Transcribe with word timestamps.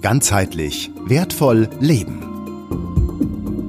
Ganzheitlich 0.00 0.92
wertvoll 1.06 1.68
leben. 1.80 2.22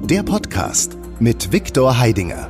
Der 0.08 0.22
Podcast 0.22 0.96
mit 1.18 1.52
Viktor 1.52 1.98
Heidinger. 1.98 2.48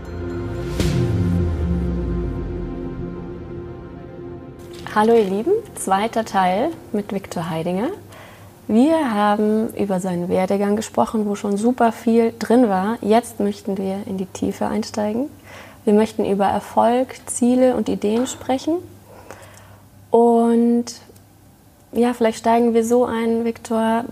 Hallo 4.95 5.15
ihr 5.15 5.25
Lieben, 5.25 5.53
zweiter 5.77 6.27
Teil 6.27 6.73
mit 6.93 7.15
Viktor 7.15 7.49
Heidinger. 7.49 7.89
Wir 8.69 9.15
haben 9.15 9.73
über 9.75 9.99
seinen 9.99 10.29
Werdegang 10.29 10.77
gesprochen, 10.77 11.25
wo 11.25 11.35
schon 11.35 11.57
super 11.57 11.91
viel 11.91 12.35
drin 12.39 12.69
war. 12.69 12.99
Jetzt 13.01 13.41
möchten 13.41 13.79
wir 13.79 14.03
in 14.07 14.19
die 14.19 14.27
Tiefe 14.27 14.67
einsteigen. 14.67 15.31
Wir 15.87 15.95
möchten 15.95 16.27
über 16.27 16.45
Erfolg, 16.45 17.15
Ziele 17.25 17.75
und 17.77 17.89
Ideen 17.89 18.27
sprechen. 18.27 18.77
Und 20.11 21.01
ja, 21.93 22.15
vielleicht 22.15 22.39
steigen 22.39 22.75
wir 22.75 22.85
so 22.85 23.05
ein, 23.05 23.45
Viktor. 23.45 24.05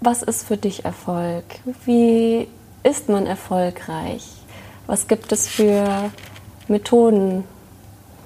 Was 0.00 0.22
ist 0.22 0.46
für 0.46 0.56
dich 0.56 0.84
Erfolg? 0.84 1.44
Wie 1.84 2.48
ist 2.82 3.08
man 3.08 3.26
erfolgreich? 3.26 4.26
Was 4.86 5.08
gibt 5.08 5.32
es 5.32 5.48
für 5.48 6.10
Methoden, 6.68 7.44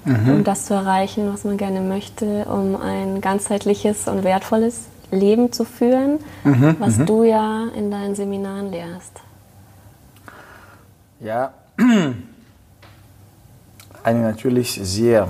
mhm. 0.05 0.29
um 0.29 0.43
das 0.43 0.65
zu 0.65 0.73
erreichen, 0.73 1.31
was 1.31 1.43
man 1.43 1.57
gerne 1.57 1.81
möchte, 1.81 2.45
um 2.45 2.75
ein 2.75 3.21
ganzheitliches 3.21 4.07
und 4.07 4.23
wertvolles 4.23 4.85
Leben 5.11 5.51
zu 5.51 5.65
führen, 5.65 6.19
mhm. 6.43 6.75
was 6.79 6.97
mhm. 6.97 7.05
du 7.05 7.23
ja 7.23 7.67
in 7.75 7.91
deinen 7.91 8.15
Seminaren 8.15 8.71
lehrst? 8.71 9.21
Ja, 11.19 11.53
eine 14.03 14.19
natürlich 14.21 14.79
sehr 14.81 15.27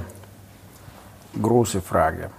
große 1.41 1.81
Frage. 1.81 2.29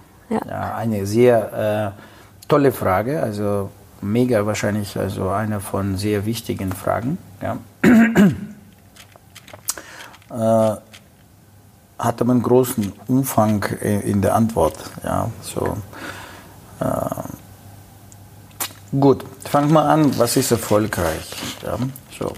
Ja. 0.47 0.75
eine 0.75 1.05
sehr 1.05 1.93
äh, 1.95 2.47
tolle 2.47 2.71
Frage, 2.71 3.21
also 3.21 3.69
mega 4.01 4.45
wahrscheinlich, 4.45 4.97
also 4.97 5.29
eine 5.29 5.59
von 5.59 5.97
sehr 5.97 6.25
wichtigen 6.25 6.71
Fragen. 6.71 7.17
Ja. 7.41 7.57
äh, 10.29 10.77
hat 11.99 12.21
aber 12.21 12.31
einen 12.31 12.43
großen 12.43 12.91
Umfang 13.07 13.63
in 13.63 14.21
der 14.21 14.35
Antwort. 14.35 14.75
Ja, 15.03 15.29
so. 15.41 15.77
Äh, 16.79 16.85
gut, 18.99 19.23
fangen 19.45 19.71
wir 19.71 19.83
an. 19.85 20.17
Was 20.19 20.35
ist 20.35 20.51
erfolgreich? 20.51 21.31
Ja, 21.63 21.77
so. 22.17 22.33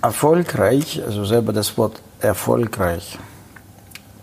Erfolgreich, 0.00 1.02
also 1.04 1.24
selber 1.24 1.52
das 1.52 1.76
Wort 1.76 2.00
erfolgreich 2.20 3.18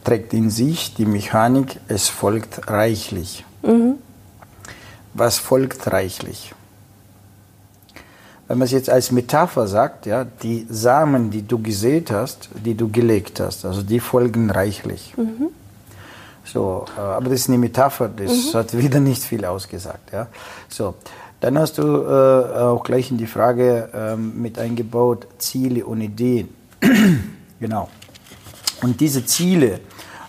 trägt 0.04 0.34
in 0.34 0.50
sich 0.50 0.94
die 0.94 1.06
Mechanik, 1.06 1.80
es 1.88 2.10
folgt 2.10 2.70
reichlich. 2.70 3.46
Mhm. 3.62 3.96
Was 5.14 5.38
folgt 5.38 5.92
reichlich? 5.92 6.54
Wenn 8.48 8.58
man 8.58 8.66
es 8.66 8.72
jetzt 8.72 8.90
als 8.90 9.12
Metapher 9.12 9.68
sagt, 9.68 10.06
ja, 10.06 10.26
die 10.26 10.68
Samen, 10.70 11.32
die 11.32 11.48
du 11.48 11.62
gesät 11.62 12.12
hast, 12.12 12.50
die 12.54 12.76
du 12.76 12.90
gelegt 12.90 13.40
hast, 13.40 13.66
also 13.66 13.82
die 13.82 14.00
folgen 14.00 14.50
reichlich. 14.50 15.14
Mhm. 15.16 15.48
So, 16.46 16.86
äh, 16.98 17.00
aber 17.00 17.30
das 17.30 17.42
ist 17.42 17.50
eine 17.50 17.58
Metapher, 17.58 18.10
das 18.10 18.54
mhm. 18.54 18.58
hat 18.58 18.78
wieder 18.78 19.00
nicht 19.00 19.24
viel 19.24 19.46
ausgesagt. 19.46 20.12
Ja. 20.12 20.28
So, 20.68 20.96
dann 21.40 21.58
hast 21.58 21.78
du 21.78 21.84
äh, 21.84 22.60
auch 22.60 22.84
gleich 22.84 23.12
in 23.12 23.18
die 23.18 23.28
Frage 23.28 23.90
äh, 23.94 24.16
mit 24.18 24.60
eingebaut, 24.60 25.28
Ziele 25.38 25.86
und 25.86 26.02
Ideen. 26.02 26.50
genau. 27.60 27.90
Und 28.82 29.00
diese 29.00 29.26
Ziele 29.26 29.80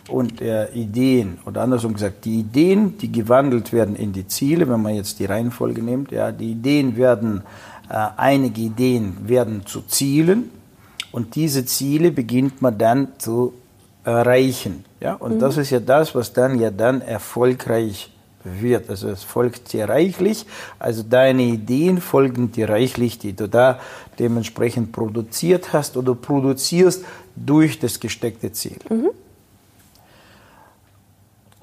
und 0.08 0.41
äh, 0.41 0.70
Ideen, 0.72 1.38
oder 1.47 1.62
andersrum 1.62 1.94
gesagt, 1.94 2.24
die 2.24 2.41
Ideen, 2.41 2.98
die 2.98 3.10
gewandelt 3.10 3.72
werden 3.72 3.97
in 3.97 4.12
die 4.12 4.27
Ziele, 4.27 4.69
wenn 4.69 4.83
man 4.83 4.94
jetzt 4.94 5.19
die 5.19 5.24
Reihenfolge 5.24 5.83
nimmt, 5.83 6.12
ja, 6.12 6.30
die 6.30 6.52
Ideen 6.52 6.96
werden, 6.96 7.42
äh, 7.88 8.06
einige 8.16 8.61
Ideen 8.61 9.16
werden 9.27 9.64
zu 9.66 9.83
Zielen 9.83 10.50
und 11.12 11.34
diese 11.34 11.64
Ziele 11.64 12.11
beginnt 12.11 12.61
man 12.61 12.77
dann 12.77 13.08
zu 13.18 13.55
erreichen. 14.05 14.84
Ja? 15.01 15.14
Und 15.14 15.36
mhm. 15.36 15.39
das 15.39 15.56
ist 15.56 15.70
ja 15.70 15.80
das, 15.80 16.14
was 16.14 16.33
dann 16.33 16.58
ja 16.58 16.70
dann 16.70 17.01
erfolgreich 17.01 18.11
wird. 18.45 18.90
Also 18.90 19.08
es 19.08 19.23
folgt 19.23 19.73
dir 19.73 19.89
reichlich, 19.89 20.45
also 20.78 21.02
deine 21.02 21.42
Ideen 21.42 22.01
folgen 22.01 22.52
dir 22.52 22.68
reichlich, 22.68 23.18
die 23.18 23.33
du 23.33 23.48
da 23.48 23.80
dementsprechend 24.18 24.92
produziert 24.92 25.73
hast 25.73 25.96
oder 25.96 26.14
produzierst 26.14 27.05
durch 27.34 27.78
das 27.78 28.01
gesteckte 28.01 28.52
Ziel. 28.52 28.77
Mhm. 28.90 29.11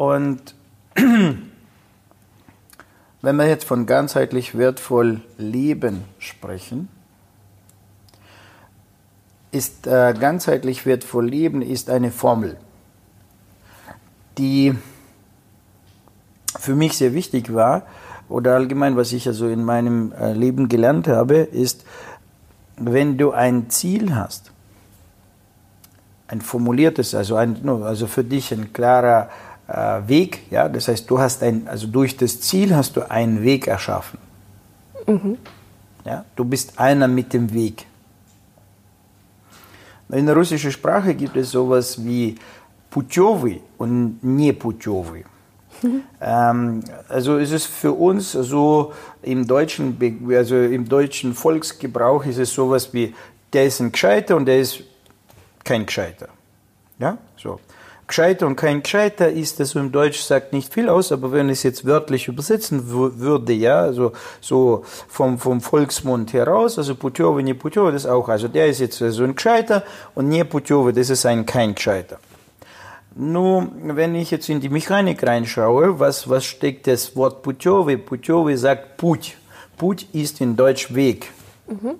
Und 0.02 0.56
wenn 0.96 1.52
wir 3.22 3.48
jetzt 3.48 3.66
von 3.66 3.86
ganzheitlich 3.86 4.58
wertvoll 4.58 5.22
Leben 5.38 6.06
sprechen, 6.18 6.90
ist 9.52 9.86
äh, 9.86 10.16
ganzheitlich 10.20 10.88
wertvoll 10.88 11.28
Leben 11.28 11.62
ist 11.62 11.92
eine 11.92 12.10
Formel, 12.10 12.58
die 14.40 14.74
für 16.58 16.74
mich 16.74 16.98
sehr 16.98 17.14
wichtig 17.14 17.54
war 17.54 17.84
oder 18.28 18.56
allgemein, 18.56 18.98
was 18.98 19.14
ich 19.14 19.28
also 19.28 19.50
in 19.50 19.64
meinem 19.64 20.14
äh, 20.14 20.34
Leben 20.34 20.68
gelernt 20.68 21.10
habe, 21.10 21.36
ist, 21.36 21.86
wenn 22.76 23.20
du 23.20 23.34
ein 23.34 23.70
Ziel 23.70 24.16
hast, 24.16 24.52
ein 26.28 26.42
formuliertes, 26.42 27.14
also, 27.14 27.36
ein, 27.36 27.70
also 27.84 28.08
für 28.08 28.24
dich 28.24 28.52
ein 28.52 28.74
klarer 28.74 29.30
äh, 29.71 30.01
Weg. 30.07 30.51
Ja? 30.51 30.69
Das 30.69 30.89
heißt, 30.89 31.09
du 31.11 31.19
hast 31.19 31.43
ein, 31.43 31.67
also 31.69 31.87
durch 31.87 32.17
das 32.17 32.41
Ziel 32.41 32.75
hast 32.75 32.97
du 32.97 33.11
einen 33.11 33.43
Weg 33.43 33.67
erschaffen. 33.67 34.19
Mhm. 35.07 35.39
Ja? 36.05 36.25
Du 36.35 36.45
bist 36.45 36.79
einer 36.79 37.09
mit 37.09 37.33
dem 37.33 37.53
Weg. 37.53 37.87
In 40.09 40.27
der 40.27 40.37
russischen 40.37 40.71
Sprache 40.71 41.15
gibt 41.15 41.37
es 41.37 41.51
sowas 41.51 42.05
wie 42.05 42.37
Putjovi 42.91 43.61
und 43.79 44.23
Непутjovi. 44.23 45.25
Mhm. 45.83 46.03
Ähm, 46.21 46.85
also 47.09 47.39
ist 47.39 47.53
es 47.53 47.67
für 47.67 47.93
uns 47.93 48.33
so 48.33 48.93
im 49.23 49.47
deutschen, 49.47 49.99
also 50.31 50.57
im 50.57 50.89
deutschen 50.89 51.35
Volksgebrauch 51.35 52.25
ist 52.25 52.39
es 52.39 52.53
sowas 52.53 52.93
wie, 52.95 53.15
der 53.53 53.67
ist 53.67 53.81
ein 53.81 53.93
Gescheiter 53.93 54.37
und 54.37 54.47
der 54.47 54.61
ist 54.61 54.83
kein 55.65 55.85
Gescheiter. 55.85 56.29
Ja, 56.99 57.19
so. 57.37 57.61
Gescheiter 58.12 58.46
und 58.46 58.58
kein 58.58 58.84
Gescheiter 58.84 59.30
ist, 59.30 59.60
also 59.62 59.80
im 59.80 59.94
Deutsch 59.94 60.20
sagt 60.20 60.52
nicht 60.52 60.74
viel 60.74 60.90
aus, 60.90 61.14
aber 61.14 61.32
wenn 61.32 61.48
ich 61.48 61.60
es 61.60 61.64
jetzt 61.64 61.86
wörtlich 61.86 62.28
übersetzen 62.28 62.90
würde, 62.90 63.54
ja, 63.54 63.80
also 63.80 64.12
so 64.42 64.84
vom, 65.08 65.40
vom 65.40 65.62
Volksmund 65.62 66.34
heraus, 66.34 66.78
also 66.78 66.94
Putjove, 66.96 67.42
ne 67.42 67.56
Putjove, 67.56 67.94
das 67.94 68.06
auch, 68.06 68.28
also 68.28 68.50
der 68.50 68.68
ist 68.68 68.80
jetzt 68.80 68.98
so 68.98 69.24
ein 69.24 69.36
Gescheiter 69.36 69.84
und 70.14 70.28
ne 70.28 70.44
Putjove, 70.44 70.92
das 70.92 71.10
ist 71.10 71.26
ein 71.26 71.46
kein 71.46 71.74
Gescheiter. 71.74 72.20
Nur, 73.16 73.70
wenn 73.82 74.14
ich 74.16 74.30
jetzt 74.30 74.50
in 74.50 74.60
die 74.60 74.70
Mechanik 74.70 75.24
reinschaue, 75.26 76.00
was, 76.00 76.30
was 76.30 76.44
steckt 76.44 76.88
das 76.88 77.16
Wort 77.16 77.44
Putjove? 77.44 77.98
Putjove 77.98 78.58
sagt 78.58 78.98
Put. 78.98 79.38
Put 79.78 80.06
ist 80.14 80.42
in 80.42 80.58
Deutsch 80.58 80.94
Weg. 80.94 81.32
Mhm. 81.68 81.96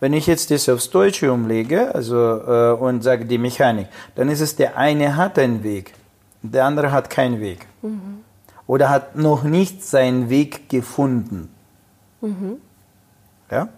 Wenn 0.00 0.12
ich 0.12 0.26
jetzt 0.26 0.50
das 0.50 0.68
aufs 0.68 0.90
Deutsche 0.90 1.32
umlege 1.32 1.94
also, 1.94 2.16
äh, 2.16 2.72
und 2.72 3.02
sage 3.02 3.24
die 3.26 3.38
Mechanik, 3.38 3.88
dann 4.14 4.28
ist 4.28 4.40
es 4.40 4.56
der 4.56 4.76
eine 4.76 5.16
hat 5.16 5.38
einen 5.38 5.62
Weg, 5.62 5.94
der 6.42 6.64
andere 6.64 6.92
hat 6.92 7.10
keinen 7.10 7.40
Weg. 7.40 7.66
Mhm. 7.82 8.20
Oder 8.66 8.88
hat 8.88 9.16
noch 9.16 9.42
nicht 9.42 9.84
seinen 9.84 10.30
Weg 10.30 10.68
gefunden. 10.68 11.50
Mhm. 12.20 12.56
Ja? 13.50 13.68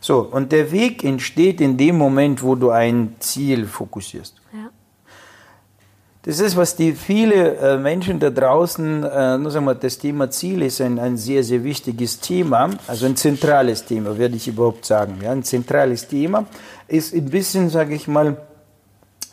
So, 0.00 0.20
und 0.20 0.52
der 0.52 0.70
Weg 0.70 1.02
entsteht 1.02 1.60
in 1.60 1.76
dem 1.76 1.96
Moment, 1.96 2.42
wo 2.42 2.56
du 2.56 2.70
ein 2.70 3.16
Ziel 3.20 3.66
fokussierst. 3.66 4.36
Ja. 4.52 4.63
Das 6.26 6.40
ist, 6.40 6.56
was 6.56 6.74
die 6.74 6.92
viele 6.92 7.56
äh, 7.56 7.76
Menschen 7.76 8.18
da 8.18 8.30
draußen, 8.30 9.04
äh, 9.04 9.36
nur 9.36 9.50
sagen 9.50 9.66
wir, 9.66 9.74
das 9.74 9.98
Thema 9.98 10.30
Ziel 10.30 10.62
ist 10.62 10.80
ein, 10.80 10.98
ein 10.98 11.18
sehr, 11.18 11.44
sehr 11.44 11.62
wichtiges 11.62 12.18
Thema, 12.18 12.70
also 12.86 13.04
ein 13.04 13.14
zentrales 13.14 13.84
Thema, 13.84 14.16
werde 14.16 14.36
ich 14.36 14.48
überhaupt 14.48 14.86
sagen. 14.86 15.18
Ja, 15.22 15.32
ein 15.32 15.42
zentrales 15.42 16.08
Thema 16.08 16.46
ist 16.88 17.12
ein 17.12 17.28
bisschen, 17.28 17.68
sage 17.68 17.94
ich 17.94 18.08
mal, 18.08 18.38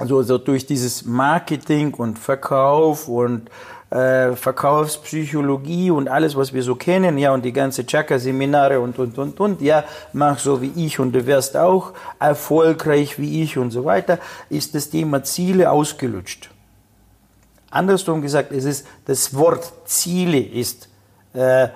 so, 0.06 0.22
so 0.24 0.38
durch 0.38 0.66
dieses 0.66 1.06
Marketing 1.06 1.94
und 1.94 2.20
Verkauf 2.20 3.08
und 3.08 3.50
äh, 3.90 4.36
Verkaufspsychologie 4.36 5.92
und 5.92 6.10
alles, 6.10 6.36
was 6.36 6.52
wir 6.52 6.62
so 6.62 6.76
kennen, 6.76 7.18
ja, 7.18 7.34
und 7.34 7.46
die 7.46 7.54
ganze 7.54 7.86
Chakra-Seminare 7.86 8.82
und, 8.82 9.00
und, 9.00 9.18
und, 9.18 9.40
und, 9.40 9.62
ja, 9.62 9.86
mach 10.12 10.40
so 10.40 10.62
wie 10.62 10.74
ich 10.76 11.00
und 11.00 11.14
du 11.14 11.26
wirst 11.26 11.56
auch 11.56 11.94
erfolgreich 12.20 13.18
wie 13.18 13.44
ich 13.44 13.58
und 13.58 13.72
so 13.72 13.86
weiter, 13.86 14.20
ist 14.50 14.76
das 14.76 14.90
Thema 14.90 15.24
Ziele 15.24 15.72
ausgelutscht. 15.72 16.51
Andersrum 17.72 18.22
gesagt, 18.22 18.52
es 18.52 18.66
ist 18.66 18.86
das 19.06 19.34
Wort 19.36 19.72
Ziele 19.86 20.40
ist 20.40 20.88
äh, 21.34 21.70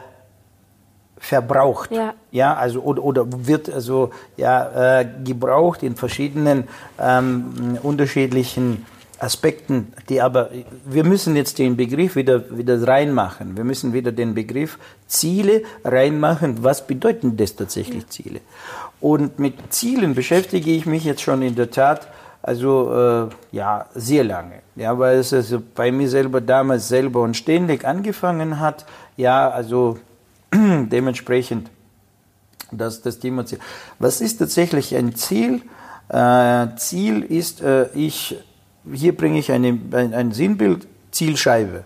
verbraucht, 1.17 1.91
ja. 1.91 2.13
ja, 2.31 2.53
also 2.53 2.81
oder, 2.81 3.03
oder 3.03 3.25
wird 3.27 3.73
also 3.73 4.11
ja 4.37 4.99
äh, 4.99 5.07
gebraucht 5.23 5.81
in 5.81 5.95
verschiedenen 5.95 6.67
ähm, 6.99 7.79
unterschiedlichen 7.81 8.85
Aspekten, 9.17 9.93
die 10.09 10.21
aber, 10.21 10.49
wir 10.85 11.03
müssen 11.03 11.35
jetzt 11.35 11.57
den 11.57 11.77
Begriff 11.77 12.15
wieder, 12.15 12.57
wieder 12.57 12.85
reinmachen. 12.85 13.55
Wir 13.55 13.63
müssen 13.63 13.93
wieder 13.93 14.11
den 14.11 14.35
Begriff 14.35 14.77
Ziele 15.07 15.63
reinmachen. 15.83 16.63
Was 16.63 16.85
bedeuten 16.85 17.37
das 17.37 17.55
tatsächlich 17.55 18.07
Ziele? 18.09 18.41
Und 18.99 19.39
mit 19.39 19.55
Zielen 19.73 20.15
beschäftige 20.15 20.71
ich 20.71 20.85
mich 20.85 21.05
jetzt 21.05 21.21
schon 21.21 21.41
in 21.41 21.55
der 21.55 21.71
Tat, 21.71 22.07
also 22.45 22.93
äh, 22.93 23.55
ja, 23.55 23.87
sehr 23.95 24.23
lange. 24.23 24.61
Ja, 24.75 24.99
weil 24.99 25.17
es 25.17 25.33
also 25.33 25.59
bei 25.73 25.91
mir 25.91 26.07
selber 26.07 26.41
damals 26.41 26.87
selber 26.87 27.21
und 27.21 27.35
ständig 27.35 27.85
angefangen 27.85 28.59
hat. 28.59 28.85
Ja, 29.17 29.49
also 29.49 29.97
dementsprechend 30.53 31.71
das, 32.71 33.01
das 33.01 33.17
Thema 33.17 33.47
Ziel. 33.47 33.57
Was 33.97 34.21
ist 34.21 34.37
tatsächlich 34.37 34.95
ein 34.95 35.15
Ziel? 35.15 35.63
Äh, 36.09 36.67
Ziel 36.77 37.23
ist, 37.23 37.61
äh, 37.61 37.87
ich, 37.95 38.37
hier 38.93 39.17
bringe 39.17 39.39
ich 39.39 39.51
eine, 39.51 39.79
ein, 39.93 40.13
ein 40.13 40.31
Sinnbild, 40.31 40.87
Zielscheibe. 41.09 41.83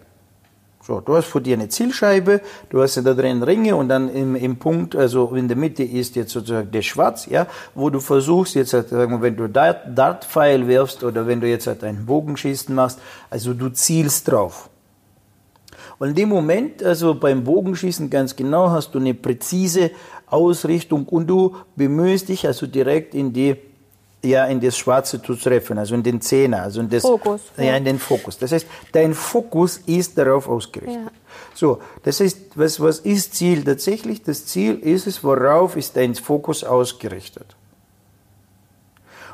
So, 0.90 1.02
du 1.02 1.16
hast 1.16 1.28
vor 1.28 1.40
dir 1.40 1.54
eine 1.54 1.70
Zielscheibe, 1.70 2.42
du 2.72 2.82
hast 2.82 2.98
da 2.98 3.14
drin 3.14 3.44
Ringe 3.44 3.76
und 3.76 3.90
dann 3.90 4.10
im, 4.10 4.36
im 4.36 4.58
Punkt, 4.58 4.96
also 4.96 5.36
in 5.36 5.48
der 5.48 5.56
Mitte 5.56 5.84
ist 5.84 6.16
jetzt 6.16 6.32
sozusagen 6.32 6.72
der 6.72 6.82
Schwarz, 6.82 7.28
ja, 7.28 7.46
wo 7.76 7.92
du 7.92 8.00
versuchst 8.00 8.56
jetzt, 8.56 8.74
halt, 8.74 8.88
wenn 8.92 9.38
du 9.38 9.48
Dart, 9.48 9.96
Dartpfeil 9.96 10.68
wirfst 10.68 11.04
oder 11.04 11.28
wenn 11.28 11.42
du 11.42 11.48
jetzt 11.48 11.68
halt 11.68 11.84
einen 11.84 12.08
Bogenschießen 12.08 12.74
machst, 12.74 12.98
also 13.30 13.54
du 13.54 13.70
zielst 13.70 14.32
drauf. 14.32 14.72
Und 16.00 16.10
in 16.10 16.16
dem 16.16 16.30
Moment, 16.30 16.82
also 16.82 17.14
beim 17.14 17.44
Bogenschießen 17.44 18.10
ganz 18.10 18.36
genau, 18.36 18.72
hast 18.72 18.96
du 18.96 18.98
eine 18.98 19.14
präzise 19.14 19.92
Ausrichtung 20.26 21.06
und 21.06 21.28
du 21.28 21.56
bemühst 21.76 22.30
dich 22.30 22.48
also 22.48 22.66
direkt 22.66 23.14
in 23.14 23.32
die 23.32 23.58
ja 24.24 24.46
in 24.46 24.60
das 24.60 24.78
Schwarze 24.78 25.22
zu 25.22 25.36
treffen, 25.36 25.78
also 25.78 25.96
in 25.96 26.04
den 26.04 26.20
Zehner, 26.22 26.64
also 26.64 26.82
in 26.82 26.90
das 26.90 27.04
Fokus, 27.04 27.42
ja. 27.58 27.64
ja. 27.64 27.78
in 27.78 27.86
den 27.86 28.00
Fokus. 28.00 28.38
Das 28.38 28.52
heißt, 28.52 28.68
dein 28.92 29.14
Fokus 29.14 29.78
ist 29.86 30.18
darauf 30.18 30.48
ausgerichtet. 30.48 31.06
Ja. 31.06 31.12
So, 31.54 31.80
das 32.04 32.20
heißt, 32.20 32.38
was 32.56 32.80
was 32.80 33.00
ist 33.00 33.36
Ziel 33.36 33.64
tatsächlich? 33.64 34.24
Das 34.24 34.46
Ziel 34.46 34.76
ist 34.80 35.08
es, 35.08 35.24
worauf 35.24 35.78
ist 35.78 35.96
dein 35.96 36.16
Fokus 36.16 36.64
ausgerichtet? 36.64 37.56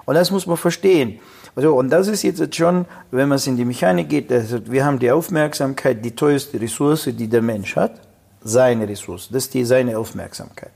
Und 0.06 0.16
das 0.16 0.30
muss 0.30 0.46
man 0.46 0.58
verstehen. 0.58 1.20
Also, 1.56 1.76
und 1.76 1.90
das 1.90 2.08
ist 2.08 2.22
jetzt 2.24 2.56
schon, 2.56 2.86
wenn 3.12 3.30
man 3.30 3.38
es 3.38 3.48
in 3.48 3.58
die 3.58 3.66
Mechanik 3.66 4.10
geht, 4.10 4.32
also 4.32 4.60
wir 4.68 4.86
haben 4.86 5.00
die 5.00 5.10
Aufmerksamkeit, 5.10 6.04
die 6.04 6.14
teuerste 6.14 6.60
Ressource, 6.60 7.06
die 7.06 7.28
der 7.28 7.42
Mensch 7.42 7.76
hat, 7.76 8.02
seine 8.44 8.88
Ressource, 8.88 9.30
das 9.32 9.46
ist 9.46 9.54
die, 9.54 9.64
seine 9.64 9.98
Aufmerksamkeit. 9.98 10.72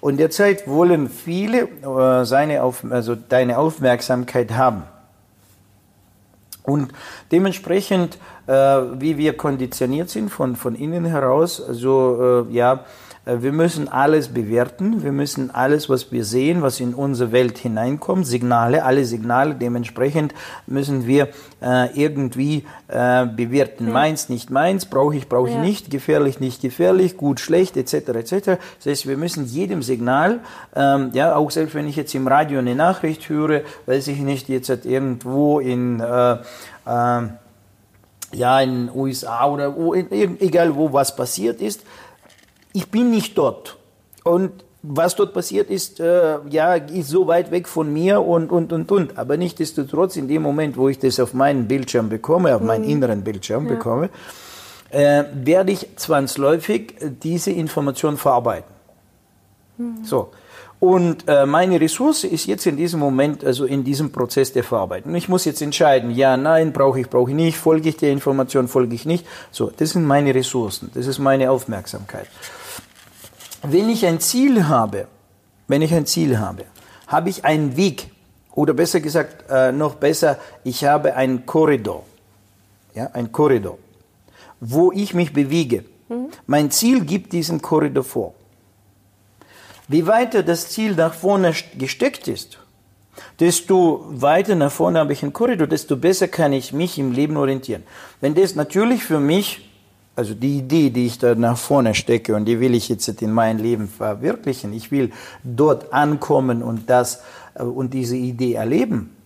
Und 0.00 0.18
derzeit 0.18 0.66
wollen 0.66 1.08
viele 1.08 1.62
äh, 1.62 2.24
seine 2.24 2.62
Auf, 2.62 2.84
also 2.88 3.14
deine 3.14 3.58
Aufmerksamkeit 3.58 4.52
haben. 4.52 4.84
Und 6.64 6.92
dementsprechend, 7.32 8.18
äh, 8.46 8.52
wie 8.52 9.18
wir 9.18 9.36
konditioniert 9.36 10.10
sind 10.10 10.30
von, 10.30 10.54
von 10.54 10.74
innen 10.74 11.04
heraus, 11.04 11.60
also 11.60 12.46
äh, 12.50 12.54
ja, 12.54 12.84
wir 13.24 13.52
müssen 13.52 13.86
alles 13.88 14.28
bewerten, 14.28 15.04
wir 15.04 15.12
müssen 15.12 15.52
alles, 15.52 15.88
was 15.88 16.10
wir 16.10 16.24
sehen, 16.24 16.60
was 16.60 16.80
in 16.80 16.92
unsere 16.92 17.30
Welt 17.30 17.56
hineinkommt, 17.56 18.26
Signale, 18.26 18.84
alle 18.84 19.04
Signale, 19.04 19.54
dementsprechend 19.54 20.34
müssen 20.66 21.06
wir 21.06 21.28
äh, 21.60 21.86
irgendwie 21.94 22.64
äh, 22.88 23.26
bewerten. 23.26 23.86
Ja. 23.86 23.92
Meins, 23.92 24.28
nicht 24.28 24.50
meins, 24.50 24.86
brauche 24.86 25.14
ich, 25.14 25.28
brauche 25.28 25.48
ich 25.48 25.54
ja. 25.54 25.60
nicht, 25.60 25.88
gefährlich, 25.88 26.40
nicht 26.40 26.62
gefährlich, 26.62 27.16
gut, 27.16 27.38
schlecht, 27.38 27.76
etc., 27.76 27.94
etc. 27.94 28.32
Das 28.78 28.86
heißt, 28.86 29.06
wir 29.06 29.16
müssen 29.16 29.46
jedem 29.46 29.82
Signal, 29.82 30.40
ähm, 30.74 31.10
ja, 31.12 31.36
auch 31.36 31.52
selbst 31.52 31.76
wenn 31.76 31.86
ich 31.86 31.94
jetzt 31.94 32.14
im 32.16 32.26
Radio 32.26 32.58
eine 32.58 32.74
Nachricht 32.74 33.28
höre, 33.28 33.60
weiß 33.86 34.08
ich 34.08 34.18
nicht, 34.18 34.48
jetzt 34.48 34.68
hat 34.68 34.84
irgendwo 34.84 35.60
in 35.60 36.00
äh, 36.00 36.32
äh, 36.86 37.28
ja, 38.34 38.60
in 38.60 38.86
den 38.86 38.96
USA 38.96 39.46
oder 39.46 39.76
wo, 39.76 39.94
egal 39.94 40.74
wo 40.74 40.92
was 40.92 41.14
passiert 41.14 41.60
ist, 41.60 41.82
ich 42.72 42.90
bin 42.90 43.10
nicht 43.10 43.36
dort. 43.38 43.76
Und 44.24 44.64
was 44.82 45.14
dort 45.14 45.32
passiert 45.32 45.70
ist, 45.70 46.00
äh, 46.00 46.38
ja, 46.50 46.74
ist 46.74 47.08
so 47.08 47.26
weit 47.28 47.50
weg 47.50 47.68
von 47.68 47.92
mir 47.92 48.20
und, 48.20 48.50
und, 48.50 48.72
und, 48.72 48.90
und. 48.90 49.16
Aber 49.16 49.36
nichtsdestotrotz, 49.36 50.16
in 50.16 50.26
dem 50.26 50.42
Moment, 50.42 50.76
wo 50.76 50.88
ich 50.88 50.98
das 50.98 51.20
auf 51.20 51.34
meinen 51.34 51.68
Bildschirm 51.68 52.08
bekomme, 52.08 52.54
auf 52.56 52.62
meinen 52.62 52.84
mhm. 52.84 52.90
inneren 52.90 53.22
Bildschirm 53.22 53.66
ja. 53.66 53.74
bekomme, 53.74 54.10
äh, 54.90 55.24
werde 55.34 55.72
ich 55.72 55.86
zwangsläufig 55.96 56.94
diese 57.22 57.52
Information 57.52 58.16
verarbeiten. 58.16 58.72
Mhm. 59.78 60.04
So. 60.04 60.30
Und 60.80 61.28
äh, 61.28 61.46
meine 61.46 61.80
Ressource 61.80 62.24
ist 62.24 62.46
jetzt 62.46 62.66
in 62.66 62.76
diesem 62.76 62.98
Moment, 62.98 63.44
also 63.44 63.66
in 63.66 63.84
diesem 63.84 64.10
Prozess 64.10 64.52
der 64.52 64.64
Verarbeitung. 64.64 65.14
Ich 65.14 65.28
muss 65.28 65.44
jetzt 65.44 65.62
entscheiden, 65.62 66.10
ja, 66.10 66.36
nein, 66.36 66.72
brauche 66.72 66.98
ich, 66.98 67.08
brauche 67.08 67.30
ich 67.30 67.36
nicht, 67.36 67.56
folge 67.56 67.90
ich 67.90 67.98
der 67.98 68.10
Information, 68.10 68.66
folge 68.66 68.96
ich 68.96 69.06
nicht. 69.06 69.24
So, 69.52 69.70
das 69.76 69.90
sind 69.90 70.04
meine 70.04 70.34
Ressourcen, 70.34 70.90
das 70.92 71.06
ist 71.06 71.20
meine 71.20 71.52
Aufmerksamkeit. 71.52 72.26
Wenn 73.62 73.88
ich 73.88 74.04
ein 74.06 74.20
Ziel 74.20 74.66
habe, 74.66 75.06
wenn 75.68 75.82
ich 75.82 75.94
ein 75.94 76.06
Ziel 76.06 76.38
habe, 76.38 76.64
habe 77.06 77.30
ich 77.30 77.44
einen 77.44 77.76
Weg 77.76 78.10
oder 78.54 78.74
besser 78.74 79.00
gesagt, 79.00 79.48
äh, 79.48 79.72
noch 79.72 79.94
besser, 79.94 80.38
ich 80.64 80.84
habe 80.84 81.14
einen 81.14 81.46
Korridor. 81.46 82.04
Ja, 82.94 83.10
ein 83.14 83.32
Korridor, 83.32 83.78
wo 84.60 84.92
ich 84.92 85.14
mich 85.14 85.32
bewege. 85.32 85.84
Mhm. 86.08 86.28
Mein 86.46 86.70
Ziel 86.70 87.04
gibt 87.04 87.32
diesen 87.32 87.62
Korridor 87.62 88.04
vor. 88.04 88.34
Wie 89.88 90.06
weiter 90.06 90.42
das 90.42 90.68
Ziel 90.68 90.94
nach 90.94 91.14
vorne 91.14 91.54
gesteckt 91.78 92.28
ist, 92.28 92.58
desto 93.40 94.04
weiter 94.08 94.54
nach 94.54 94.72
vorne 94.72 94.98
habe 94.98 95.12
ich 95.12 95.22
einen 95.22 95.32
Korridor, 95.32 95.66
desto 95.66 95.96
besser 95.96 96.28
kann 96.28 96.52
ich 96.52 96.72
mich 96.72 96.98
im 96.98 97.12
Leben 97.12 97.36
orientieren. 97.36 97.82
Wenn 98.20 98.34
das 98.34 98.54
natürlich 98.54 99.04
für 99.04 99.20
mich 99.20 99.71
also 100.14 100.34
die 100.34 100.58
Idee, 100.58 100.90
die 100.90 101.06
ich 101.06 101.18
da 101.18 101.34
nach 101.34 101.56
vorne 101.56 101.94
stecke 101.94 102.34
und 102.34 102.44
die 102.44 102.60
will 102.60 102.74
ich 102.74 102.88
jetzt 102.88 103.08
in 103.22 103.32
mein 103.32 103.58
Leben 103.58 103.88
verwirklichen. 103.88 104.72
Ich 104.72 104.90
will 104.90 105.12
dort 105.42 105.92
ankommen 105.92 106.62
und 106.62 106.90
das 106.90 107.22
äh, 107.54 107.62
und 107.62 107.94
diese 107.94 108.16
Idee 108.16 108.54
erleben. 108.54 109.16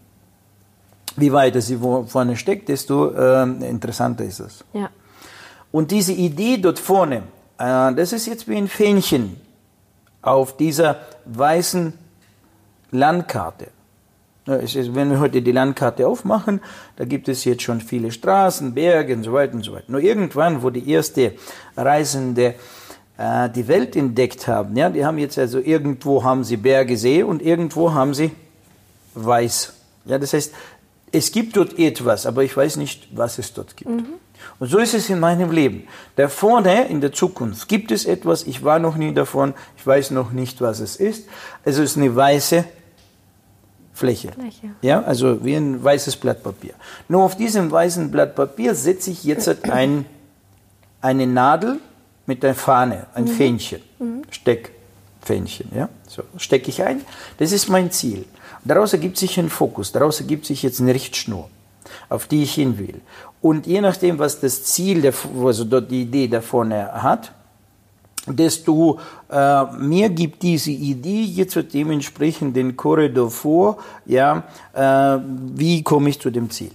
Wie 1.17 1.33
weiter 1.33 1.61
sie 1.61 1.79
vorne 1.79 2.37
steckt, 2.37 2.69
desto 2.69 3.11
äh, 3.11 3.43
interessanter 3.43 4.25
ist 4.25 4.41
es. 4.41 4.65
Ja. 4.75 4.91
Und 5.73 5.91
diese 5.91 6.13
Idee 6.13 6.59
dort 6.59 6.79
vorne, 6.79 7.23
äh, 7.59 7.95
das 7.95 8.13
ist 8.13 8.27
jetzt 8.27 8.47
wie 8.49 8.57
ein 8.57 8.69
Fähnchen 8.69 9.41
auf 10.23 10.57
dieser 10.57 11.01
weißen 11.25 11.95
Landkarte. 12.91 13.69
Wenn 14.47 15.11
wir 15.11 15.19
heute 15.19 15.43
die 15.43 15.51
Landkarte 15.51 16.07
aufmachen, 16.07 16.61
da 16.95 17.05
gibt 17.05 17.29
es 17.29 17.45
jetzt 17.45 17.63
schon 17.63 17.81
viele 17.81 18.13
Straßen, 18.13 18.75
Berge 18.75 19.15
und 19.15 19.25
so 19.25 19.33
weiter 19.33 19.55
und 19.55 19.65
so 19.65 19.73
weiter. 19.73 19.87
Nur 19.89 20.01
irgendwann, 20.01 20.63
wo 20.63 20.71
die 20.71 20.89
erste 20.89 21.33
Reisende 21.77 22.55
äh, 23.19 23.51
die 23.51 23.67
Welt 23.67 23.97
entdeckt 23.97 24.47
haben, 24.47 24.77
ja, 24.77 24.89
die 24.89 25.05
haben 25.05 25.19
jetzt 25.19 25.37
also 25.37 25.59
irgendwo 25.59 26.23
haben 26.23 26.45
sie 26.45 26.57
Berge, 26.57 26.97
See 26.97 27.25
und 27.25 27.43
irgendwo 27.43 27.93
haben 27.93 28.15
sie 28.15 28.31
Weiß. 29.15 29.73
Ja, 30.05 30.19
das 30.19 30.33
heißt, 30.33 30.53
es 31.11 31.33
gibt 31.33 31.57
dort 31.57 31.79
etwas, 31.79 32.27
aber 32.27 32.45
ich 32.45 32.57
weiß 32.57 32.77
nicht, 32.77 33.09
was 33.17 33.39
es 33.39 33.53
dort 33.53 33.77
gibt. 33.77 33.91
Mhm. 33.91 34.07
Und 34.59 34.69
so 34.69 34.79
ist 34.79 34.95
es 34.95 35.09
in 35.11 35.19
meinem 35.19 35.51
Leben. 35.51 35.89
Da 36.15 36.29
vorne 36.29 36.89
in 36.89 37.01
der 37.01 37.13
Zukunft 37.13 37.69
gibt 37.69 37.91
es 37.91 38.05
etwas, 38.05 38.47
ich 38.47 38.63
war 38.63 38.79
noch 38.79 38.97
nie 38.97 39.13
davon, 39.13 39.55
ich 39.77 39.87
weiß 39.87 40.13
noch 40.13 40.31
nicht, 40.31 40.61
was 40.61 40.81
es 40.81 40.97
ist. 40.97 41.27
Also 41.65 41.83
es 41.83 41.93
ist 41.93 41.97
eine 41.97 42.15
weiße 42.15 42.65
Fläche. 43.97 44.31
Fläche. 44.33 44.75
Ja, 44.83 45.03
also 45.03 45.43
wie 45.43 45.55
ein 45.55 45.83
weißes 45.83 46.17
Blatt 46.17 46.43
Papier. 46.43 46.75
Nur 47.09 47.23
auf 47.23 47.35
diesem 47.35 47.71
weißen 47.71 48.11
Blatt 48.11 48.35
Papier 48.35 48.75
setze 48.75 49.11
ich 49.11 49.25
jetzt 49.25 49.49
ein, 49.71 50.05
eine 51.01 51.27
Nadel 51.27 51.81
mit 52.27 52.45
einer 52.45 52.55
Fahne, 52.55 53.07
ein 53.15 53.25
mhm. 53.25 53.29
Fähnchen, 53.29 53.81
mhm. 53.99 54.23
Steckfähnchen. 54.31 55.71
Ja? 55.75 55.89
So, 56.07 56.25
stecke 56.37 56.69
ich 56.69 56.83
ein. 56.83 57.01
Das 57.39 57.53
ist 57.53 57.71
mein 57.71 57.91
Ziel. 57.91 58.27
Daraus 58.65 58.93
ergibt 58.93 59.17
sich 59.17 59.39
ein 59.39 59.49
Fokus, 59.49 59.93
daraus 59.93 60.21
ergibt 60.21 60.45
sich 60.45 60.63
jetzt 60.63 60.79
eine 60.81 60.93
Richtschnur, 60.93 61.49
auf 62.11 62.27
die 62.27 62.43
ich 62.43 62.53
hin 62.55 62.79
will. 62.79 63.01
Und 63.41 63.67
je 63.67 63.81
nachdem, 63.81 64.19
was 64.19 64.41
das 64.41 64.65
Ziel, 64.65 65.01
der, 65.01 65.15
also 65.43 65.65
die 65.65 66.03
Idee 66.03 66.29
da 66.29 66.43
vorne 66.43 67.03
hat, 67.03 67.33
desto 68.27 68.99
äh, 69.31 69.65
mehr 69.79 70.11
gibt 70.11 70.43
diese 70.43 70.71
Idee 70.71 71.23
jetzt 71.23 71.57
dementsprechend 71.73 72.57
den 72.57 72.77
Korridor 72.77 73.31
vor, 73.31 73.79
ja, 74.05 74.45
äh, 74.75 75.19
wie 75.55 75.83
komme 75.83 76.11
ich 76.11 76.21
zu 76.21 76.31
dem 76.31 76.51
Ziel. 76.51 76.73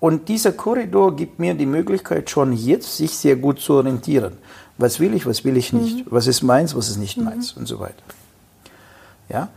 Und 0.00 0.28
dieser 0.28 0.52
Korridor 0.52 1.16
gibt 1.16 1.38
mir 1.38 1.54
die 1.54 1.66
Möglichkeit 1.66 2.28
schon 2.28 2.52
jetzt, 2.52 2.96
sich 2.96 3.16
sehr 3.16 3.36
gut 3.36 3.58
zu 3.58 3.74
orientieren. 3.74 4.34
Was 4.76 5.00
will 5.00 5.14
ich, 5.14 5.24
was 5.24 5.44
will 5.44 5.56
ich 5.56 5.72
nicht, 5.72 6.04
mhm. 6.04 6.10
was 6.10 6.26
ist 6.26 6.42
meins, 6.42 6.76
was 6.76 6.90
ist 6.90 6.98
nicht 6.98 7.16
mhm. 7.16 7.24
meins 7.24 7.52
und 7.52 7.66
so 7.66 7.80
weiter. 7.80 8.02
Ja, 9.30 9.48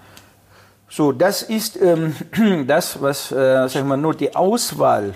so, 0.90 1.12
das 1.12 1.44
ist 1.44 1.80
ähm, 1.82 2.16
das, 2.68 3.02
was, 3.02 3.32
äh, 3.32 3.68
sag 3.68 3.76
ich 3.76 3.84
mal, 3.84 3.98
nur 3.98 4.16
die 4.16 4.34
Auswahl 4.34 5.14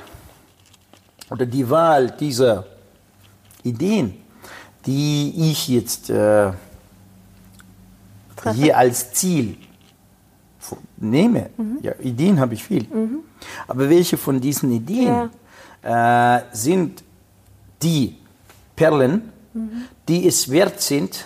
oder 1.30 1.46
die 1.46 1.70
Wahl 1.70 2.12
dieser 2.12 2.66
Ideen 3.63 4.21
die 4.86 5.34
ich 5.52 5.68
jetzt 5.68 6.10
äh, 6.10 6.52
hier 8.54 8.78
als 8.78 9.14
Ziel 9.14 9.58
nehme. 10.98 11.50
Ja, 11.82 11.94
Ideen 12.00 12.40
habe 12.40 12.54
ich 12.54 12.64
viel. 12.64 12.88
Aber 13.68 13.90
welche 13.90 14.18
von 14.18 14.40
diesen 14.40 14.72
Ideen 14.72 15.30
äh, 15.82 16.40
sind 16.52 17.04
die 17.82 18.16
Perlen, 18.76 19.32
die 20.08 20.28
es 20.28 20.50
wert 20.50 20.82
sind, 20.82 21.26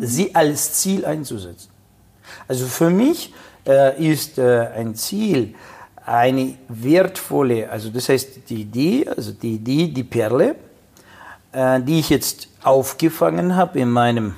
sie 0.00 0.34
als 0.34 0.74
Ziel 0.74 1.04
einzusetzen? 1.04 1.70
Also 2.48 2.66
für 2.66 2.90
mich 2.90 3.32
äh, 3.66 4.12
ist 4.12 4.38
äh, 4.38 4.68
ein 4.76 4.94
Ziel 4.94 5.54
eine 6.04 6.54
wertvolle, 6.68 7.68
also 7.68 7.90
das 7.90 8.08
heißt 8.08 8.48
die 8.48 8.62
Idee, 8.62 9.08
also 9.08 9.32
die 9.32 9.54
Idee, 9.54 9.88
die 9.88 10.04
Perle, 10.04 10.54
äh, 11.52 11.80
die 11.80 11.98
ich 11.98 12.10
jetzt 12.10 12.48
aufgefangen 12.66 13.54
habe 13.54 13.78
in 13.78 13.90
meinem 13.90 14.34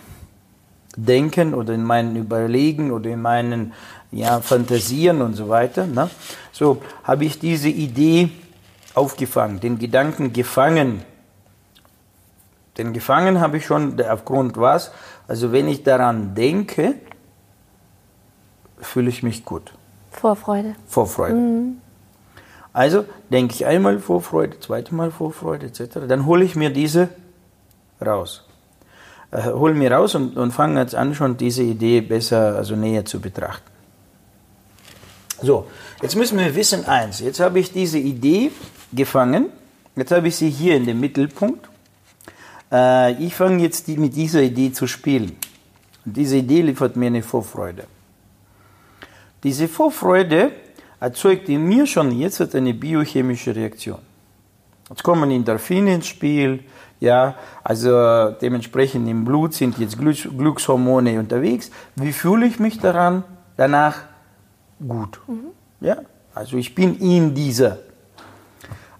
Denken 0.97 1.55
oder 1.55 1.73
in 1.75 1.83
meinen 1.83 2.15
Überlegen 2.17 2.93
oder 2.93 3.11
in 3.11 3.23
meinen 3.23 3.73
ja, 4.11 4.41
Fantasien 4.41 5.23
und 5.23 5.35
so 5.35 5.49
weiter. 5.49 5.87
Ne? 5.87 6.11
So 6.53 6.83
habe 7.05 7.25
ich 7.25 7.39
diese 7.39 7.69
Idee 7.69 8.31
aufgefangen, 8.95 9.61
den 9.61 9.79
Gedanken 9.79 10.33
gefangen. 10.33 11.03
Den 12.77 12.93
gefangen 12.93 13.41
habe 13.41 13.57
ich 13.57 13.67
schon 13.67 14.01
aufgrund 14.03 14.57
was? 14.59 14.93
Also 15.27 15.51
wenn 15.53 15.67
ich 15.67 15.83
daran 15.83 16.35
denke, 16.35 16.97
fühle 18.79 19.09
ich 19.09 19.23
mich 19.23 19.45
gut. 19.45 19.73
Vorfreude. 20.11 20.75
Vorfreude. 20.87 21.35
Mhm. 21.35 21.81
Also 22.75 23.07
denke 23.31 23.55
ich 23.55 23.67
einmal 23.67 23.99
Vorfreude, 23.99 24.61
zweite 24.61 24.95
Mal 24.95 25.11
Vorfreude 25.11 25.67
etc. 25.67 26.01
Dann 26.07 26.27
hole 26.27 26.45
ich 26.45 26.57
mir 26.57 26.71
diese 26.71 27.09
raus. 28.05 28.45
Äh, 29.31 29.53
hole 29.53 29.75
mir 29.75 29.93
raus 29.93 30.15
und, 30.15 30.37
und 30.37 30.53
fange 30.53 30.81
jetzt 30.81 30.95
an, 30.95 31.15
schon 31.15 31.37
diese 31.37 31.63
Idee 31.63 32.01
besser, 32.01 32.57
also 32.57 32.77
näher 32.77 33.05
zu 33.05 33.21
betrachten. 33.21 33.71
So, 35.43 35.67
jetzt 36.03 36.17
müssen 36.17 36.39
wir 36.39 36.55
wissen 36.55 36.85
eins. 36.87 37.21
Jetzt 37.21 37.41
habe 37.41 37.61
ich 37.61 37.73
diese 37.73 37.99
Idee 37.99 38.51
gefangen. 38.93 39.51
Jetzt 39.95 40.13
habe 40.13 40.29
ich 40.29 40.37
sie 40.37 40.51
hier 40.51 40.77
in 40.77 40.87
dem 40.87 40.99
Mittelpunkt. 40.99 41.69
Äh, 42.73 43.13
ich 43.23 43.35
fange 43.35 43.63
jetzt 43.63 43.87
die, 43.87 43.97
mit 43.97 44.17
dieser 44.17 44.43
Idee 44.43 44.73
zu 44.73 44.87
spielen. 44.87 45.37
Und 46.05 46.17
diese 46.17 46.37
Idee 46.39 46.63
liefert 46.63 46.97
mir 46.97 47.07
eine 47.07 47.23
Vorfreude. 47.23 47.85
Diese 49.43 49.69
Vorfreude 49.69 50.53
erzeugt 51.01 51.49
in 51.49 51.65
mir 51.65 51.87
schon 51.87 52.11
jetzt 52.19 52.55
eine 52.55 52.75
biochemische 52.75 53.55
Reaktion. 53.55 54.01
Jetzt 54.89 55.03
kommen 55.03 55.31
Endorphine 55.31 55.95
ins 55.95 56.07
Spiel, 56.07 56.65
ja, 57.01 57.37
also 57.63 58.31
dementsprechend 58.41 59.09
im 59.09 59.25
Blut 59.25 59.55
sind 59.55 59.79
jetzt 59.79 59.99
Glückshormone 59.99 61.19
unterwegs. 61.19 61.71
Wie 61.95 62.13
fühle 62.13 62.47
ich 62.47 62.59
mich 62.59 62.81
daran? 62.81 63.23
Danach 63.57 63.97
gut. 64.87 65.21
Mhm. 65.27 65.51
Ja, 65.81 65.99
also 66.35 66.57
ich 66.57 66.75
bin 66.75 66.99
in 66.99 67.35
dieser. 67.35 67.79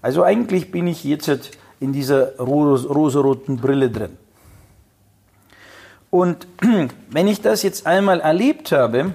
Also 0.01 0.23
eigentlich 0.23 0.71
bin 0.71 0.87
ich 0.87 1.03
jetzt 1.05 1.59
in 1.81 1.93
dieser 1.93 2.37
rosaroten 2.39 3.57
Brille 3.57 3.91
drin. 3.91 4.17
Und 6.11 6.47
wenn 7.11 7.29
ich 7.29 7.41
das 7.41 7.63
jetzt 7.63 7.87
einmal 7.87 8.21
erlebt 8.21 8.73
habe, 8.73 9.15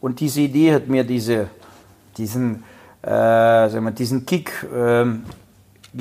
und 0.00 0.20
diese 0.20 0.42
Idee 0.42 0.74
hat 0.74 0.88
mir 0.88 1.04
diese, 1.04 1.48
diesen, 2.16 2.62
äh, 3.02 3.08
sagen 3.08 3.84
wir, 3.84 3.90
diesen 3.90 4.26
Kick 4.26 4.66
äh, 4.72 5.04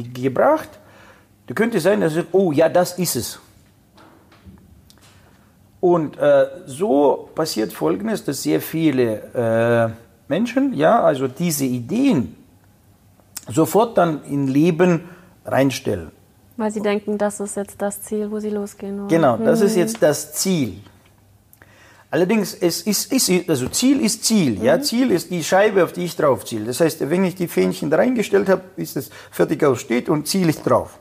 gebracht. 0.04 0.70
Da 1.48 1.54
könnte 1.54 1.80
sein, 1.80 2.02
dass 2.02 2.16
ich, 2.16 2.26
oh 2.32 2.52
ja, 2.52 2.70
das 2.70 2.98
ist 2.98 3.16
es. 3.16 3.40
Und 5.80 6.18
äh, 6.18 6.48
so 6.66 7.30
passiert 7.36 7.72
Folgendes, 7.72 8.24
dass 8.26 8.44
sehr 8.44 8.62
viele 8.62 9.94
äh, 9.94 9.94
Menschen, 10.28 10.74
ja, 10.74 11.02
also 11.02 11.28
diese 11.28 11.66
Ideen 11.66 12.36
sofort 13.48 13.98
dann 13.98 14.24
in 14.26 14.48
Leben 14.48 15.10
reinstellen. 15.46 16.12
Weil 16.58 16.72
sie 16.72 16.82
denken, 16.82 17.18
das 17.18 17.40
ist 17.40 17.56
jetzt 17.56 17.82
das 17.82 18.02
Ziel, 18.02 18.32
wo 18.32 18.40
sie 18.40 18.50
losgehen. 18.50 19.00
Oder? 19.02 19.08
Genau, 19.08 19.38
das 19.38 19.62
ist 19.62 19.76
jetzt 19.76 20.02
das 20.02 20.34
Ziel. 20.34 20.82
Allerdings, 22.10 22.54
es 22.54 22.82
ist, 22.84 23.12
ist, 23.12 23.50
also 23.50 23.68
Ziel 23.68 24.00
ist 24.00 24.24
Ziel. 24.24 24.64
Ja? 24.64 24.78
Mhm. 24.78 24.84
Ziel 24.84 25.12
ist 25.12 25.30
die 25.30 25.44
Scheibe, 25.44 25.84
auf 25.84 25.92
die 25.92 26.06
ich 26.06 26.16
drauf 26.16 26.46
ziele. 26.46 26.66
Das 26.66 26.80
heißt, 26.80 27.10
wenn 27.10 27.26
ich 27.26 27.36
die 27.36 27.48
Fähnchen 27.48 27.90
da 27.90 27.98
reingestellt 27.98 28.48
habe, 28.48 28.64
ist 28.78 28.96
es 28.96 29.10
fertig 29.30 29.64
aussteht 29.64 30.08
und 30.08 30.28
Ziel 30.28 30.48
ist 30.48 30.64
drauf. 30.64 30.98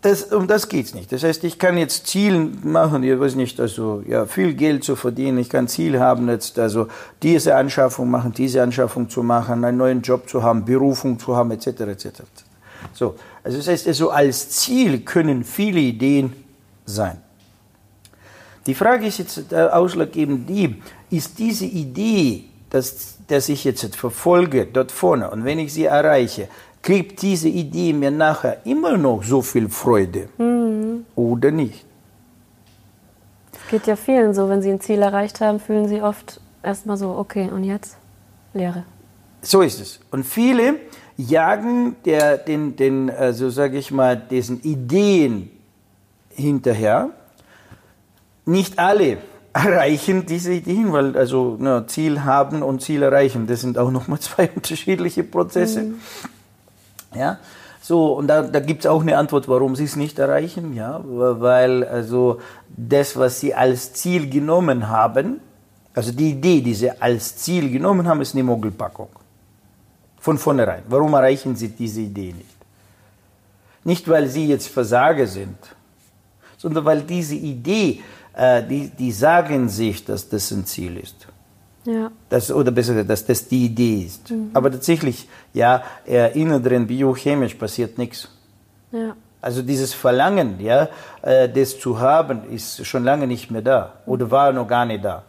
Das, 0.00 0.24
um 0.24 0.46
das 0.46 0.68
geht 0.68 0.86
es 0.86 0.94
nicht. 0.94 1.12
Das 1.12 1.22
heißt, 1.22 1.44
ich 1.44 1.58
kann 1.58 1.76
jetzt 1.76 2.06
Ziel 2.06 2.52
machen, 2.62 3.02
ich 3.02 3.18
weiß 3.18 3.34
nicht, 3.34 3.60
also 3.60 4.02
ja, 4.06 4.26
viel 4.26 4.54
Geld 4.54 4.82
zu 4.82 4.96
verdienen. 4.96 5.38
Ich 5.38 5.50
kann 5.50 5.68
Ziel 5.68 6.00
haben, 6.00 6.28
jetzt 6.28 6.58
also 6.58 6.88
diese 7.22 7.54
Anschaffung 7.54 8.10
machen, 8.10 8.32
diese 8.32 8.62
Anschaffung 8.62 9.08
zu 9.08 9.22
machen, 9.22 9.64
einen 9.64 9.76
neuen 9.76 10.02
Job 10.02 10.28
zu 10.28 10.42
haben, 10.42 10.64
Berufung 10.64 11.18
zu 11.18 11.36
haben, 11.36 11.50
etc. 11.50 11.66
etc. 11.66 12.08
So, 12.92 13.16
also 13.44 13.58
das 13.58 13.68
heißt, 13.68 13.86
also 13.86 14.10
als 14.10 14.48
Ziel 14.50 15.00
können 15.00 15.44
viele 15.44 15.80
Ideen 15.80 16.32
sein. 16.84 17.18
Die 18.66 18.74
Frage 18.74 19.06
ist 19.06 19.18
jetzt 19.18 19.52
äh, 19.52 19.56
ausschlaggebend 19.56 20.48
die, 20.48 20.82
ist 21.10 21.38
diese 21.38 21.66
Idee, 21.66 22.44
dass, 22.70 23.18
dass 23.28 23.48
ich 23.48 23.64
jetzt 23.64 23.94
verfolge 23.94 24.66
dort 24.66 24.90
vorne 24.90 25.30
und 25.30 25.44
wenn 25.44 25.58
ich 25.58 25.72
sie 25.72 25.84
erreiche, 25.84 26.48
kriegt 26.82 27.22
diese 27.22 27.48
Idee 27.48 27.92
mir 27.92 28.10
nachher 28.10 28.64
immer 28.64 28.96
noch 28.96 29.22
so 29.22 29.42
viel 29.42 29.68
Freude 29.68 30.28
mhm. 30.38 31.04
oder 31.14 31.50
nicht? 31.50 31.84
Es 33.52 33.70
geht 33.70 33.86
ja 33.86 33.96
vielen 33.96 34.34
so, 34.34 34.48
wenn 34.48 34.62
sie 34.62 34.70
ein 34.70 34.80
Ziel 34.80 35.02
erreicht 35.02 35.40
haben, 35.40 35.58
fühlen 35.58 35.88
sie 35.88 36.02
oft 36.02 36.40
erstmal 36.62 36.96
so, 36.96 37.16
okay, 37.16 37.48
und 37.52 37.64
jetzt 37.64 37.96
Lehre. 38.52 38.84
So 39.42 39.62
ist 39.62 39.80
es. 39.80 40.00
Und 40.10 40.24
viele 40.24 40.76
jagen 41.16 41.96
der, 42.04 42.36
den, 42.38 42.76
den 42.76 43.10
also 43.10 43.50
sage 43.50 43.78
ich 43.78 43.90
mal, 43.90 44.16
diesen 44.16 44.60
Ideen 44.62 45.50
hinterher 46.30 47.10
nicht 48.46 48.78
alle 48.78 49.18
erreichen 49.52 50.26
diese 50.26 50.52
Ideen, 50.52 50.92
weil 50.92 51.16
also 51.16 51.56
na, 51.58 51.86
Ziel 51.86 52.24
haben 52.24 52.62
und 52.62 52.82
Ziel 52.82 53.02
erreichen, 53.02 53.46
das 53.46 53.60
sind 53.60 53.78
auch 53.78 53.90
nochmal 53.90 54.20
zwei 54.20 54.50
unterschiedliche 54.50 55.24
Prozesse. 55.24 55.82
Mhm. 55.82 56.00
Ja, 57.14 57.38
so, 57.80 58.14
und 58.14 58.26
da, 58.26 58.42
da 58.42 58.58
gibt 58.58 58.80
es 58.80 58.90
auch 58.90 59.00
eine 59.00 59.16
Antwort, 59.16 59.46
warum 59.46 59.76
sie 59.76 59.84
es 59.84 59.94
nicht 59.94 60.18
erreichen, 60.18 60.74
ja, 60.74 61.00
weil 61.04 61.84
also 61.84 62.40
das, 62.68 63.16
was 63.16 63.38
sie 63.38 63.54
als 63.54 63.92
Ziel 63.92 64.28
genommen 64.28 64.88
haben, 64.88 65.40
also 65.94 66.10
die 66.12 66.30
Idee, 66.32 66.60
die 66.60 66.74
sie 66.74 66.90
als 66.90 67.36
Ziel 67.36 67.70
genommen 67.70 68.08
haben, 68.08 68.20
ist 68.20 68.34
eine 68.34 68.42
Mogelpackung. 68.42 69.08
Von 70.18 70.36
vornherein. 70.36 70.82
Warum 70.88 71.14
erreichen 71.14 71.54
sie 71.54 71.68
diese 71.68 72.00
Idee 72.00 72.32
nicht? 72.32 72.56
Nicht, 73.84 74.08
weil 74.08 74.26
sie 74.26 74.48
jetzt 74.48 74.66
Versager 74.66 75.28
sind, 75.28 75.56
sondern 76.56 76.84
weil 76.84 77.02
diese 77.02 77.36
Idee 77.36 78.02
äh, 78.36 78.62
die, 78.62 78.88
die 78.90 79.12
sagen 79.12 79.68
sich, 79.68 80.04
dass 80.04 80.28
das 80.28 80.50
ein 80.50 80.64
Ziel 80.66 80.98
ist. 80.98 81.26
Ja. 81.84 82.10
Das, 82.28 82.50
oder 82.50 82.70
besser 82.70 82.92
gesagt, 82.92 83.10
dass 83.10 83.24
das 83.24 83.48
die 83.48 83.66
Idee 83.66 84.02
ist. 84.02 84.30
Mhm. 84.30 84.50
Aber 84.52 84.70
tatsächlich, 84.70 85.28
ja, 85.54 85.82
äh, 86.06 86.38
innen 86.38 86.62
drin 86.62 86.86
biochemisch 86.86 87.54
passiert 87.54 87.96
nichts. 87.96 88.28
Ja. 88.92 89.16
Also 89.40 89.62
dieses 89.62 89.94
Verlangen, 89.94 90.60
ja, 90.60 90.88
äh, 91.22 91.48
das 91.48 91.78
zu 91.78 92.00
haben, 92.00 92.50
ist 92.50 92.84
schon 92.84 93.04
lange 93.04 93.26
nicht 93.26 93.50
mehr 93.50 93.62
da 93.62 93.92
oder 94.04 94.30
war 94.30 94.52
noch 94.52 94.66
gar 94.66 94.84
nicht 94.84 95.04
da. 95.04 95.22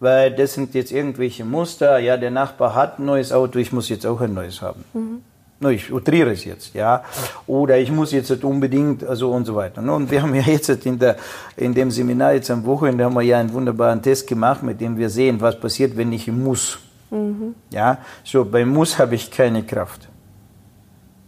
Weil 0.00 0.34
das 0.34 0.54
sind 0.54 0.74
jetzt 0.74 0.90
irgendwelche 0.90 1.44
Muster, 1.44 1.98
ja, 2.00 2.16
der 2.16 2.32
Nachbar 2.32 2.74
hat 2.74 2.98
ein 2.98 3.04
neues 3.04 3.30
Auto, 3.30 3.60
ich 3.60 3.72
muss 3.72 3.88
jetzt 3.88 4.04
auch 4.04 4.20
ein 4.20 4.34
neues 4.34 4.60
haben. 4.60 4.84
Mhm 4.92 5.22
ich 5.70 5.92
utriere 5.92 6.32
es 6.32 6.44
jetzt, 6.44 6.74
ja, 6.74 7.04
oder 7.46 7.78
ich 7.78 7.90
muss 7.90 8.12
jetzt 8.12 8.30
unbedingt, 8.44 9.04
also 9.04 9.30
und 9.30 9.44
so 9.44 9.54
weiter. 9.54 9.82
Und 9.82 10.10
wir 10.10 10.22
haben 10.22 10.34
ja 10.34 10.42
jetzt 10.42 10.68
in, 10.86 10.98
der, 10.98 11.16
in 11.56 11.74
dem 11.74 11.90
Seminar 11.90 12.34
jetzt 12.34 12.50
am 12.50 12.64
Wochenende 12.64 13.04
haben 13.04 13.14
wir 13.14 13.22
ja 13.22 13.38
einen 13.38 13.52
wunderbaren 13.52 14.02
Test 14.02 14.26
gemacht, 14.26 14.62
mit 14.62 14.80
dem 14.80 14.96
wir 14.96 15.08
sehen, 15.08 15.40
was 15.40 15.58
passiert, 15.58 15.96
wenn 15.96 16.12
ich 16.12 16.28
muss. 16.28 16.78
Mhm. 17.10 17.54
Ja, 17.70 17.98
so 18.24 18.44
bei 18.44 18.64
Muss 18.64 18.98
habe 18.98 19.14
ich 19.14 19.30
keine 19.30 19.62
Kraft. 19.62 20.08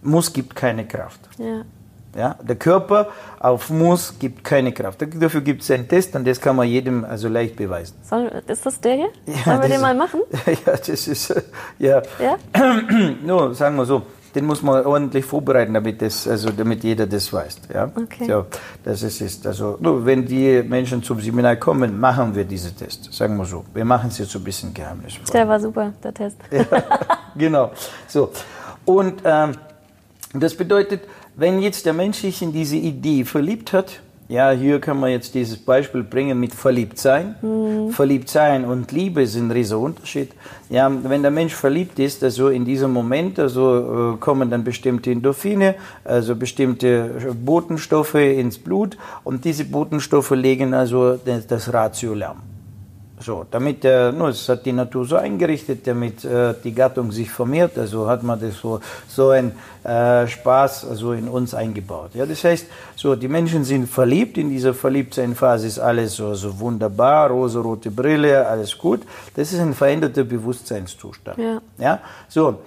Muss 0.03 0.33
gibt 0.33 0.55
keine 0.55 0.87
Kraft. 0.87 1.21
Ja. 1.38 1.62
Ja, 2.17 2.37
der 2.41 2.57
Körper 2.57 3.09
auf 3.41 3.71
Muss 3.71 4.17
gibt 4.19 4.45
keine 4.45 4.73
Kraft. 4.73 5.05
Dafür 5.21 5.41
gibt 5.41 5.62
es 5.62 5.71
einen 5.71 5.88
Test 5.88 6.14
und 6.14 6.25
das 6.26 6.41
kann 6.41 6.55
man 6.55 6.69
jedem 6.69 7.05
also 7.05 7.29
leicht 7.29 7.57
beweisen. 7.57 7.97
Soll, 8.03 8.31
ist 8.47 8.64
das 8.64 8.81
der 8.81 8.95
hier? 8.95 9.09
Ja, 9.26 9.35
Sollen 9.45 9.62
wir 9.62 9.69
den 9.69 9.81
mal 9.81 9.95
machen? 9.95 10.21
Ja, 10.47 10.76
das 10.76 11.09
ist, 11.09 11.35
ja. 11.79 12.03
ja? 12.21 12.37
no, 13.25 13.53
sagen 13.53 13.76
wir 13.76 13.85
so, 13.85 14.03
den 14.35 14.47
muss 14.47 14.62
man 14.62 14.85
ordentlich 14.85 15.25
vorbereiten, 15.25 15.75
damit, 15.75 16.03
das, 16.03 16.26
also 16.26 16.50
damit 16.50 16.83
jeder 16.83 17.07
das 17.07 17.33
weiß. 17.33 17.59
Ja? 17.73 17.91
Okay. 17.95 18.26
So, 18.26 18.47
das 18.83 19.03
ist, 19.03 19.21
ist 19.21 19.47
also, 19.47 19.76
nur 19.81 20.05
wenn 20.05 20.26
die 20.26 20.62
Menschen 20.62 21.03
zum 21.03 21.21
Seminar 21.21 21.57
kommen, 21.57 21.99
machen 21.99 22.35
wir 22.35 22.45
diesen 22.45 22.76
Test, 22.76 23.12
sagen 23.12 23.37
wir 23.37 23.45
so. 23.45 23.64
Wir 23.73 23.85
machen 23.85 24.09
es 24.09 24.19
jetzt 24.19 24.33
so 24.33 24.38
ein 24.38 24.45
bisschen 24.45 24.75
geheimnisvoll. 24.75 25.25
Der 25.33 25.49
war 25.49 25.61
super, 25.61 25.93
der 26.03 26.12
Test. 26.12 26.37
Ja, 26.50 26.64
genau. 27.37 27.71
So. 28.09 28.31
Und 28.85 29.23
ähm, 29.25 29.53
das 30.33 30.55
bedeutet, 30.55 31.03
wenn 31.37 31.61
jetzt 31.61 31.87
der 31.87 31.93
Mensch 31.93 32.19
sich 32.19 32.43
in 32.43 32.53
diese 32.53 32.76
Idee 32.76 33.25
verliebt 33.25 33.73
hat, 33.73 34.00
Ja, 34.28 34.52
hier 34.52 34.81
kann 34.81 34.99
man 34.99 35.11
jetzt 35.11 35.35
dieses 35.35 35.59
Beispiel 35.59 36.02
bringen 36.02 36.40
mit 36.40 36.54
Verliebtsein. 36.54 37.35
Mhm. 37.43 37.90
Verliebtsein 37.90 38.64
und 38.64 38.90
Liebe 38.90 39.26
sind 39.26 39.49
ein 39.49 39.50
riesiger 39.50 39.81
Unterschied. 39.81 40.33
Ja, 40.71 40.90
wenn 40.90 41.21
der 41.21 41.31
Mensch 41.31 41.54
verliebt 41.54 41.99
ist, 41.99 42.25
also 42.25 42.49
in 42.49 42.64
diesem 42.64 42.90
Moment, 42.90 43.38
also 43.38 44.14
äh, 44.14 44.16
kommen 44.19 44.49
dann 44.49 44.64
bestimmte 44.64 45.11
Endorphine, 45.11 45.75
also 46.04 46.37
bestimmte 46.37 47.35
Botenstoffe 47.45 48.14
ins 48.14 48.59
Blut 48.59 48.97
und 49.25 49.45
diese 49.45 49.66
Botenstoffe 49.66 50.31
legen 50.31 50.73
also 50.73 51.16
das, 51.23 51.47
das 51.47 51.73
Ratio 51.73 52.14
lahm. 52.14 52.54
So, 53.25 53.47
damit 53.50 53.85
der, 53.85 54.12
no, 54.12 54.28
es 54.28 54.47
hat 54.50 54.66
die 54.66 54.73
Natur 54.73 55.07
so 55.07 55.16
eingerichtet, 55.16 55.87
damit 55.87 56.26
äh, 56.26 56.52
die 56.62 56.75
Gattung 56.75 57.11
sich 57.11 57.31
vermehrt, 57.31 57.78
also 57.78 58.07
hat 58.07 58.23
man 58.23 58.38
das 58.38 58.59
so, 58.59 58.81
so 59.09 59.31
ein 59.31 59.52
äh, 59.83 60.26
Spaß 60.26 60.87
also 60.90 61.12
in 61.12 61.28
uns 61.28 61.54
eingebaut. 61.54 62.11
Ja, 62.12 62.26
das 62.26 62.45
heißt, 62.45 62.66
so, 62.97 63.16
die 63.16 63.28
Menschen 63.28 63.64
sind 63.64 63.88
verliebt, 63.88 64.37
in 64.37 64.50
dieser 64.50 64.75
Verliebtsein-Phase 64.75 65.66
ist 65.66 65.78
alles 65.78 66.16
so, 66.16 66.35
so 66.35 66.61
wunderbar, 66.61 67.31
rosa-rote 67.31 67.90
Brille, 67.90 68.47
alles 68.47 68.76
gut. 68.76 69.00
Das 69.35 69.54
ist 69.54 69.59
ein 69.59 69.73
veränderter 69.73 70.25
Bewusstseinszustand. 70.25 71.38
Ja. 71.38 71.62
ja, 71.78 72.00
so. 72.28 72.59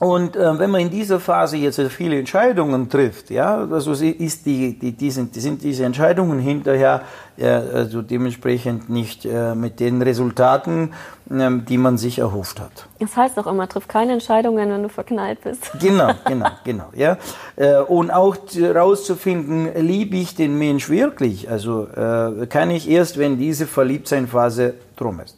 Und 0.00 0.34
äh, 0.34 0.58
wenn 0.58 0.70
man 0.70 0.80
in 0.80 0.88
dieser 0.88 1.20
Phase 1.20 1.58
jetzt 1.58 1.78
viele 1.90 2.18
Entscheidungen 2.18 2.88
trifft, 2.88 3.28
ja, 3.28 3.68
also 3.70 3.92
ist 3.92 4.46
die, 4.46 4.78
die, 4.78 4.92
die, 4.92 5.10
sind, 5.10 5.36
die 5.36 5.40
sind 5.40 5.62
diese 5.62 5.84
Entscheidungen 5.84 6.38
hinterher 6.38 7.02
äh, 7.36 7.44
also 7.44 8.00
dementsprechend 8.00 8.88
nicht 8.88 9.26
äh, 9.26 9.54
mit 9.54 9.78
den 9.78 10.00
Resultaten, 10.00 10.94
äh, 11.28 11.50
die 11.68 11.76
man 11.76 11.98
sich 11.98 12.18
erhofft 12.18 12.60
hat. 12.60 12.86
Das 12.98 13.14
heißt 13.14 13.38
auch 13.38 13.46
immer, 13.46 13.68
triff 13.68 13.88
keine 13.88 14.14
Entscheidungen, 14.14 14.70
wenn 14.70 14.82
du 14.82 14.88
verknallt 14.88 15.42
bist. 15.42 15.70
Genau, 15.78 16.12
genau, 16.24 16.48
genau. 16.64 16.86
Ja. 16.94 17.18
Äh, 17.56 17.80
und 17.80 18.10
auch 18.10 18.38
herauszufinden, 18.54 19.68
liebe 19.86 20.16
ich 20.16 20.34
den 20.34 20.56
Mensch 20.56 20.88
wirklich? 20.88 21.50
Also 21.50 21.86
äh, 21.88 22.46
kann 22.46 22.70
ich 22.70 22.88
erst, 22.88 23.18
wenn 23.18 23.36
diese 23.36 23.66
Verliebtseinphase 23.66 24.76
drum 24.96 25.20
ist. 25.20 25.36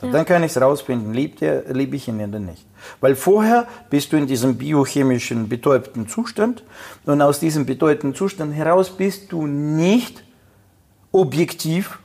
Ja. 0.00 0.10
Dann 0.12 0.24
kann 0.24 0.44
ich 0.44 0.54
es 0.54 0.62
rausfinden, 0.62 1.12
liebe 1.12 1.96
ich 1.96 2.06
ihn 2.06 2.22
oder 2.22 2.38
nicht. 2.38 2.67
Weil 3.00 3.14
vorher 3.14 3.66
bist 3.90 4.12
du 4.12 4.16
in 4.16 4.26
diesem 4.26 4.58
biochemischen 4.58 5.48
betäubten 5.48 6.08
Zustand 6.08 6.64
und 7.06 7.22
aus 7.22 7.40
diesem 7.40 7.66
betäubten 7.66 8.14
Zustand 8.14 8.54
heraus 8.54 8.90
bist 8.90 9.32
du 9.32 9.46
nicht 9.46 10.24
objektiv, 11.12 11.98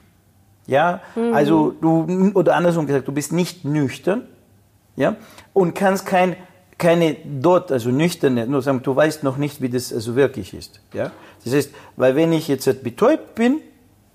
ja, 0.68 1.02
mhm. 1.16 1.34
also 1.34 1.72
du, 1.72 2.32
oder 2.34 2.56
andersrum 2.56 2.88
gesagt, 2.88 3.08
du 3.08 3.12
bist 3.12 3.34
nicht 3.34 3.66
nüchtern, 3.66 4.24
ja, 4.96 5.16
und 5.52 5.74
kannst 5.74 6.06
kein, 6.06 6.36
keine 6.78 7.18
dort, 7.26 7.72
also 7.72 7.90
nüchterne, 7.90 8.48
nur 8.48 8.62
sagen, 8.62 8.82
du 8.82 8.96
weißt 8.96 9.24
noch 9.24 9.38
nicht, 9.38 9.62
wie 9.62 9.70
das 9.70 9.92
also 9.92 10.16
wirklich 10.16 10.54
ist, 10.54 10.82
ja. 10.94 11.12
Das 11.44 11.54
heißt, 11.54 11.72
weil 11.98 12.16
wenn 12.16 12.32
ich 12.32 12.48
jetzt 12.48 12.84
betäubt 12.84 13.36
bin 13.36 13.60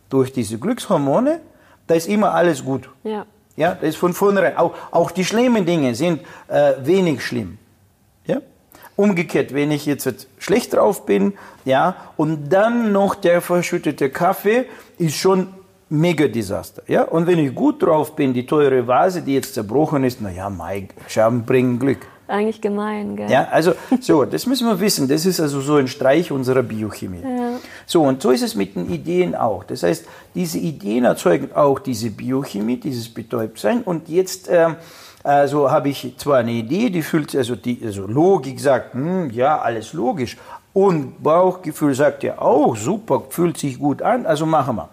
durch 0.08 0.32
diese 0.32 0.58
Glückshormone, 0.58 1.40
da 1.86 1.94
ist 1.94 2.08
immer 2.08 2.32
alles 2.32 2.64
gut. 2.64 2.88
Ja. 3.04 3.26
Ja, 3.58 3.74
das 3.74 3.90
ist 3.90 3.96
von 3.96 4.14
vornherein. 4.14 4.56
Auch, 4.56 4.72
auch 4.92 5.10
die 5.10 5.24
schlimmen 5.24 5.66
Dinge 5.66 5.96
sind 5.96 6.20
äh, 6.46 6.74
wenig 6.84 7.24
schlimm. 7.24 7.58
Ja? 8.24 8.40
Umgekehrt, 8.94 9.52
wenn 9.52 9.72
ich 9.72 9.84
jetzt 9.84 10.28
schlecht 10.38 10.74
drauf 10.74 11.06
bin, 11.06 11.32
ja, 11.64 11.96
und 12.16 12.50
dann 12.50 12.92
noch 12.92 13.16
der 13.16 13.40
verschüttete 13.40 14.10
Kaffee, 14.10 14.66
ist 14.96 15.16
schon 15.16 15.48
mega 15.88 16.28
Desaster. 16.28 16.82
Ja? 16.86 17.02
Und 17.02 17.26
wenn 17.26 17.40
ich 17.40 17.52
gut 17.52 17.82
drauf 17.82 18.14
bin, 18.14 18.32
die 18.32 18.46
teure 18.46 18.86
Vase, 18.86 19.22
die 19.22 19.34
jetzt 19.34 19.54
zerbrochen 19.54 20.04
ist, 20.04 20.20
naja, 20.20 20.48
Mike, 20.48 20.94
Scherben 21.08 21.44
bringen 21.44 21.80
Glück. 21.80 22.06
Eigentlich 22.28 22.60
gemein, 22.60 23.16
gell? 23.16 23.30
Ja, 23.30 23.48
also 23.50 23.72
so, 24.00 24.26
das 24.26 24.46
müssen 24.46 24.68
wir 24.68 24.78
wissen. 24.78 25.08
Das 25.08 25.24
ist 25.24 25.40
also 25.40 25.62
so 25.62 25.76
ein 25.76 25.88
Streich 25.88 26.30
unserer 26.30 26.62
Biochemie. 26.62 27.22
Ja. 27.22 27.52
So, 27.86 28.02
und 28.02 28.20
so 28.20 28.30
ist 28.30 28.42
es 28.42 28.54
mit 28.54 28.76
den 28.76 28.92
Ideen 28.92 29.34
auch. 29.34 29.64
Das 29.64 29.82
heißt, 29.82 30.04
diese 30.34 30.58
Ideen 30.58 31.04
erzeugen 31.04 31.50
auch 31.54 31.78
diese 31.78 32.10
Biochemie, 32.10 32.76
dieses 32.76 33.08
Betäubtsein. 33.08 33.82
Und 33.82 34.10
jetzt 34.10 34.48
äh, 34.48 34.74
also 35.24 35.70
habe 35.70 35.88
ich 35.88 36.14
zwar 36.16 36.38
eine 36.38 36.52
Idee, 36.52 36.90
die 36.90 37.02
fühlt, 37.02 37.34
also 37.34 37.56
die 37.56 37.80
also 37.84 38.06
Logik 38.06 38.60
sagt, 38.60 38.94
hm, 38.94 39.30
ja, 39.30 39.58
alles 39.58 39.92
logisch. 39.92 40.36
Und 40.72 41.22
Bauchgefühl 41.22 41.94
sagt 41.94 42.22
ja 42.22 42.38
auch, 42.38 42.76
super, 42.76 43.24
fühlt 43.30 43.58
sich 43.58 43.78
gut 43.78 44.00
an, 44.00 44.26
also 44.26 44.46
machen 44.46 44.76
wir. 44.76 44.88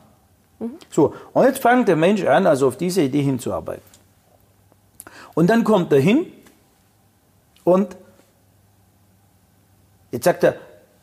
Mhm. 0.59 0.71
So, 0.89 1.13
und 1.33 1.43
jetzt 1.43 1.61
fängt 1.61 1.87
der 1.87 1.95
Mensch 1.95 2.25
an, 2.25 2.47
also 2.47 2.67
auf 2.67 2.77
diese 2.77 3.01
Idee 3.01 3.21
hinzuarbeiten. 3.21 3.83
Und 5.35 5.49
dann 5.49 5.63
kommt 5.63 5.91
er 5.91 5.99
hin 5.99 6.25
und 7.65 7.97
jetzt 10.11 10.23
sagt 10.23 10.45
er, 10.45 10.55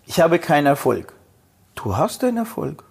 ich 0.07 0.19
habe 0.21 0.39
keinen 0.39 0.67
Erfolg. 0.67 1.13
Du 1.75 1.95
hast 1.95 2.25
einen 2.25 2.39
Erfolg. 2.39 2.85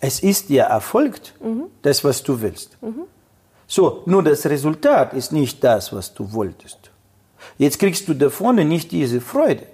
Es 0.00 0.20
ist 0.20 0.48
dir 0.50 0.64
erfolgt, 0.64 1.34
mhm. 1.42 1.64
das, 1.80 2.04
was 2.04 2.22
du 2.22 2.40
willst. 2.42 2.76
Mhm. 2.82 3.04
So, 3.66 4.02
nur 4.06 4.22
das 4.22 4.44
Resultat 4.46 5.14
ist 5.14 5.32
nicht 5.32 5.62
das, 5.62 5.92
was 5.92 6.12
du 6.12 6.32
wolltest. 6.32 6.90
Jetzt 7.56 7.78
kriegst 7.78 8.08
du 8.08 8.14
da 8.14 8.28
vorne 8.28 8.64
nicht 8.64 8.90
diese 8.90 9.20
Freude. 9.20 9.64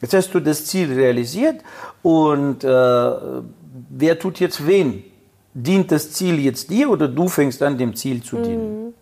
Jetzt 0.00 0.14
hast 0.14 0.32
du 0.32 0.40
das 0.40 0.64
Ziel 0.66 0.92
realisiert 0.92 1.62
und 2.02 2.64
äh, 2.64 2.68
wer 2.68 4.18
tut 4.18 4.40
jetzt 4.40 4.66
wen? 4.66 5.04
Dient 5.52 5.90
das 5.90 6.12
Ziel 6.12 6.38
jetzt 6.38 6.70
dir 6.70 6.88
oder 6.88 7.08
du 7.08 7.28
fängst 7.28 7.62
an, 7.62 7.76
dem 7.76 7.94
Ziel 7.96 8.22
zu 8.22 8.36
dienen? 8.36 8.86
Mhm. 8.86 8.94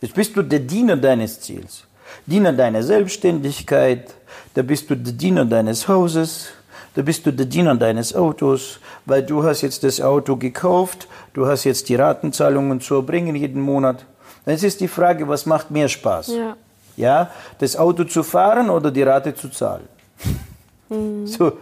Jetzt 0.00 0.14
bist 0.14 0.36
du 0.36 0.42
der 0.42 0.60
Diener 0.60 0.96
deines 0.96 1.40
Ziels. 1.40 1.85
Diener 2.26 2.52
deiner 2.52 2.82
Selbstständigkeit, 2.82 4.14
da 4.54 4.62
bist 4.62 4.90
du 4.90 4.96
der 4.96 5.12
Diener 5.12 5.44
deines 5.44 5.88
Hauses, 5.88 6.48
da 6.94 7.02
bist 7.02 7.26
du 7.26 7.32
der 7.32 7.46
Diener 7.46 7.74
deines 7.74 8.14
Autos, 8.14 8.80
weil 9.04 9.22
du 9.22 9.44
hast 9.44 9.62
jetzt 9.62 9.84
das 9.84 10.00
Auto 10.00 10.36
gekauft, 10.36 11.08
du 11.34 11.46
hast 11.46 11.64
jetzt 11.64 11.88
die 11.88 11.94
Ratenzahlungen 11.94 12.80
zu 12.80 12.94
erbringen 12.94 13.36
jeden 13.36 13.60
Monat. 13.60 14.06
Dann 14.44 14.54
ist 14.54 14.80
die 14.80 14.88
Frage, 14.88 15.28
was 15.28 15.44
macht 15.44 15.70
mehr 15.70 15.88
Spaß? 15.88 16.28
Ja. 16.28 16.56
ja, 16.96 17.30
das 17.58 17.76
Auto 17.76 18.04
zu 18.04 18.22
fahren 18.22 18.70
oder 18.70 18.90
die 18.90 19.02
Rate 19.02 19.34
zu 19.34 19.50
zahlen? 19.50 19.88
Mhm. 20.88 21.26
So, 21.26 21.52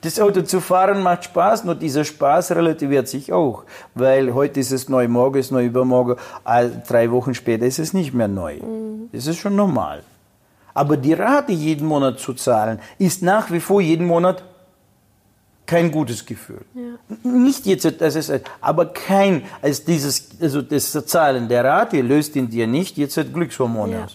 das 0.00 0.20
Auto 0.20 0.42
zu 0.42 0.60
fahren 0.60 1.02
macht 1.02 1.24
Spaß, 1.24 1.64
nur 1.64 1.74
dieser 1.74 2.04
Spaß 2.04 2.52
relativiert 2.52 3.08
sich 3.08 3.32
auch, 3.32 3.64
weil 3.94 4.34
heute 4.34 4.60
ist 4.60 4.72
es 4.72 4.88
neu, 4.88 5.08
morgen 5.08 5.38
ist 5.38 5.52
neu, 5.52 5.64
übermorgen, 5.64 6.16
drei 6.44 7.10
Wochen 7.10 7.34
später 7.34 7.66
ist 7.66 7.78
es 7.78 7.92
nicht 7.92 8.14
mehr 8.14 8.28
neu. 8.28 8.56
Mhm. 8.56 9.08
Das 9.12 9.26
ist 9.26 9.38
schon 9.38 9.56
normal. 9.56 10.02
Aber 10.72 10.96
die 10.96 11.12
Rate 11.12 11.52
jeden 11.52 11.86
Monat 11.86 12.18
zu 12.18 12.34
zahlen, 12.34 12.80
ist 12.98 13.22
nach 13.22 13.50
wie 13.52 13.60
vor 13.60 13.80
jeden 13.80 14.06
Monat 14.06 14.42
kein 15.66 15.90
gutes 15.90 16.26
Gefühl. 16.26 16.62
Ja. 16.74 17.30
Nicht 17.30 17.64
jetzt, 17.66 17.88
das 18.00 18.16
ist, 18.16 18.32
aber 18.60 18.86
kein, 18.86 19.44
als 19.62 19.84
dieses, 19.84 20.28
also 20.40 20.60
das 20.60 20.92
Zahlen 21.06 21.48
der 21.48 21.64
Rate 21.64 22.00
löst 22.02 22.36
in 22.36 22.50
dir 22.50 22.66
nicht 22.66 22.98
jetzt 22.98 23.18
Glückshormone 23.32 23.92
ja. 23.92 24.06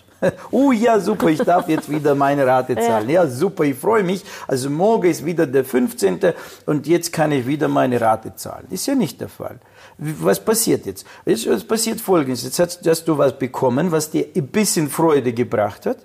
Oh 0.52 0.72
ja, 0.72 1.00
super, 1.00 1.28
ich 1.28 1.40
darf 1.40 1.68
jetzt 1.70 1.90
wieder 1.90 2.16
meine 2.16 2.46
Rate 2.46 2.76
zahlen. 2.76 3.10
Ja, 3.10 3.28
super, 3.28 3.64
ich 3.64 3.78
freue 3.78 4.04
mich. 4.04 4.24
Also 4.48 4.70
morgen 4.70 5.10
ist 5.10 5.26
wieder 5.26 5.48
der 5.48 5.66
15. 5.66 6.20
und 6.66 6.88
jetzt 6.88 7.14
kann 7.14 7.32
ich 7.32 7.46
wieder 7.48 7.68
meine 7.68 8.00
Rate 8.00 8.36
zahlen. 8.36 8.68
Ist 8.70 8.88
ja 8.88 8.96
nicht 8.96 9.22
der 9.22 9.30
Fall. 9.30 9.60
Was 9.98 10.40
passiert 10.40 10.86
jetzt? 10.86 11.06
Es 11.26 11.64
passiert 11.64 12.02
Folgendes. 12.02 12.44
Jetzt 12.44 12.60
hast 12.60 13.08
du 13.08 13.18
was 13.18 13.38
bekommen, 13.38 13.92
was 13.92 14.12
dir 14.12 14.28
ein 14.36 14.48
bisschen 14.48 14.90
Freude 14.90 15.34
gebracht 15.34 15.86
hat. 15.86 15.98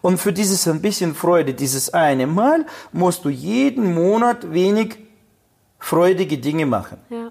Und 0.00 0.18
für 0.18 0.32
dieses 0.32 0.66
ein 0.66 0.80
bisschen 0.80 1.14
Freude, 1.14 1.54
dieses 1.54 1.94
eine 1.94 2.26
Mal, 2.26 2.66
musst 2.92 3.24
du 3.24 3.28
jeden 3.28 3.94
Monat 3.94 4.52
wenig 4.52 4.96
freudige 5.78 6.38
Dinge 6.38 6.66
machen. 6.66 6.98
Ja. 7.08 7.30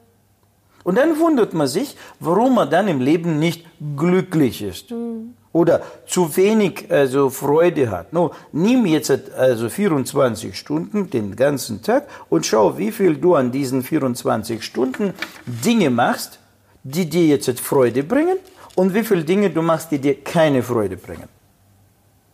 Und 0.85 0.95
dann 0.97 1.19
wundert 1.19 1.53
man 1.53 1.67
sich, 1.67 1.97
warum 2.19 2.55
man 2.55 2.69
dann 2.69 2.87
im 2.87 3.01
Leben 3.01 3.39
nicht 3.39 3.65
glücklich 3.97 4.61
ist. 4.61 4.91
Mhm 4.91 5.33
oder 5.55 5.81
zu 6.05 6.35
wenig 6.35 6.91
also 6.91 7.29
Freude 7.29 7.89
hat. 7.89 8.11
No, 8.11 8.31
nimm 8.51 8.85
jetzt 8.85 9.09
also 9.37 9.69
24 9.69 10.53
Stunden 10.53 11.09
den 11.09 11.37
ganzen 11.37 11.81
Tag 11.81 12.09
und 12.29 12.45
schau, 12.45 12.77
wie 12.77 12.91
viel 12.91 13.15
du 13.15 13.35
an 13.35 13.53
diesen 13.53 13.81
24 13.81 14.61
Stunden 14.61 15.13
Dinge 15.45 15.89
machst, 15.89 16.39
die 16.83 17.09
dir 17.09 17.25
jetzt 17.27 17.61
Freude 17.61 18.03
bringen 18.03 18.37
und 18.75 18.93
wie 18.93 19.03
viele 19.03 19.23
Dinge 19.23 19.49
du 19.49 19.61
machst, 19.61 19.91
die 19.91 19.99
dir 19.99 20.21
keine 20.21 20.61
Freude 20.61 20.97
bringen. 20.97 21.29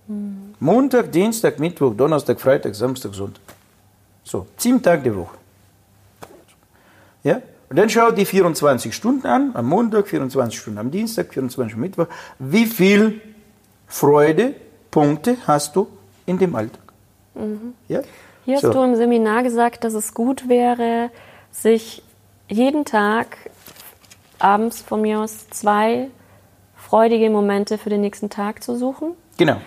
Hm. 0.08 0.56
Montag, 0.60 1.12
Dienstag, 1.12 1.60
Mittwoch, 1.60 1.94
Donnerstag, 1.96 2.42
Freitag, 2.42 2.74
Samstag, 2.74 3.14
Sonntag. 3.14 3.44
So, 4.24 4.48
sieben 4.58 4.82
Tage 4.82 5.04
die 5.04 5.16
Woche. 5.16 5.38
Ja? 7.24 7.40
Und 7.72 7.78
dann 7.78 7.90
schau 7.90 8.12
die 8.12 8.26
24 8.26 8.94
Stunden 8.94 9.26
an, 9.26 9.52
am 9.54 9.66
Montag, 9.66 10.10
24 10.10 10.60
Stunden 10.60 10.78
am 10.78 10.92
Dienstag, 10.92 11.34
24 11.34 11.72
Stunden 11.72 11.74
am 11.74 11.80
Mittwoch. 11.80 12.08
Wie 12.38 12.66
viel 12.66 13.22
Freude, 13.88 14.56
Punkte 14.92 15.38
hast 15.48 15.78
du 15.78 15.88
in 16.26 16.38
dem 16.38 16.54
Alltag? 16.54 16.82
Mhm. 17.34 17.74
Ja? 17.88 18.02
Hier 18.44 18.56
hast 18.56 18.64
so. 18.64 18.74
du 18.74 18.84
im 18.84 18.98
Seminar 18.98 19.44
gesagt, 19.44 19.86
dass 19.86 19.94
es 19.94 20.14
gut 20.14 20.50
wäre, 20.50 21.12
sich 21.50 22.04
jeden 22.50 22.84
Tag 22.84 23.38
abends 24.38 24.82
von 24.82 25.00
mir 25.00 25.22
aus 25.22 25.50
zwei 25.52 26.10
freudige 26.76 27.30
Momente 27.30 27.78
für 27.78 27.90
den 27.90 28.02
nächsten 28.02 28.30
Tag 28.30 28.64
zu 28.64 28.76
suchen. 28.76 29.14
Genau. 29.38 29.62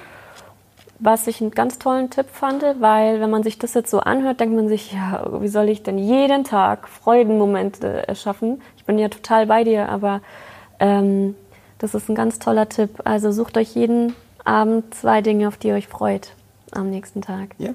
Was 1.05 1.27
ich 1.27 1.43
einen 1.43 1.51
ganz 1.51 1.79
tollen 1.79 2.09
Tipp 2.09 2.31
fand, 2.33 2.63
weil 2.81 3.21
wenn 3.21 3.29
man 3.29 3.43
sich 3.43 3.59
das 3.59 3.75
jetzt 3.75 3.91
so 3.91 4.01
anhört, 4.01 4.41
denkt 4.41 4.57
man 4.57 4.71
sich, 4.71 4.95
ja, 4.95 5.23
wie 5.39 5.49
soll 5.49 5.69
ich 5.69 5.83
denn 5.83 5.99
jeden 5.99 6.45
Tag 6.45 6.89
Freudenmomente 6.89 8.09
erschaffen? 8.09 8.63
Ich 8.79 8.87
bin 8.87 8.99
ja 8.99 9.11
total 9.11 9.47
bei 9.47 9.65
dir, 9.65 9.91
aber 9.91 10.23
ähm, 10.81 11.35
das 11.77 11.95
ist 11.95 12.09
ein 12.09 12.15
ganz 12.15 12.39
toller 12.39 12.71
Tipp. 12.71 13.03
Also 13.05 13.33
sucht 13.33 13.59
euch 13.59 13.75
jeden 13.75 14.17
Abend 14.47 14.95
zwei 14.95 15.21
Dinge, 15.21 15.47
auf 15.47 15.59
die 15.59 15.69
ihr 15.69 15.75
euch 15.75 15.89
freut 15.89 16.33
am 16.73 16.89
nächsten 16.89 17.21
Tag. 17.21 17.51
Ja. 17.59 17.73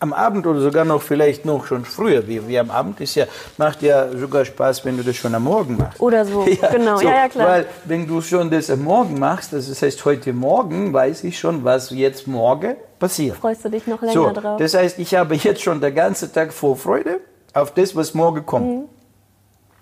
Am 0.00 0.12
Abend 0.14 0.46
oder 0.46 0.60
sogar 0.60 0.84
noch 0.86 1.02
vielleicht 1.02 1.44
noch 1.44 1.66
schon 1.66 1.84
früher, 1.84 2.26
wie, 2.26 2.46
wie 2.48 2.58
am 2.58 2.70
Abend 2.70 3.00
ist 3.02 3.14
ja, 3.16 3.26
macht 3.58 3.82
ja 3.82 4.08
sogar 4.16 4.44
Spaß, 4.46 4.84
wenn 4.86 4.96
du 4.96 5.02
das 5.02 5.14
schon 5.16 5.34
am 5.34 5.44
Morgen 5.44 5.76
machst. 5.76 6.00
Oder 6.00 6.24
so, 6.24 6.46
Ja, 6.62 6.70
genau, 6.70 6.96
so, 6.96 7.04
ja, 7.04 7.14
ja, 7.14 7.28
klar. 7.28 7.46
Weil 7.48 7.66
wenn 7.84 8.06
du 8.06 8.22
schon 8.22 8.50
das 8.50 8.70
am 8.70 8.82
Morgen 8.82 9.18
machst, 9.18 9.52
das 9.52 9.82
heißt 9.82 10.02
heute 10.06 10.32
Morgen, 10.32 10.92
weiß 10.92 11.24
ich 11.24 11.38
schon, 11.38 11.64
was 11.64 11.90
jetzt 11.90 12.26
morgen 12.26 12.76
passiert. 12.98 13.36
Freust 13.36 13.64
du 13.64 13.68
dich 13.68 13.86
noch 13.86 14.00
länger 14.00 14.12
So, 14.14 14.30
drauf? 14.32 14.58
das 14.58 14.74
heißt, 14.74 14.98
ich 14.98 15.14
habe 15.14 15.34
jetzt 15.34 15.60
schon 15.62 15.80
den 15.80 15.94
ganzen 15.94 16.32
Tag 16.32 16.52
Vorfreude 16.52 17.20
auf 17.52 17.72
das, 17.74 17.94
was 17.94 18.14
morgen 18.14 18.44
kommt. 18.46 18.66
Mhm. 18.66 18.84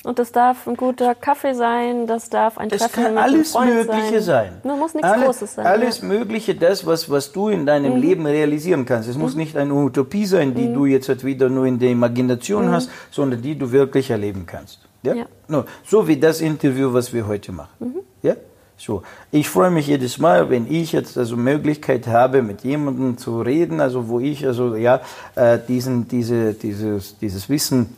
Und 0.09 0.19
das 0.19 0.33
darf 0.33 0.67
ein 0.67 0.75
guter 0.75 1.15
Kaffee 1.15 1.53
sein, 1.53 2.07
das 2.07 2.31
darf 2.31 2.57
ein 2.57 2.71
Das 2.71 2.79
Treffen 2.81 2.95
kann 3.05 3.15
mit 3.15 3.23
einem 3.23 3.35
alles 3.35 3.53
Freund 3.53 3.75
Mögliche 3.75 4.23
sein. 4.23 4.53
Nur 4.65 4.77
muss 4.79 4.95
nichts 4.95 5.07
Alle- 5.07 5.27
Großes 5.27 5.55
sein. 5.57 5.67
Alles 5.67 5.99
ja. 5.99 6.05
Mhm. 6.05 6.09
Mögliche, 6.19 6.55
das, 6.55 6.87
was, 6.87 7.11
was 7.11 7.31
du 7.31 7.49
in 7.51 7.67
deinem 7.67 7.97
Leben 7.97 8.25
realisieren 8.25 8.87
kannst. 8.87 9.07
Es 9.07 9.19
muss 9.19 9.35
nicht 9.37 9.55
eine 9.55 9.75
Utopie 9.75 10.25
sein, 10.25 10.51
Mhm. 10.51 10.55
die 10.55 10.73
du 10.73 10.87
jetzt 10.87 11.11
halt 11.11 11.25
wieder 11.25 11.51
nur 11.51 11.67
in 11.67 11.79
der 11.79 11.91
Imagination 11.91 12.71
hast, 12.71 12.89
sondern 13.11 13.43
die 13.43 13.55
du 13.59 13.71
wirklich 13.71 14.09
erleben 14.09 14.45
kannst. 14.47 14.81
Ja? 15.03 15.13
Ja. 15.15 15.25
No, 15.47 15.65
so 15.87 16.09
wie 16.09 16.17
das 16.17 16.41
Interview, 16.41 16.91
was 16.95 17.13
wir 17.13 17.27
heute 17.27 17.53
machen. 17.53 17.69
Mhm. 17.79 17.95
Ja? 18.23 18.35
So. 18.79 19.03
Ich 19.31 19.51
freue 19.51 19.71
mich 19.71 19.89
jedes 19.89 20.17
Mal, 20.17 20.49
wenn 20.49 20.73
ich 20.73 20.93
jetzt 20.93 21.19
also 21.19 21.37
Möglichkeit 21.37 22.07
habe, 22.07 22.41
mit 22.41 22.63
jemandem 22.65 23.19
zu 23.19 23.43
reden, 23.43 23.79
also 23.83 24.09
wo 24.09 24.21
ich 24.21 24.47
also 24.47 24.75
ja 24.75 25.01
äh, 25.35 25.59
diesen, 25.69 26.09
diese, 26.09 26.55
dieses, 26.55 27.19
dieses 27.19 27.51
Wissen 27.51 27.95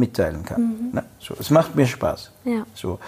mitteilen 0.00 0.44
kann. 0.44 0.90
Ne? 0.92 1.04
So, 1.20 1.34
es 1.38 1.50
macht 1.50 1.76
mir 1.76 1.86
Spaß. 1.86 2.32
Ja. 2.44 2.66
So. 2.74 2.98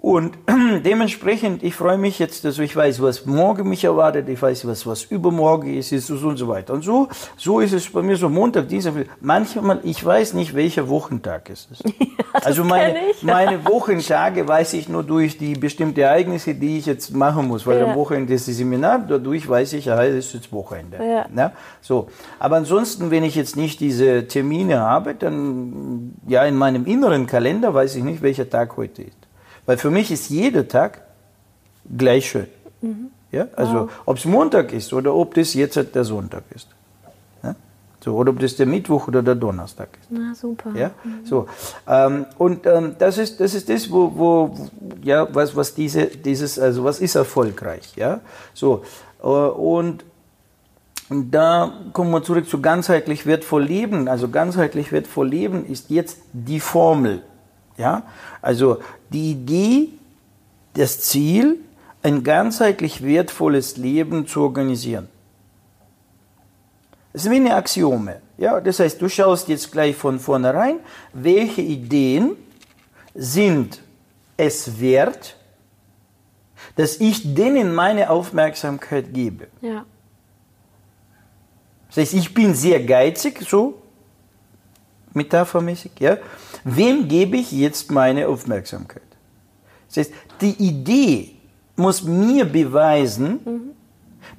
Und 0.00 0.32
dementsprechend, 0.84 1.62
ich 1.62 1.74
freue 1.74 1.98
mich 1.98 2.18
jetzt, 2.18 2.46
also 2.46 2.62
ich 2.62 2.74
weiß, 2.74 3.02
was 3.02 3.26
morgen 3.26 3.68
mich 3.68 3.84
erwartet, 3.84 4.30
ich 4.30 4.40
weiß, 4.40 4.66
was, 4.66 4.86
was 4.86 5.04
übermorgen 5.04 5.76
ist, 5.76 5.92
ist 5.92 6.10
und 6.10 6.38
so 6.38 6.48
weiter. 6.48 6.72
Und 6.72 6.82
so, 6.82 7.08
so 7.36 7.60
ist 7.60 7.74
es 7.74 7.90
bei 7.90 8.00
mir 8.00 8.16
so 8.16 8.30
Montag, 8.30 8.68
Dienstag, 8.68 8.94
manchmal, 9.20 9.80
ich 9.82 10.02
weiß 10.02 10.32
nicht, 10.32 10.54
welcher 10.54 10.88
Wochentag 10.88 11.50
es 11.50 11.68
ist. 11.70 11.84
also 12.32 12.64
meine, 12.64 12.96
meine 13.20 13.62
Wochentage 13.66 14.48
weiß 14.48 14.72
ich 14.72 14.88
nur 14.88 15.02
durch 15.02 15.36
die 15.36 15.52
bestimmten 15.52 16.00
Ereignisse, 16.00 16.54
die 16.54 16.78
ich 16.78 16.86
jetzt 16.86 17.14
machen 17.14 17.46
muss, 17.46 17.66
weil 17.66 17.80
Ja. 17.80 17.88
am 17.90 17.94
Wochenende 17.94 18.32
ist 18.32 18.48
das 18.48 18.56
Seminar, 18.56 19.04
dadurch 19.06 19.46
weiß 19.46 19.74
ich, 19.74 19.84
ja, 19.84 20.02
es 20.02 20.26
ist 20.26 20.32
jetzt 20.32 20.52
Wochenende. 20.52 20.96
Ja. 20.96 21.26
Ne? 21.30 21.52
So. 21.82 22.08
Aber 22.38 22.56
ansonsten, 22.56 23.10
wenn 23.10 23.22
ich 23.22 23.34
jetzt 23.34 23.54
nicht 23.54 23.80
diese 23.80 24.26
Termine 24.26 24.80
habe, 24.80 25.14
dann, 25.14 26.14
ja, 26.26 26.42
in 26.46 26.56
meinem 26.56 26.86
inneren 26.86 27.26
Kalender 27.26 27.74
weiß 27.74 27.96
ich 27.96 28.02
nicht, 28.02 28.22
welcher 28.22 28.48
Tag 28.48 28.78
heute 28.78 29.02
ist. 29.02 29.19
Weil 29.70 29.78
für 29.78 29.92
mich 29.92 30.10
ist 30.10 30.30
jeder 30.30 30.66
Tag 30.66 31.00
gleich 31.96 32.28
schön. 32.28 32.48
Ja? 33.30 33.46
Also, 33.54 33.88
ob 34.04 34.16
es 34.16 34.24
Montag 34.24 34.72
ist 34.72 34.92
oder 34.92 35.14
ob 35.14 35.32
das 35.34 35.54
jetzt 35.54 35.78
der 35.94 36.02
Sonntag 36.02 36.42
ist. 36.52 36.66
Ja? 37.44 37.54
So, 38.00 38.16
oder 38.16 38.32
ob 38.32 38.40
das 38.40 38.56
der 38.56 38.66
Mittwoch 38.66 39.06
oder 39.06 39.22
der 39.22 39.36
Donnerstag 39.36 39.90
ist. 40.00 40.08
Na, 40.10 40.34
super. 40.34 40.72
Ja, 40.74 40.90
so. 41.22 41.46
Ähm, 41.86 42.26
und 42.36 42.66
ähm, 42.66 42.96
das 42.98 43.18
ist 43.18 43.38
das, 43.38 43.54
ist 43.54 43.68
das 43.68 43.88
wo, 43.92 44.12
wo, 44.16 44.56
ja, 45.04 45.32
was, 45.32 45.54
was 45.54 45.72
diese, 45.72 46.06
dieses, 46.06 46.58
also 46.58 46.82
was 46.82 46.98
ist 46.98 47.14
erfolgreich, 47.14 47.92
ja, 47.94 48.22
so. 48.52 48.82
Äh, 49.22 49.26
und 49.26 50.02
da 51.10 51.72
kommen 51.92 52.10
wir 52.10 52.24
zurück 52.24 52.48
zu 52.48 52.60
ganzheitlich 52.60 53.24
wertvoll 53.24 53.62
leben. 53.62 54.08
Also 54.08 54.30
ganzheitlich 54.30 54.90
wertvoll 54.90 55.28
leben 55.28 55.64
ist 55.64 55.90
jetzt 55.90 56.18
die 56.32 56.58
Formel, 56.58 57.22
ja. 57.80 58.04
Also 58.40 58.80
die 59.10 59.32
Idee, 59.32 59.88
das 60.74 61.00
Ziel, 61.00 61.58
ein 62.02 62.22
ganzheitlich 62.22 63.02
wertvolles 63.02 63.76
Leben 63.76 64.26
zu 64.26 64.42
organisieren. 64.42 65.08
Das 67.12 67.24
ist 67.24 67.30
wie 67.30 67.36
eine 67.36 67.56
Axiome. 67.56 68.20
Ja, 68.38 68.60
das 68.60 68.78
heißt, 68.78 69.02
du 69.02 69.08
schaust 69.08 69.48
jetzt 69.48 69.72
gleich 69.72 69.96
von 69.96 70.20
vornherein, 70.20 70.78
welche 71.12 71.60
Ideen 71.60 72.36
sind 73.14 73.82
es 74.36 74.80
wert, 74.80 75.36
dass 76.76 76.98
ich 77.00 77.34
denen 77.34 77.74
meine 77.74 78.08
Aufmerksamkeit 78.10 79.12
gebe. 79.12 79.48
Ja. 79.60 79.84
Das 81.88 81.98
heißt, 81.98 82.14
ich 82.14 82.32
bin 82.32 82.54
sehr 82.54 82.82
geizig, 82.84 83.40
so 83.42 83.82
metaphermäßig, 85.12 85.92
ja. 85.98 86.18
Wem 86.64 87.08
gebe 87.08 87.36
ich 87.36 87.52
jetzt 87.52 87.90
meine 87.90 88.28
Aufmerksamkeit? 88.28 89.02
Das 89.88 89.96
heißt, 89.98 90.12
die 90.40 90.54
Idee 90.62 91.30
muss 91.76 92.02
mir 92.04 92.44
beweisen, 92.44 93.72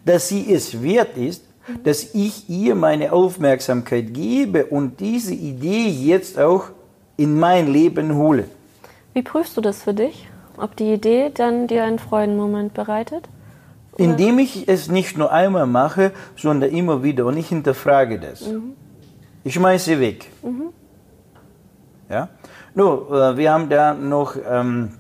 dass 0.06 0.28
sie 0.28 0.54
es 0.54 0.82
wert 0.82 1.18
ist, 1.18 1.44
dass 1.84 2.14
ich 2.14 2.50
ihr 2.50 2.76
meine 2.76 3.12
Aufmerksamkeit 3.12 4.14
gebe 4.14 4.66
und 4.66 5.00
diese 5.00 5.34
Idee 5.34 5.88
jetzt 5.90 6.40
auch 6.40 6.66
in 7.18 7.38
mein 7.40 7.72
Leben 7.72 8.16
hole. 8.16 8.46
Wie 9.14 9.22
prüfst 9.22 9.58
du 9.58 9.62
das 9.62 9.84
für 9.84 9.94
dich? 9.94 10.28
Ob 10.58 10.76
die 10.76 10.94
Idee 10.94 11.32
dann 11.34 11.68
dir 11.68 11.84
einen 11.84 12.00
Freudenmoment 12.00 12.74
bereitet? 12.74 13.28
Indem 13.98 14.40
ich 14.40 14.68
es 14.68 14.90
nicht 14.90 15.18
nur 15.18 15.32
einmal 15.32 15.68
mache, 15.68 16.12
sondern 16.38 16.72
immer 16.72 17.04
wieder 17.04 17.26
und 17.26 17.38
ich 17.38 17.50
hinterfrage 17.50 18.20
das. 18.20 18.50
Ich 19.44 19.54
schmeiße 19.54 20.00
weg. 20.00 20.30
Ja? 22.12 22.28
Nur, 22.76 23.10
äh, 23.12 23.38
wir 23.38 23.52
haben 23.52 23.70
da 23.70 23.94
noch, 23.94 24.36
ähm, 24.48 24.92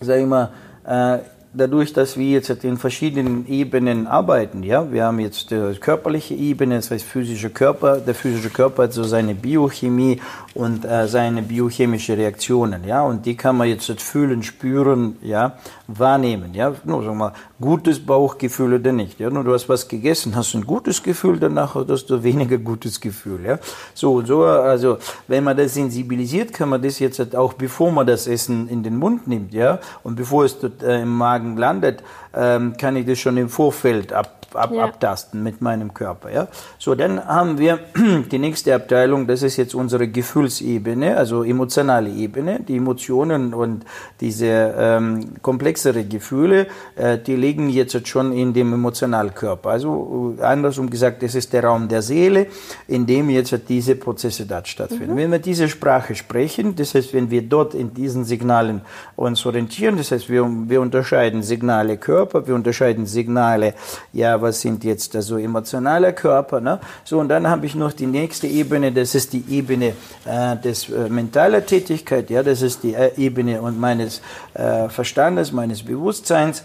sag 0.00 0.18
ich 0.18 0.26
mal, 0.26 0.50
äh, 0.86 1.18
dadurch, 1.52 1.92
dass 1.92 2.16
wir 2.16 2.30
jetzt 2.30 2.50
in 2.64 2.76
verschiedenen 2.76 3.46
Ebenen 3.48 4.06
arbeiten, 4.06 4.62
ja, 4.62 4.90
wir 4.92 5.04
haben 5.04 5.18
jetzt 5.18 5.50
die 5.50 5.74
körperliche 5.80 6.34
Ebene, 6.34 6.76
das 6.76 6.90
heißt 6.90 7.04
physische 7.04 7.50
Körper, 7.50 7.96
der 7.98 8.14
physische 8.14 8.50
Körper 8.50 8.84
hat 8.84 8.92
so 8.92 9.02
seine 9.02 9.34
Biochemie 9.34 10.20
und 10.54 10.84
äh, 10.84 11.08
seine 11.08 11.42
biochemische 11.42 12.16
Reaktionen, 12.16 12.84
ja, 12.84 13.02
und 13.02 13.26
die 13.26 13.36
kann 13.36 13.56
man 13.56 13.68
jetzt 13.68 13.90
fühlen, 14.00 14.42
spüren, 14.42 15.16
ja, 15.22 15.54
wahrnehmen, 15.88 16.54
ja, 16.54 16.72
nur 16.84 17.02
wir 17.02 17.14
mal, 17.14 17.32
gutes 17.60 17.98
Bauchgefühl 17.98 18.74
oder 18.74 18.92
nicht, 18.92 19.18
ja, 19.18 19.28
nur 19.28 19.42
du 19.42 19.52
hast 19.52 19.68
was 19.68 19.88
gegessen, 19.88 20.36
hast 20.36 20.54
ein 20.54 20.64
gutes 20.64 21.02
Gefühl, 21.02 21.40
danach 21.40 21.74
hast 21.74 22.10
du 22.10 22.22
weniger 22.22 22.58
gutes 22.58 23.00
Gefühl, 23.00 23.44
ja, 23.44 23.58
so 23.92 24.14
und 24.14 24.26
so, 24.26 24.44
also 24.44 24.98
wenn 25.26 25.42
man 25.42 25.56
das 25.56 25.74
sensibilisiert, 25.74 26.52
kann 26.52 26.68
man 26.68 26.80
das 26.80 27.00
jetzt 27.00 27.34
auch, 27.34 27.54
bevor 27.54 27.90
man 27.90 28.06
das 28.06 28.28
Essen 28.28 28.68
in 28.68 28.84
den 28.84 28.96
Mund 28.96 29.26
nimmt, 29.26 29.52
ja, 29.52 29.80
und 30.04 30.14
bevor 30.14 30.44
es 30.44 30.56
dort 30.56 30.82
äh, 30.84 31.02
im 31.02 31.16
Magen 31.16 31.39
landet, 31.56 32.02
ähm, 32.34 32.76
kann 32.76 32.96
ich 32.96 33.06
das 33.06 33.18
schon 33.18 33.36
im 33.36 33.48
Vorfeld 33.48 34.12
ab, 34.12 34.39
ab, 34.54 34.70
Ja. 34.72 34.84
abtasten 34.84 35.42
mit 35.42 35.60
meinem 35.60 35.94
Körper. 35.94 36.30
Ja? 36.30 36.48
So, 36.78 36.94
dann 36.94 37.24
haben 37.24 37.58
wir 37.58 37.78
die 38.30 38.38
nächste 38.38 38.74
Abteilung, 38.74 39.26
das 39.26 39.42
ist 39.42 39.56
jetzt 39.56 39.74
unsere 39.74 40.08
Gefühlsebene, 40.08 41.16
also 41.16 41.42
emotionale 41.44 42.10
Ebene. 42.10 42.60
Die 42.60 42.76
Emotionen 42.76 43.54
und 43.54 43.84
diese 44.20 44.74
ähm, 44.76 45.34
komplexere 45.42 46.04
Gefühle, 46.04 46.66
äh, 46.96 47.18
die 47.18 47.36
liegen 47.36 47.68
jetzt 47.70 48.08
schon 48.08 48.32
in 48.32 48.52
dem 48.52 48.72
Emotionalkörper. 48.72 49.70
Also 49.70 50.36
äh, 50.38 50.42
andersrum 50.42 50.88
gesagt, 50.90 51.22
das 51.22 51.34
ist 51.34 51.52
der 51.52 51.64
Raum 51.64 51.88
der 51.88 52.02
Seele, 52.02 52.46
in 52.88 53.06
dem 53.06 53.30
jetzt 53.30 53.54
diese 53.68 53.94
Prozesse 53.96 54.46
dort 54.46 54.68
stattfinden. 54.68 55.16
Wenn 55.16 55.30
wir 55.30 55.38
diese 55.38 55.68
Sprache 55.68 56.14
sprechen, 56.14 56.76
das 56.76 56.94
heißt, 56.94 57.12
wenn 57.14 57.30
wir 57.30 57.42
dort 57.42 57.74
in 57.74 57.94
diesen 57.94 58.24
Signalen 58.24 58.82
uns 59.16 59.44
orientieren, 59.46 59.96
das 59.96 60.10
heißt, 60.10 60.28
wir, 60.28 60.48
wir 60.66 60.80
unterscheiden 60.80 61.42
Signale 61.42 61.96
Körper, 61.96 62.46
wir 62.46 62.54
unterscheiden 62.54 63.06
Signale, 63.06 63.74
ja, 64.12 64.39
was 64.40 64.60
sind 64.60 64.84
jetzt 64.84 65.14
also 65.16 65.36
emotionale 65.36 66.12
Körper, 66.12 66.60
ne? 66.60 66.80
So, 67.04 67.18
und 67.18 67.28
dann 67.28 67.48
habe 67.48 67.66
ich 67.66 67.74
noch 67.74 67.92
die 67.92 68.06
nächste 68.06 68.46
Ebene, 68.46 68.92
das 68.92 69.14
ist 69.14 69.32
die 69.32 69.44
Ebene 69.48 69.94
äh, 70.24 70.56
des 70.56 70.88
äh, 70.88 71.08
mentaler 71.08 71.64
Tätigkeit, 71.64 72.30
ja, 72.30 72.42
das 72.42 72.62
ist 72.62 72.82
die 72.82 72.94
äh, 72.94 73.12
Ebene 73.16 73.60
und 73.62 73.78
meines 73.78 74.20
äh, 74.54 74.88
Verstandes, 74.88 75.52
meines 75.52 75.82
Bewusstseins. 75.82 76.64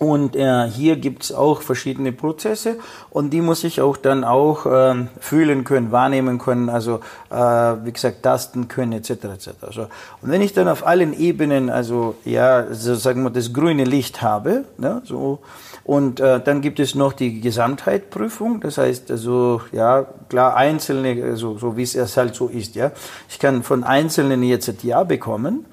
Und 0.00 0.34
äh, 0.34 0.66
hier 0.66 0.96
gibt 0.96 1.24
es 1.24 1.32
auch 1.32 1.60
verschiedene 1.60 2.10
Prozesse 2.10 2.76
und 3.10 3.34
die 3.34 3.42
muss 3.42 3.64
ich 3.64 3.82
auch 3.82 3.98
dann 3.98 4.24
auch 4.24 4.64
ähm, 4.64 5.08
fühlen 5.20 5.62
können, 5.62 5.92
wahrnehmen 5.92 6.38
können, 6.38 6.70
also 6.70 7.00
äh, 7.28 7.36
wie 7.36 7.92
gesagt 7.92 8.22
tasten 8.22 8.66
können 8.66 8.92
etc. 8.92 9.10
etc. 9.10 9.50
So. 9.70 9.82
Und 10.22 10.30
wenn 10.30 10.40
ich 10.40 10.54
dann 10.54 10.68
auf 10.68 10.86
allen 10.86 11.12
Ebenen, 11.12 11.68
also 11.68 12.14
ja, 12.24 12.72
so 12.72 12.94
sagen 12.94 13.24
wir 13.24 13.30
das 13.30 13.52
grüne 13.52 13.84
Licht 13.84 14.22
habe, 14.22 14.64
ne, 14.78 15.02
so 15.04 15.40
und 15.84 16.18
äh, 16.18 16.40
dann 16.40 16.62
gibt 16.62 16.80
es 16.80 16.94
noch 16.94 17.12
die 17.12 17.42
Gesamtheitprüfung, 17.42 18.62
das 18.62 18.78
heißt 18.78 19.10
also 19.10 19.60
ja 19.70 20.06
klar 20.30 20.56
einzelne, 20.56 21.22
also, 21.24 21.58
so 21.58 21.76
wie 21.76 21.82
es 21.82 21.94
erst 21.94 22.16
halt 22.16 22.34
so 22.34 22.48
ist, 22.48 22.74
ja. 22.74 22.90
Ich 23.28 23.38
kann 23.38 23.62
von 23.62 23.84
einzelnen 23.84 24.42
jetzt 24.44 24.82
Ja 24.82 25.04
bekommen. 25.04 25.66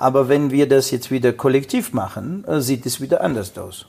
Aber 0.00 0.30
wenn 0.30 0.50
wir 0.50 0.66
das 0.66 0.90
jetzt 0.90 1.10
wieder 1.10 1.34
kollektiv 1.34 1.92
machen, 1.92 2.44
äh, 2.48 2.60
sieht 2.60 2.86
es 2.86 3.00
wieder 3.02 3.20
anders 3.20 3.56
aus. 3.58 3.86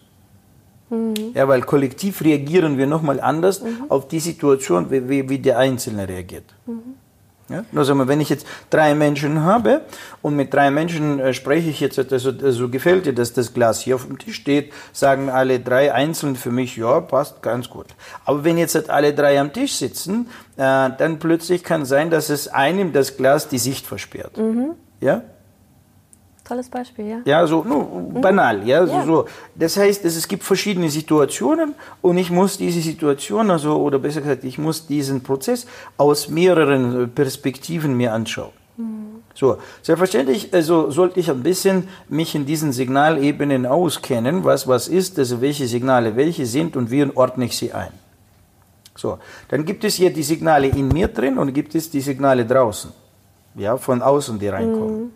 Ja, 1.34 1.48
weil 1.48 1.62
kollektiv 1.62 2.22
reagieren 2.22 2.78
wir 2.78 2.86
nochmal 2.86 3.22
anders 3.22 3.62
auf 3.88 4.10
die 4.10 4.20
Situation, 4.20 4.92
wie, 4.92 5.08
wie, 5.08 5.30
wie 5.30 5.40
der 5.40 5.58
Einzelne 5.58 6.06
reagiert. 6.10 6.44
Ja? 7.48 7.64
Nur 7.72 7.86
sagen 7.86 8.00
wir, 8.00 8.10
wenn 8.10 8.20
ich 8.20 8.28
jetzt 8.28 8.46
drei 8.70 8.94
Menschen 8.94 9.44
habe 9.44 9.82
und 10.22 10.36
mit 10.36 10.54
drei 10.54 10.70
Menschen 10.70 11.22
äh, 11.22 11.34
spreche 11.34 11.70
ich 11.70 11.80
jetzt, 11.80 11.98
also, 11.98 12.32
also 12.44 12.68
gefällt 12.68 13.06
dir, 13.06 13.14
dass 13.14 13.32
das 13.32 13.54
Glas 13.54 13.80
hier 13.80 13.96
auf 13.96 14.06
dem 14.06 14.20
Tisch 14.20 14.36
steht, 14.36 14.74
sagen 14.92 15.30
alle 15.30 15.62
drei 15.62 15.94
einzeln 15.94 16.36
für 16.36 16.52
mich, 16.52 16.76
ja, 16.76 17.00
passt 17.00 17.42
ganz 17.42 17.70
gut. 17.70 17.88
Aber 18.26 18.44
wenn 18.44 18.58
jetzt 18.58 18.76
halt 18.76 18.90
alle 18.90 19.14
drei 19.14 19.40
am 19.40 19.54
Tisch 19.54 19.76
sitzen, 19.76 20.28
äh, 20.58 20.90
dann 20.98 21.20
plötzlich 21.20 21.64
kann 21.64 21.86
sein, 21.86 22.10
dass 22.10 22.30
es 22.30 22.50
einem 22.50 22.92
das 22.92 23.16
Glas 23.16 23.48
die 23.48 23.60
Sicht 23.60 23.86
versperrt. 23.86 24.38
Ja? 25.00 25.24
Tolles 26.44 26.70
Beispiel, 26.70 27.08
ja. 27.08 27.18
Ja, 27.24 27.48
so 27.48 27.64
no, 27.64 28.12
banal, 28.20 28.68
ja, 28.68 28.86
so, 28.86 28.94
Ja. 28.94 29.06
so. 29.06 29.26
Das 29.56 29.78
heißt, 29.78 30.04
es, 30.06 30.16
es 30.16 30.28
gibt 30.28 30.44
verschiedene 30.44 30.90
Situationen 30.90 31.76
und 32.02 32.18
ich 32.18 32.32
muss 32.32 32.58
diese 32.58 32.82
Situation, 32.82 33.52
also 33.52 33.78
oder 33.78 34.00
besser 34.00 34.22
gesagt, 34.22 34.44
ich 34.44 34.58
muss 34.58 34.88
diesen 34.88 35.22
Prozess 35.22 35.68
aus 35.98 36.30
mehreren 36.30 37.04
äh, 37.04 37.08
Perspektiven 37.08 37.96
mir 37.96 38.14
anschauen. 38.14 38.52
So, 39.34 39.58
selbstverständlich, 39.82 40.54
also 40.54 40.92
sollte 40.92 41.20
ich 41.20 41.30
ein 41.30 41.42
bisschen 41.42 41.88
mich 42.10 42.36
in 42.36 42.46
diesen 42.46 42.74
Signalebenen 42.74 43.66
auskennen, 43.66 44.44
was 44.44 44.68
was 44.68 44.88
ist, 44.88 45.18
also 45.20 45.40
welche 45.42 45.68
Signale 45.68 46.16
welche 46.16 46.46
sind 46.46 46.76
und 46.76 46.92
wie 46.92 47.06
ordne 47.16 47.46
ich 47.46 47.58
sie 47.58 47.72
ein. 47.72 47.92
So, 48.96 49.20
dann 49.48 49.64
gibt 49.64 49.84
es 49.84 49.96
hier 49.96 50.12
die 50.12 50.24
Signale 50.24 50.68
in 50.68 50.90
mir 50.90 51.08
drin 51.08 51.38
und 51.38 51.54
gibt 51.54 51.76
es 51.76 51.90
die 51.90 52.02
Signale 52.02 52.46
draußen, 52.46 52.92
ja, 53.56 53.78
von 53.78 54.02
außen, 54.02 54.38
die 54.38 54.50
reinkommen. 54.50 55.14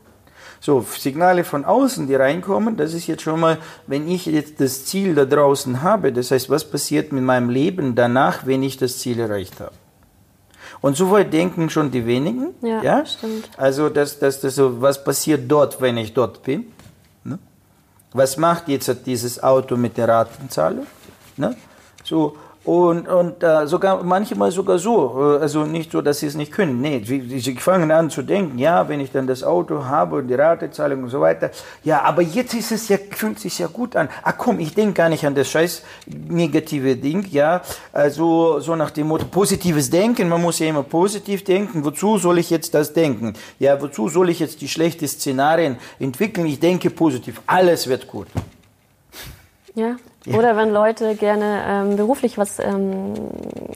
So, 0.66 0.82
Signale 0.82 1.44
von 1.44 1.64
außen, 1.64 2.08
die 2.08 2.16
reinkommen, 2.16 2.76
das 2.76 2.96
ist 2.96 3.06
jetzt 3.06 3.22
schon 3.22 3.40
mal, 3.40 3.60
wenn 3.86 4.08
ich 4.08 4.26
jetzt 4.26 4.60
das 4.60 4.86
Ziel 4.86 5.14
da 5.14 5.24
draußen 5.24 5.84
habe, 5.84 6.12
das 6.12 6.32
heißt, 6.32 6.50
was 6.50 6.68
passiert 6.68 7.12
mit 7.12 7.24
meinem 7.24 7.52
Leben 7.52 7.94
danach, 7.94 8.48
wenn 8.48 8.64
ich 8.64 8.76
das 8.76 8.98
Ziel 8.98 9.20
erreicht 9.20 9.60
habe. 9.60 9.74
Und 10.82 10.98
so 10.98 11.12
weit 11.12 11.32
denken 11.32 11.70
schon 11.70 11.92
die 11.92 12.08
wenigen. 12.08 12.56
Ja, 12.64 13.06
stimmt. 13.06 13.48
Also, 13.58 13.90
dass, 13.90 14.18
dass, 14.18 14.42
dass 14.42 14.56
so, 14.56 14.82
was 14.82 15.04
passiert 15.04 15.44
dort, 15.48 15.80
wenn 15.82 15.98
ich 15.98 16.16
dort 16.16 16.42
bin? 16.42 16.66
Ne? 17.24 17.38
Was 18.14 18.36
macht 18.38 18.68
jetzt 18.68 18.92
dieses 19.06 19.44
Auto 19.44 19.78
mit 19.78 19.98
der 19.98 20.08
Ratenzahlung? 20.08 20.88
Ne? 21.38 21.56
So, 22.04 22.38
und, 22.66 23.08
und 23.08 23.44
äh, 23.44 23.68
sogar 23.68 24.04
manchmal 24.04 24.52
sogar 24.52 24.80
so, 24.80 25.36
äh, 25.38 25.42
also 25.42 25.66
nicht 25.66 25.92
so, 25.92 26.02
dass 26.02 26.20
sie 26.20 26.26
es 26.26 26.36
nicht 26.36 26.52
können. 26.52 26.82
Nee, 26.82 27.04
sie, 27.06 27.40
sie 27.40 27.56
fangen 27.58 27.92
an 27.92 28.10
zu 28.10 28.24
denken, 28.24 28.58
ja, 28.58 28.90
wenn 28.90 29.00
ich 29.00 29.12
dann 29.12 29.28
das 29.28 29.44
Auto 29.44 29.86
habe 29.86 30.18
und 30.18 30.28
die 30.28 30.34
Ratezahlung 30.34 31.04
und 31.04 31.10
so 31.10 31.22
weiter, 31.22 31.52
ja, 31.84 32.02
aber 32.02 32.24
jetzt 32.24 32.56
ist 32.56 32.72
es 32.72 32.90
ja, 32.90 32.98
fühlt 33.12 33.40
sich 33.40 33.60
ja 33.60 33.68
gut 33.68 33.96
an. 33.96 34.10
Ach 34.24 34.34
komm, 34.36 34.60
ich 34.60 34.74
denke 34.74 34.94
gar 34.94 35.10
nicht 35.10 35.26
an 35.26 35.36
das 35.36 35.48
scheiß 35.50 35.84
negative 36.08 36.96
Ding, 36.96 37.28
ja. 37.30 37.62
Also 37.94 38.60
so 38.60 38.76
nach 38.76 38.90
dem 38.90 39.08
Motto, 39.08 39.26
positives 39.26 39.90
Denken, 39.92 40.28
man 40.28 40.42
muss 40.42 40.58
ja 40.58 40.68
immer 40.68 40.84
positiv 40.84 41.44
denken. 41.44 41.86
Wozu 41.86 42.18
soll 42.18 42.40
ich 42.40 42.50
jetzt 42.50 42.74
das 42.74 42.94
denken? 42.94 43.34
Ja, 43.60 43.80
wozu 43.80 44.10
soll 44.10 44.30
ich 44.30 44.40
jetzt 44.40 44.62
die 44.62 44.68
schlechten 44.68 45.08
Szenarien 45.08 45.78
entwickeln? 46.00 46.48
Ich 46.48 46.60
denke 46.60 46.90
positiv, 46.90 47.42
alles 47.46 47.88
wird 47.88 48.08
gut. 48.08 48.28
Ja. 49.76 49.98
Oder 50.34 50.58
wenn 50.58 50.72
Leute 50.72 51.16
gerne 51.16 51.62
ähm, 51.68 51.96
beruflich 51.98 52.38
was 52.38 52.60
ähm, 52.60 53.14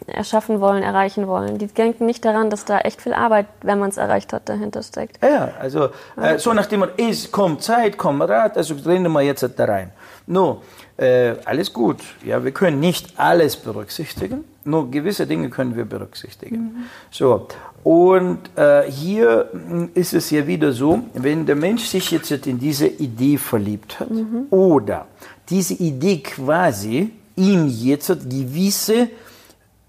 erschaffen 0.07 0.61
wollen, 0.61 0.81
erreichen 0.81 1.27
wollen. 1.27 1.57
Die 1.59 1.67
denken 1.67 2.05
nicht 2.05 2.25
daran, 2.25 2.49
dass 2.49 2.65
da 2.65 2.79
echt 2.79 3.01
viel 3.01 3.13
Arbeit, 3.13 3.45
wenn 3.61 3.79
man 3.79 3.89
es 3.89 3.97
erreicht 3.97 4.33
hat, 4.33 4.49
dahinter 4.49 4.81
steckt. 4.81 5.23
Ja, 5.23 5.51
also 5.59 5.89
äh, 6.19 6.37
so 6.37 6.53
nach 6.53 6.65
dem 6.65 6.79
Motto, 6.81 6.93
es 6.97 7.31
kommt 7.31 7.61
Zeit, 7.61 7.97
kommt 7.97 8.21
Rat, 8.27 8.57
also 8.57 8.75
rennen 8.85 9.11
wir 9.11 9.21
jetzt 9.21 9.47
da 9.55 9.65
rein. 9.65 9.91
No, 10.25 10.61
äh, 10.97 11.35
alles 11.45 11.71
gut. 11.73 11.97
Ja, 12.23 12.43
wir 12.43 12.51
können 12.51 12.79
nicht 12.79 13.13
alles 13.17 13.55
berücksichtigen, 13.55 14.43
nur 14.63 14.91
gewisse 14.91 15.25
Dinge 15.25 15.49
können 15.49 15.75
wir 15.75 15.85
berücksichtigen. 15.85 16.87
So, 17.09 17.47
und 17.83 18.39
äh, 18.55 18.83
hier 18.91 19.49
mh, 19.53 19.89
ist 19.93 20.13
es 20.13 20.29
ja 20.29 20.45
wieder 20.45 20.71
so, 20.71 20.99
wenn 21.13 21.45
der 21.45 21.55
Mensch 21.55 21.85
sich 21.85 22.11
jetzt 22.11 22.31
in 22.31 22.59
diese 22.59 22.87
Idee 22.87 23.37
verliebt 23.37 23.99
hat 23.99 24.09
oder 24.51 25.07
diese 25.49 25.73
Idee 25.75 26.19
quasi 26.19 27.11
ihm 27.35 27.67
jetzt 27.67 28.07
gewisse 28.29 29.09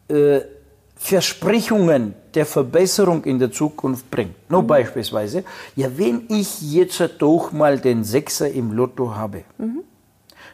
äh, 0.08 0.40
Versprechungen 0.96 2.14
der 2.34 2.46
Verbesserung 2.46 3.24
in 3.24 3.38
der 3.38 3.50
Zukunft 3.50 4.10
bringt. 4.10 4.50
Nur 4.50 4.62
beispielsweise, 4.62 5.44
ja, 5.74 5.88
wenn 5.96 6.24
ich 6.28 6.60
jetzt 6.72 7.02
doch 7.18 7.52
mal 7.52 7.78
den 7.78 8.04
Sechser 8.04 8.50
im 8.50 8.72
Lotto 8.72 9.14
habe, 9.14 9.44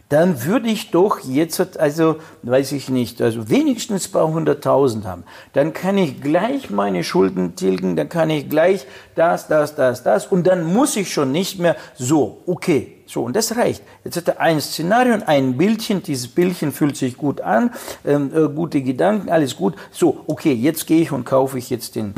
dann 0.09 0.45
würde 0.45 0.69
ich 0.69 0.93
doch 0.93 1.19
jetzt, 1.21 1.79
also 1.79 2.17
weiß 2.43 2.73
ich 2.73 2.89
nicht, 2.89 3.21
also 3.21 3.51
wenigstens 3.51 4.09
ein 4.09 4.13
paar 4.13 4.29
hunderttausend 4.29 5.05
haben. 5.05 5.25
Dann 5.53 5.73
kann 5.73 5.99
ich 5.99 6.21
gleich 6.21 6.71
meine 6.71 7.03
Schulden 7.03 7.57
tilgen, 7.57 7.97
dann 7.97 8.09
kann 8.09 8.31
ich 8.31 8.49
gleich 8.49 8.87
das, 9.17 9.49
das, 9.49 9.75
das, 9.75 10.05
das 10.05 10.27
und 10.27 10.47
dann 10.47 10.73
muss 10.73 10.97
ich 10.97 11.13
schon 11.13 11.33
nicht 11.33 11.59
mehr 11.59 11.75
so, 11.97 12.41
okay, 12.47 12.96
so 13.07 13.23
und 13.23 13.35
das 13.37 13.57
reicht. 13.57 13.83
Jetzt 14.05 14.17
hat 14.17 14.29
er 14.29 14.41
ein 14.41 14.61
Szenario 14.61 15.15
und 15.15 15.29
ein 15.29 15.57
Bildchen, 15.57 16.03
dieses 16.03 16.29
Bildchen 16.29 16.73
fühlt 16.73 16.97
sich 16.97 17.17
gut 17.17 17.41
an, 17.41 17.71
ähm, 18.05 18.31
äh, 18.35 18.49
gute 18.49 18.83
Gedanken, 18.83 19.31
alles 19.31 19.57
gut. 19.57 19.75
So, 19.93 20.25
okay, 20.27 20.53
jetzt 20.53 20.87
gehe 20.87 21.01
ich 21.01 21.13
und 21.13 21.25
kaufe 21.25 21.59
ich 21.59 21.71
jetzt 21.71 21.95
den 21.95 22.15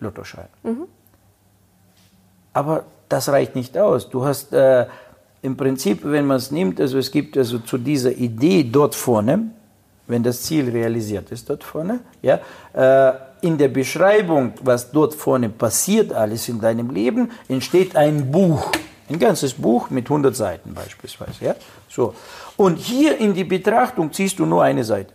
Lottoschein. 0.00 0.48
Aber 2.52 2.84
das 3.08 3.28
reicht 3.28 3.54
nicht 3.54 3.76
aus. 3.76 4.08
Du 4.08 4.24
hast 4.24 4.52
äh, 4.52 4.86
im 5.42 5.56
Prinzip, 5.56 6.00
wenn 6.02 6.26
man 6.26 6.38
es 6.38 6.50
nimmt, 6.50 6.80
also 6.80 6.98
es 6.98 7.10
gibt 7.10 7.36
also 7.36 7.58
zu 7.58 7.78
dieser 7.78 8.12
Idee 8.12 8.64
dort 8.64 8.94
vorne, 8.94 9.50
wenn 10.06 10.22
das 10.22 10.42
Ziel 10.42 10.68
realisiert 10.68 11.30
ist 11.30 11.48
dort 11.48 11.62
vorne, 11.62 12.00
ja, 12.20 12.40
äh, 12.72 13.12
in 13.42 13.56
der 13.56 13.68
Beschreibung, 13.68 14.52
was 14.62 14.90
dort 14.90 15.14
vorne 15.14 15.48
passiert, 15.48 16.12
alles 16.12 16.48
in 16.48 16.60
deinem 16.60 16.90
Leben, 16.90 17.30
entsteht 17.48 17.96
ein 17.96 18.30
Buch, 18.30 18.70
ein 19.10 19.18
ganzes 19.18 19.54
Buch 19.54 19.90
mit 19.90 20.06
100 20.06 20.34
Seiten 20.34 20.72
beispielsweise, 20.74 21.44
ja, 21.44 21.54
so. 21.88 22.14
Und 22.56 22.78
hier 22.78 23.18
in 23.18 23.34
die 23.34 23.44
Betrachtung 23.44 24.12
ziehst 24.12 24.38
du 24.38 24.46
nur 24.46 24.62
eine 24.62 24.84
Seite. 24.84 25.12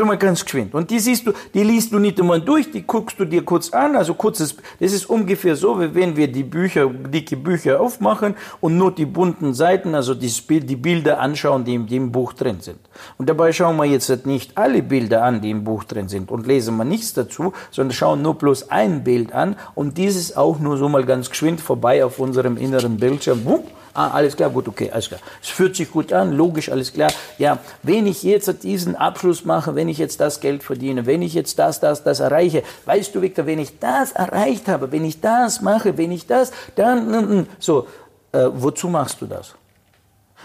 So 0.00 0.06
mal 0.06 0.16
ganz 0.16 0.42
geschwind. 0.42 0.72
Und 0.74 0.90
die 0.90 0.98
siehst 0.98 1.26
du, 1.26 1.34
die 1.52 1.62
liest 1.62 1.92
du 1.92 1.98
nicht 1.98 2.18
einmal 2.18 2.40
durch, 2.40 2.70
die 2.70 2.86
guckst 2.86 3.20
du 3.20 3.26
dir 3.26 3.44
kurz 3.44 3.68
an. 3.68 3.96
Also 3.96 4.14
kurzes, 4.14 4.56
das 4.78 4.94
ist 4.94 5.04
ungefähr 5.10 5.54
so, 5.56 5.78
wie 5.78 5.94
wenn 5.94 6.16
wir 6.16 6.26
die 6.26 6.42
Bücher, 6.42 6.88
dicke 6.88 7.36
Bücher 7.36 7.78
aufmachen 7.78 8.34
und 8.62 8.78
nur 8.78 8.92
die 8.92 9.04
bunten 9.04 9.52
Seiten, 9.52 9.94
also 9.94 10.14
die, 10.14 10.32
die 10.60 10.76
Bilder 10.76 11.20
anschauen, 11.20 11.66
die 11.66 11.74
in 11.74 11.86
dem 11.86 12.12
Buch 12.12 12.32
drin 12.32 12.60
sind. 12.60 12.78
Und 13.18 13.28
dabei 13.28 13.52
schauen 13.52 13.76
wir 13.76 13.84
jetzt 13.84 14.24
nicht 14.24 14.56
alle 14.56 14.82
Bilder 14.82 15.22
an, 15.22 15.42
die 15.42 15.50
im 15.50 15.64
Buch 15.64 15.84
drin 15.84 16.08
sind 16.08 16.30
und 16.30 16.46
lesen 16.46 16.78
wir 16.78 16.86
nichts 16.86 17.12
dazu, 17.12 17.52
sondern 17.70 17.92
schauen 17.92 18.22
nur 18.22 18.36
bloß 18.36 18.70
ein 18.70 19.04
Bild 19.04 19.34
an 19.34 19.54
und 19.74 19.98
dieses 19.98 20.34
auch 20.34 20.58
nur 20.60 20.78
so 20.78 20.88
mal 20.88 21.04
ganz 21.04 21.28
geschwind 21.28 21.60
vorbei 21.60 22.02
auf 22.06 22.18
unserem 22.18 22.56
inneren 22.56 22.96
Bildschirm. 22.96 23.44
Wupp, 23.44 23.66
Ah, 23.92 24.10
alles 24.10 24.36
klar, 24.36 24.50
gut, 24.50 24.68
okay, 24.68 24.90
alles 24.90 25.08
klar. 25.08 25.20
Es 25.42 25.48
fühlt 25.48 25.74
sich 25.74 25.90
gut 25.90 26.12
an, 26.12 26.32
logisch, 26.32 26.70
alles 26.70 26.92
klar. 26.92 27.10
Ja, 27.38 27.58
wenn 27.82 28.06
ich 28.06 28.22
jetzt 28.22 28.62
diesen 28.62 28.94
Abschluss 28.94 29.44
mache, 29.44 29.74
wenn 29.74 29.88
ich 29.88 29.98
jetzt 29.98 30.20
das 30.20 30.40
Geld 30.40 30.62
verdiene, 30.62 31.06
wenn 31.06 31.22
ich 31.22 31.34
jetzt 31.34 31.58
das, 31.58 31.80
das, 31.80 32.04
das 32.04 32.20
erreiche, 32.20 32.62
weißt 32.84 33.14
du, 33.14 33.20
Victor, 33.20 33.46
wenn 33.46 33.58
ich 33.58 33.78
das 33.80 34.12
erreicht 34.12 34.68
habe, 34.68 34.92
wenn 34.92 35.04
ich 35.04 35.20
das 35.20 35.60
mache, 35.60 35.98
wenn 35.98 36.12
ich 36.12 36.26
das, 36.26 36.52
dann, 36.76 37.08
mm, 37.08 37.40
mm. 37.40 37.46
so, 37.58 37.88
äh, 38.32 38.46
wozu 38.52 38.88
machst 38.88 39.20
du 39.20 39.26
das? 39.26 39.54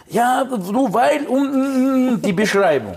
Ja, 0.10 0.44
nur 0.44 0.94
weil, 0.94 1.28
um, 1.28 2.14
mm, 2.14 2.22
die 2.22 2.34
Beschreibung. 2.34 2.96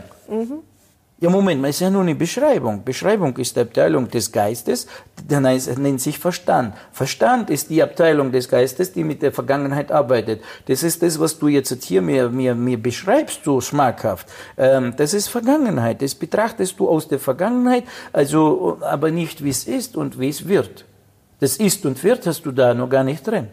Ja, 1.21 1.31
Moment, 1.31 1.61
mal 1.61 1.71
ist 1.71 1.81
ja 1.81 1.91
nur 1.91 2.03
eine 2.03 2.15
Beschreibung. 2.15 2.85
Beschreibung 2.85 3.37
ist 3.39 3.57
die 3.57 3.61
Abteilung 3.61 4.09
des 4.09 4.31
Geistes, 4.31 4.87
der 5.29 5.41
nennt 5.41 6.01
sich 6.01 6.17
Verstand. 6.17 6.77
Verstand 6.93 7.51
ist 7.51 7.71
die 7.71 7.83
Abteilung 7.83 8.31
des 8.31 8.49
Geistes, 8.49 8.93
die 8.93 9.03
mit 9.03 9.23
der 9.23 9.33
Vergangenheit 9.33 9.91
arbeitet. 9.91 10.43
Das 10.67 10.85
ist 10.85 11.03
das, 11.03 11.19
was 11.19 11.37
du 11.37 11.49
jetzt 11.49 11.83
hier 11.83 12.03
mir, 12.03 12.29
mir, 12.29 12.55
mir 12.55 12.81
beschreibst, 12.81 13.43
so 13.43 13.61
schmackhaft. 13.61 14.29
Ähm, 14.57 14.95
das 14.97 15.13
ist 15.13 15.27
Vergangenheit. 15.27 16.03
Das 16.03 16.15
betrachtest 16.15 16.79
du 16.79 16.89
aus 16.89 17.09
der 17.09 17.19
Vergangenheit, 17.19 17.83
also, 18.13 18.79
aber 18.83 19.11
nicht 19.11 19.43
wie 19.43 19.51
es 19.51 19.67
ist 19.67 19.97
und 19.97 20.21
wie 20.21 20.29
es 20.29 20.47
wird. 20.47 20.85
Das 21.41 21.57
ist 21.57 21.85
und 21.85 22.05
wird 22.05 22.29
hast 22.29 22.47
du 22.47 22.53
da 22.53 22.75
noch 22.75 22.89
gar 22.89 23.03
nicht 23.03 23.27
drin. 23.27 23.49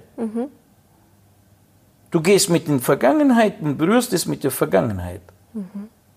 Du 2.12 2.21
gehst 2.21 2.51
mit 2.51 2.67
den 2.67 2.80
Vergangenheit 2.80 3.60
und 3.60 3.78
berührst 3.78 4.13
es 4.13 4.28
mit 4.28 4.43
der 4.43 4.51
Vergangenheit. 4.51 5.21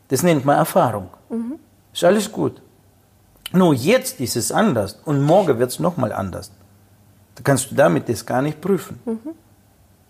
Das 0.09 0.23
nennt 0.23 0.45
man 0.45 0.59
Erfahrung. 0.59 1.09
Ist 1.93 2.05
alles 2.05 2.31
gut. 2.31 2.61
Nur 3.53 3.75
jetzt 3.75 4.21
ist 4.21 4.37
es 4.37 4.53
anders 4.53 5.01
und 5.05 5.23
morgen 5.23 5.59
wird 5.59 5.71
es 5.71 5.79
nochmal 5.79 6.12
anders. 6.12 6.51
Da 7.35 7.43
kannst 7.43 7.71
du 7.71 7.75
damit 7.75 8.09
das 8.09 8.27
gar 8.27 8.43
nicht 8.43 8.61
prüfen. 8.61 9.01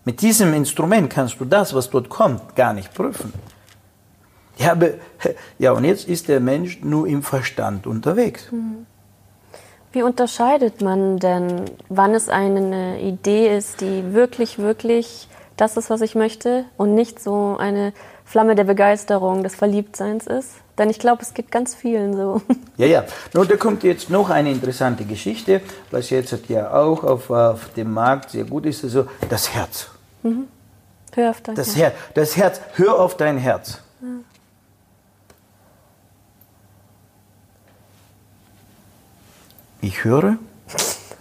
Mit 0.03 0.21
diesem 0.21 0.53
Instrument 0.53 1.09
kannst 1.09 1.39
du 1.39 1.45
das, 1.45 1.73
was 1.73 1.89
dort 1.89 2.09
kommt, 2.09 2.55
gar 2.55 2.73
nicht 2.73 2.93
prüfen. 2.93 3.33
Ja, 4.57 4.71
aber, 4.73 4.89
ja, 5.59 5.71
und 5.71 5.85
jetzt 5.85 6.07
ist 6.07 6.27
der 6.27 6.39
Mensch 6.39 6.81
nur 6.83 7.07
im 7.07 7.23
Verstand 7.23 7.87
unterwegs. 7.87 8.49
Wie 9.91 10.03
unterscheidet 10.03 10.81
man 10.81 11.17
denn, 11.17 11.65
wann 11.87 12.13
es 12.13 12.29
eine 12.29 13.01
Idee 13.01 13.55
ist, 13.57 13.81
die 13.81 14.13
wirklich, 14.13 14.59
wirklich 14.59 15.27
das 15.55 15.77
ist, 15.77 15.89
was 15.89 16.01
ich 16.01 16.15
möchte 16.15 16.65
und 16.77 16.93
nicht 16.93 17.19
so 17.19 17.57
eine 17.57 17.93
Flamme 18.29 18.53
der 18.53 18.63
Begeisterung, 18.63 19.41
des 19.41 19.55
Verliebtseins 19.55 20.27
ist. 20.27 20.51
Denn 20.77 20.91
ich 20.91 20.99
glaube, 20.99 21.23
es 21.23 21.33
geht 21.33 21.49
ganz 21.49 21.73
vielen 21.73 22.15
so. 22.15 22.43
Ja, 22.77 22.85
ja. 22.85 23.03
Nun, 23.33 23.47
da 23.47 23.57
kommt 23.57 23.83
jetzt 23.83 24.11
noch 24.11 24.29
eine 24.29 24.51
interessante 24.51 25.03
Geschichte, 25.03 25.61
was 25.89 26.11
jetzt 26.11 26.47
ja 26.47 26.71
auch 26.71 27.03
auf, 27.03 27.31
auf 27.31 27.73
dem 27.73 27.91
Markt 27.91 28.29
sehr 28.29 28.43
gut 28.43 28.67
ist, 28.67 28.83
also 28.83 29.07
das 29.29 29.51
Herz. 29.55 29.87
Mhm. 30.21 30.47
Hör 31.15 31.31
auf 31.31 31.41
dein 31.41 31.55
das 31.55 31.75
Herz. 31.75 31.77
Her 31.77 31.91
das 32.13 32.37
Herz, 32.37 32.61
hör 32.75 32.99
auf 32.99 33.17
dein 33.17 33.39
Herz. 33.39 33.79
Ja. 33.99 34.07
Ich 39.81 40.03
höre. 40.03 40.37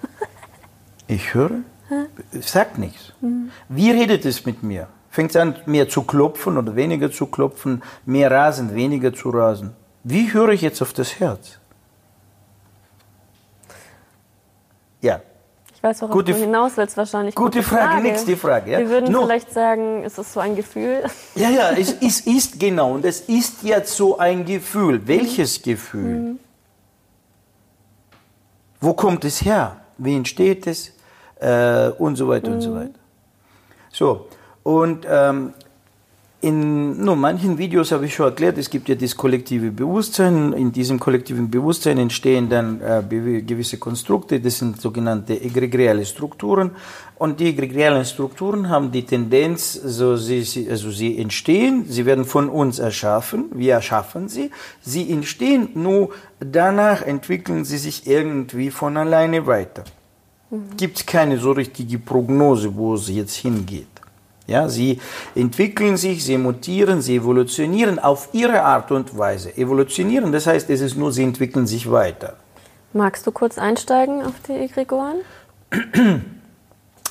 Ich 1.10 1.32
höre. 1.32 1.62
Sagt 2.42 2.76
nichts. 2.76 3.14
Mhm. 3.22 3.50
Wie 3.70 3.90
redet 3.90 4.26
es 4.26 4.44
mit 4.44 4.62
mir? 4.62 4.88
Fängt 5.10 5.30
es 5.30 5.36
an, 5.36 5.56
mehr 5.66 5.88
zu 5.88 6.02
klopfen 6.02 6.58
oder 6.58 6.76
weniger 6.76 7.10
zu 7.10 7.26
klopfen, 7.26 7.82
mehr 8.04 8.30
rasen, 8.30 8.74
weniger 8.74 9.12
zu 9.14 9.30
rasen? 9.30 9.74
Wie 10.04 10.32
höre 10.32 10.50
ich 10.50 10.60
jetzt 10.60 10.82
auf 10.82 10.92
das 10.92 11.18
Herz? 11.18 11.58
Ja. 15.00 15.20
Ich 15.74 15.82
weiß, 15.82 16.02
worauf 16.02 16.12
gute, 16.12 16.32
du 16.32 16.38
hinaus 16.38 16.76
willst 16.76 16.96
wahrscheinlich. 16.96 17.34
Gute, 17.34 17.58
gute 17.58 17.62
Frage, 17.62 17.92
Frage. 17.92 18.02
nächste 18.02 18.36
Frage. 18.36 18.72
Ja? 18.72 18.78
Wir 18.80 18.90
würden 18.90 19.12
no. 19.12 19.22
vielleicht 19.22 19.52
sagen, 19.52 20.02
ist 20.02 20.18
es 20.18 20.32
so 20.32 20.40
ein 20.40 20.56
Gefühl? 20.56 21.04
Ja, 21.36 21.50
ja, 21.50 21.70
es, 21.70 21.92
es 22.02 22.20
ist 22.22 22.58
genau. 22.58 22.94
Und 22.94 23.04
es 23.04 23.20
ist 23.20 23.62
jetzt 23.62 23.94
so 23.94 24.18
ein 24.18 24.44
Gefühl. 24.44 25.06
Welches 25.06 25.62
Gefühl? 25.62 26.18
Mhm. 26.18 26.38
Wo 28.80 28.92
kommt 28.92 29.24
es 29.24 29.44
her? 29.44 29.76
Wie 29.98 30.16
entsteht 30.16 30.66
es? 30.66 30.92
Äh, 31.40 31.90
und 31.98 32.16
so 32.16 32.28
weiter 32.28 32.48
mhm. 32.48 32.54
und 32.54 32.60
so 32.60 32.70
mhm. 32.70 32.80
weiter. 32.80 32.98
So, 33.90 34.26
und 34.68 35.06
ähm, 35.10 35.54
in 36.42 37.02
nur 37.02 37.16
manchen 37.16 37.56
Videos 37.56 37.90
habe 37.90 38.04
ich 38.04 38.14
schon 38.14 38.26
erklärt, 38.26 38.58
es 38.58 38.68
gibt 38.68 38.90
ja 38.90 38.94
das 38.94 39.16
kollektive 39.16 39.70
Bewusstsein. 39.70 40.52
In 40.52 40.72
diesem 40.72 41.00
kollektiven 41.00 41.50
Bewusstsein 41.50 41.96
entstehen 41.96 42.50
dann 42.50 42.82
äh, 42.82 43.02
gewisse 43.40 43.78
Konstrukte, 43.78 44.38
das 44.38 44.58
sind 44.58 44.78
sogenannte 44.78 45.40
egregiale 45.40 46.04
Strukturen. 46.04 46.72
Und 47.16 47.40
die 47.40 47.46
egregialen 47.46 48.04
Strukturen 48.04 48.68
haben 48.68 48.92
die 48.92 49.06
Tendenz, 49.06 49.72
so 49.72 50.18
sie, 50.18 50.68
also 50.70 50.90
sie 50.90 51.18
entstehen, 51.18 51.86
sie 51.88 52.04
werden 52.04 52.26
von 52.26 52.50
uns 52.50 52.78
erschaffen, 52.78 53.46
wir 53.54 53.72
erschaffen 53.72 54.28
sie. 54.28 54.50
Sie 54.82 55.10
entstehen, 55.10 55.70
nur 55.76 56.10
danach 56.40 57.00
entwickeln 57.00 57.64
sie 57.64 57.78
sich 57.78 58.06
irgendwie 58.06 58.70
von 58.70 58.98
alleine 58.98 59.46
weiter. 59.46 59.84
Mhm. 60.50 60.76
Gibt 60.76 61.06
keine 61.06 61.38
so 61.38 61.52
richtige 61.52 61.98
Prognose, 61.98 62.76
wo 62.76 62.96
es 62.96 63.08
jetzt 63.08 63.36
hingeht. 63.36 63.97
Ja, 64.48 64.70
sie 64.70 64.98
entwickeln 65.34 65.98
sich, 65.98 66.24
sie 66.24 66.38
mutieren, 66.38 67.02
sie 67.02 67.16
evolutionieren 67.16 67.98
auf 67.98 68.30
ihre 68.32 68.62
Art 68.62 68.90
und 68.90 69.16
Weise. 69.16 69.54
Evolutionieren, 69.56 70.32
das 70.32 70.46
heißt, 70.46 70.70
es 70.70 70.80
ist 70.80 70.96
nur, 70.96 71.12
sie 71.12 71.22
entwickeln 71.22 71.66
sich 71.66 71.90
weiter. 71.90 72.34
Magst 72.94 73.26
du 73.26 73.30
kurz 73.30 73.58
einsteigen 73.58 74.22
auf 74.22 74.32
die 74.46 74.54
Egregoren? 74.54 75.18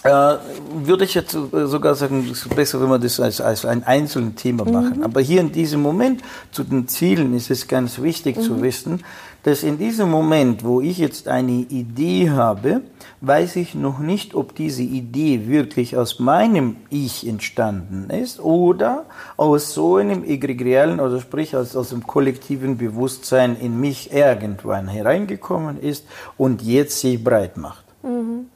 Äh, 0.04 0.38
würde 0.84 1.06
ich 1.06 1.14
jetzt 1.16 1.32
sogar 1.32 1.96
sagen, 1.96 2.28
es 2.32 2.46
ist 2.46 2.56
besser, 2.56 2.80
wenn 2.82 2.90
wir 2.90 3.00
das 3.00 3.20
als, 3.20 3.42
als 3.42 3.66
ein 3.66 3.84
einzelnes 3.84 4.36
Thema 4.36 4.64
machen. 4.66 4.98
Mhm. 4.98 5.04
Aber 5.04 5.22
hier 5.22 5.42
in 5.42 5.52
diesem 5.52 5.82
Moment 5.82 6.22
zu 6.52 6.64
den 6.64 6.88
Zielen 6.88 7.36
ist 7.36 7.50
es 7.50 7.68
ganz 7.68 8.02
wichtig 8.02 8.38
mhm. 8.38 8.42
zu 8.42 8.62
wissen, 8.62 9.04
dass 9.44 9.64
in 9.64 9.78
diesem 9.78 10.12
Moment, 10.12 10.64
wo 10.64 10.82
ich 10.82 10.98
jetzt 10.98 11.28
eine 11.28 11.52
Idee 11.52 12.32
habe, 12.32 12.82
weiß 13.22 13.56
ich 13.56 13.76
noch 13.76 14.00
nicht, 14.00 14.36
ob 14.36 14.54
diese 14.56 14.84
Idee 14.84 15.48
wirklich 15.48 15.96
aus 15.96 16.20
meinem 16.20 16.76
Ich 16.90 17.26
entstanden 17.26 18.10
ist 18.10 18.40
oder 18.40 19.06
aus 19.38 19.74
so 19.74 19.96
einem 19.96 20.24
egregialen, 20.24 21.00
also 21.00 21.20
sprich 21.20 21.56
aus, 21.56 21.76
aus 21.76 21.90
dem 21.90 22.06
kollektiven 22.06 22.78
Bewusstsein 22.78 23.56
in 23.56 23.80
mich 23.80 24.12
irgendwann 24.12 24.88
hereingekommen 24.88 25.80
ist 25.80 26.06
und 26.38 26.62
jetzt 26.62 27.00
sich 27.00 27.24
breit 27.24 27.58
macht. 27.58 27.86
Mhm. 28.04 28.48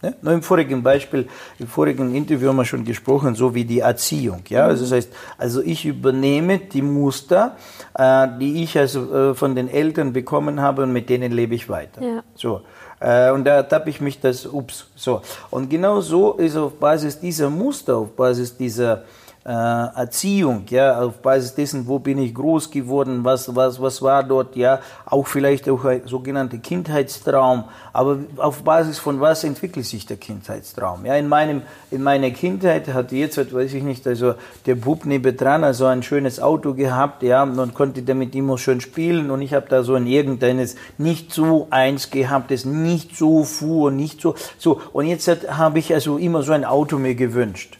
Ja, 0.00 0.12
nur 0.22 0.32
im 0.32 0.42
vorigen 0.42 0.82
Beispiel, 0.82 1.26
im 1.58 1.66
vorigen 1.66 2.14
Interview 2.14 2.48
haben 2.48 2.56
wir 2.56 2.64
schon 2.64 2.84
gesprochen, 2.84 3.34
so 3.34 3.54
wie 3.54 3.64
die 3.64 3.80
Erziehung. 3.80 4.42
Ja, 4.48 4.66
also 4.66 4.84
das 4.84 4.92
heißt, 4.92 5.12
also 5.38 5.60
ich 5.60 5.84
übernehme 5.84 6.58
die 6.58 6.82
Muster, 6.82 7.56
äh, 7.94 8.28
die 8.38 8.62
ich 8.62 8.78
also 8.78 9.12
äh, 9.12 9.34
von 9.34 9.56
den 9.56 9.68
Eltern 9.68 10.12
bekommen 10.12 10.60
habe 10.60 10.84
und 10.84 10.92
mit 10.92 11.08
denen 11.08 11.32
lebe 11.32 11.56
ich 11.56 11.68
weiter. 11.68 12.00
Ja. 12.00 12.22
So. 12.36 12.62
Äh, 13.00 13.30
und 13.32 13.44
da 13.44 13.56
ertappe 13.56 13.90
ich 13.90 14.00
mich 14.00 14.20
das, 14.20 14.46
ups, 14.46 14.86
so. 14.94 15.20
Und 15.50 15.68
genau 15.68 16.00
so 16.00 16.34
ist 16.34 16.56
auf 16.56 16.74
Basis 16.74 17.18
dieser 17.18 17.50
Muster, 17.50 17.96
auf 17.96 18.10
Basis 18.14 18.56
dieser 18.56 19.02
Erziehung, 19.44 20.64
ja, 20.68 21.00
auf 21.00 21.22
Basis 21.22 21.54
dessen, 21.54 21.86
wo 21.86 21.98
bin 21.98 22.18
ich 22.18 22.34
groß 22.34 22.70
geworden, 22.70 23.24
was, 23.24 23.54
was, 23.56 23.80
was 23.80 24.02
war 24.02 24.22
dort, 24.22 24.56
ja, 24.56 24.80
auch 25.06 25.26
vielleicht 25.26 25.70
auch 25.70 25.86
ein 25.86 26.02
sogenannter 26.06 26.58
Kindheitstraum, 26.58 27.64
aber 27.94 28.18
auf 28.36 28.62
Basis 28.62 28.98
von 28.98 29.20
was 29.20 29.44
entwickelt 29.44 29.86
sich 29.86 30.04
der 30.04 30.18
Kindheitstraum? 30.18 31.06
Ja, 31.06 31.14
in 31.14 31.28
meinem, 31.28 31.62
in 31.90 32.02
meiner 32.02 32.30
Kindheit 32.30 32.88
hatte 32.92 33.16
jetzt, 33.16 33.38
weiß 33.38 33.72
ich 33.72 33.82
nicht, 33.82 34.06
also 34.06 34.34
der 34.66 34.74
Bub 34.74 35.06
nebendran, 35.06 35.64
also 35.64 35.86
ein 35.86 36.02
schönes 36.02 36.40
Auto 36.40 36.74
gehabt, 36.74 37.22
ja, 37.22 37.42
und 37.42 37.72
konnte 37.72 38.02
damit 38.02 38.34
immer 38.34 38.58
schön 38.58 38.82
spielen 38.82 39.30
und 39.30 39.40
ich 39.40 39.54
habe 39.54 39.66
da 39.70 39.82
so 39.82 39.94
ein 39.94 40.06
irgendeines 40.06 40.76
nicht 40.98 41.32
so 41.32 41.68
eins 41.70 42.10
gehabt, 42.10 42.50
das 42.50 42.66
nicht 42.66 43.16
so 43.16 43.44
fuhr, 43.44 43.92
nicht 43.92 44.20
so, 44.20 44.34
so, 44.58 44.78
und 44.92 45.06
jetzt 45.06 45.26
habe 45.48 45.78
ich 45.78 45.94
also 45.94 46.18
immer 46.18 46.42
so 46.42 46.52
ein 46.52 46.66
Auto 46.66 46.98
mir 46.98 47.14
gewünscht. 47.14 47.78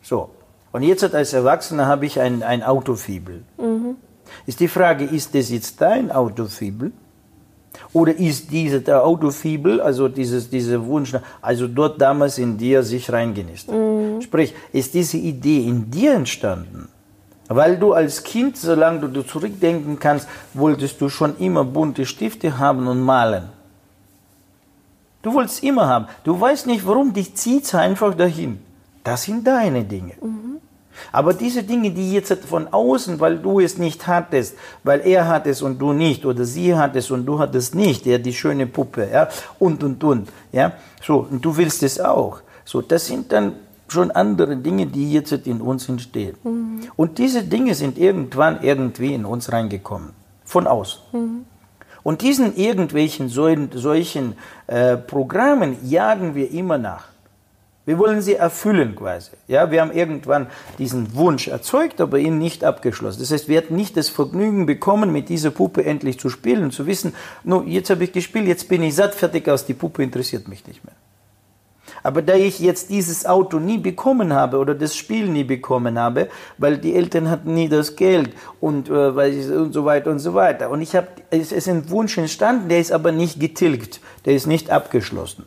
So. 0.00 0.30
Und 0.72 0.82
jetzt 0.82 1.14
als 1.14 1.32
Erwachsener 1.32 1.86
habe 1.86 2.06
ich 2.06 2.20
ein, 2.20 2.42
ein 2.42 2.62
Autofibel. 2.62 3.42
Mhm. 3.58 3.96
Ist 4.46 4.60
die 4.60 4.68
Frage, 4.68 5.04
ist 5.04 5.34
das 5.34 5.50
jetzt 5.50 5.80
dein 5.80 6.10
Autofibel? 6.10 6.92
Oder 7.92 8.16
ist 8.16 8.50
diese 8.50 8.80
der 8.80 9.04
Autofibel, 9.04 9.80
also 9.80 10.08
dieses, 10.08 10.50
dieser 10.50 10.84
Wunsch, 10.84 11.14
also 11.40 11.66
dort 11.68 12.00
damals 12.00 12.38
in 12.38 12.58
dir 12.58 12.82
sich 12.82 13.10
reingenistet? 13.10 13.74
Mhm. 13.74 14.20
Sprich, 14.20 14.54
ist 14.72 14.94
diese 14.94 15.16
Idee 15.16 15.66
in 15.66 15.90
dir 15.90 16.14
entstanden? 16.14 16.88
Weil 17.48 17.78
du 17.78 17.94
als 17.94 18.22
Kind, 18.22 18.58
solange 18.58 19.08
du 19.08 19.22
zurückdenken 19.22 19.98
kannst, 19.98 20.28
wolltest 20.52 21.00
du 21.00 21.08
schon 21.08 21.38
immer 21.38 21.64
bunte 21.64 22.04
Stifte 22.04 22.58
haben 22.58 22.86
und 22.86 23.00
malen. 23.00 23.44
Du 25.22 25.32
wolltest 25.32 25.62
immer 25.62 25.86
haben. 25.88 26.06
Du 26.24 26.38
weißt 26.38 26.66
nicht 26.66 26.86
warum, 26.86 27.12
dich 27.14 27.34
zieht 27.34 27.64
es 27.64 27.74
einfach 27.74 28.14
dahin. 28.14 28.60
Das 29.08 29.22
sind 29.22 29.46
deine 29.46 29.84
Dinge. 29.84 30.12
Mhm. 30.20 30.60
Aber 31.12 31.32
diese 31.32 31.62
Dinge, 31.62 31.90
die 31.92 32.12
jetzt 32.12 32.44
von 32.44 32.68
außen, 32.68 33.18
weil 33.20 33.38
du 33.38 33.58
es 33.58 33.78
nicht 33.78 34.06
hattest, 34.06 34.54
weil 34.84 35.00
er 35.00 35.26
hat 35.26 35.46
es 35.46 35.62
und 35.62 35.78
du 35.78 35.94
nicht, 35.94 36.26
oder 36.26 36.44
sie 36.44 36.74
hat 36.74 36.94
es 36.94 37.10
und 37.10 37.24
du 37.24 37.38
hattest 37.38 37.74
nicht, 37.74 38.04
ja, 38.04 38.18
die 38.18 38.34
schöne 38.34 38.66
Puppe, 38.66 39.08
ja, 39.10 39.28
und, 39.58 39.82
und, 39.82 40.04
und, 40.04 40.28
ja, 40.52 40.72
so, 41.02 41.26
und 41.30 41.42
du 41.42 41.56
willst 41.56 41.82
es 41.82 41.98
auch. 41.98 42.40
So, 42.66 42.82
das 42.82 43.06
sind 43.06 43.32
dann 43.32 43.54
schon 43.88 44.10
andere 44.10 44.58
Dinge, 44.58 44.86
die 44.86 45.10
jetzt 45.14 45.32
in 45.32 45.62
uns 45.62 45.88
entstehen. 45.88 46.36
Mhm. 46.44 46.80
Und 46.94 47.16
diese 47.16 47.44
Dinge 47.44 47.74
sind 47.74 47.96
irgendwann 47.96 48.62
irgendwie 48.62 49.14
in 49.14 49.24
uns 49.24 49.50
reingekommen, 49.50 50.10
von 50.44 50.66
außen. 50.66 51.00
Mhm. 51.12 51.44
Und 52.02 52.20
diesen 52.20 52.54
irgendwelchen 52.56 53.30
solchen, 53.30 53.70
solchen 53.72 54.34
äh, 54.66 54.98
Programmen 54.98 55.78
jagen 55.88 56.34
wir 56.34 56.50
immer 56.50 56.76
nach. 56.76 57.07
Wir 57.88 57.98
wollen 57.98 58.20
sie 58.20 58.34
erfüllen 58.34 58.94
quasi. 58.94 59.30
Ja, 59.46 59.70
wir 59.70 59.80
haben 59.80 59.92
irgendwann 59.92 60.48
diesen 60.76 61.14
Wunsch 61.14 61.48
erzeugt, 61.48 62.02
aber 62.02 62.18
ihn 62.18 62.36
nicht 62.36 62.62
abgeschlossen. 62.62 63.20
Das 63.20 63.30
heißt, 63.30 63.48
wir 63.48 63.56
hatten 63.56 63.76
nicht 63.76 63.96
das 63.96 64.10
Vergnügen 64.10 64.66
bekommen, 64.66 65.10
mit 65.10 65.30
dieser 65.30 65.50
Puppe 65.50 65.86
endlich 65.86 66.20
zu 66.20 66.28
spielen 66.28 66.70
zu 66.70 66.86
wissen, 66.86 67.14
no, 67.44 67.62
jetzt 67.62 67.88
habe 67.88 68.04
ich 68.04 68.12
gespielt, 68.12 68.46
jetzt 68.46 68.68
bin 68.68 68.82
ich 68.82 68.94
satt, 68.94 69.14
fertig 69.14 69.48
aus, 69.48 69.64
die 69.64 69.72
Puppe 69.72 70.02
interessiert 70.02 70.48
mich 70.48 70.66
nicht 70.66 70.84
mehr. 70.84 70.92
Aber 72.02 72.20
da 72.20 72.34
ich 72.34 72.58
jetzt 72.58 72.90
dieses 72.90 73.24
Auto 73.24 73.58
nie 73.58 73.78
bekommen 73.78 74.34
habe 74.34 74.58
oder 74.58 74.74
das 74.74 74.94
Spiel 74.94 75.26
nie 75.26 75.44
bekommen 75.44 75.98
habe, 75.98 76.28
weil 76.58 76.76
die 76.76 76.94
Eltern 76.94 77.30
hatten 77.30 77.54
nie 77.54 77.70
das 77.70 77.96
Geld 77.96 78.34
und, 78.60 78.90
äh, 78.90 78.92
und 78.92 79.72
so 79.72 79.86
weiter 79.86 80.10
und 80.10 80.18
so 80.18 80.34
weiter. 80.34 80.68
Und 80.68 80.82
ich 80.82 80.94
habe, 80.94 81.08
es 81.30 81.52
ist 81.52 81.70
ein 81.70 81.88
Wunsch 81.88 82.18
entstanden, 82.18 82.68
der 82.68 82.80
ist 82.80 82.92
aber 82.92 83.12
nicht 83.12 83.40
getilgt, 83.40 84.02
der 84.26 84.34
ist 84.34 84.46
nicht 84.46 84.68
abgeschlossen. 84.68 85.46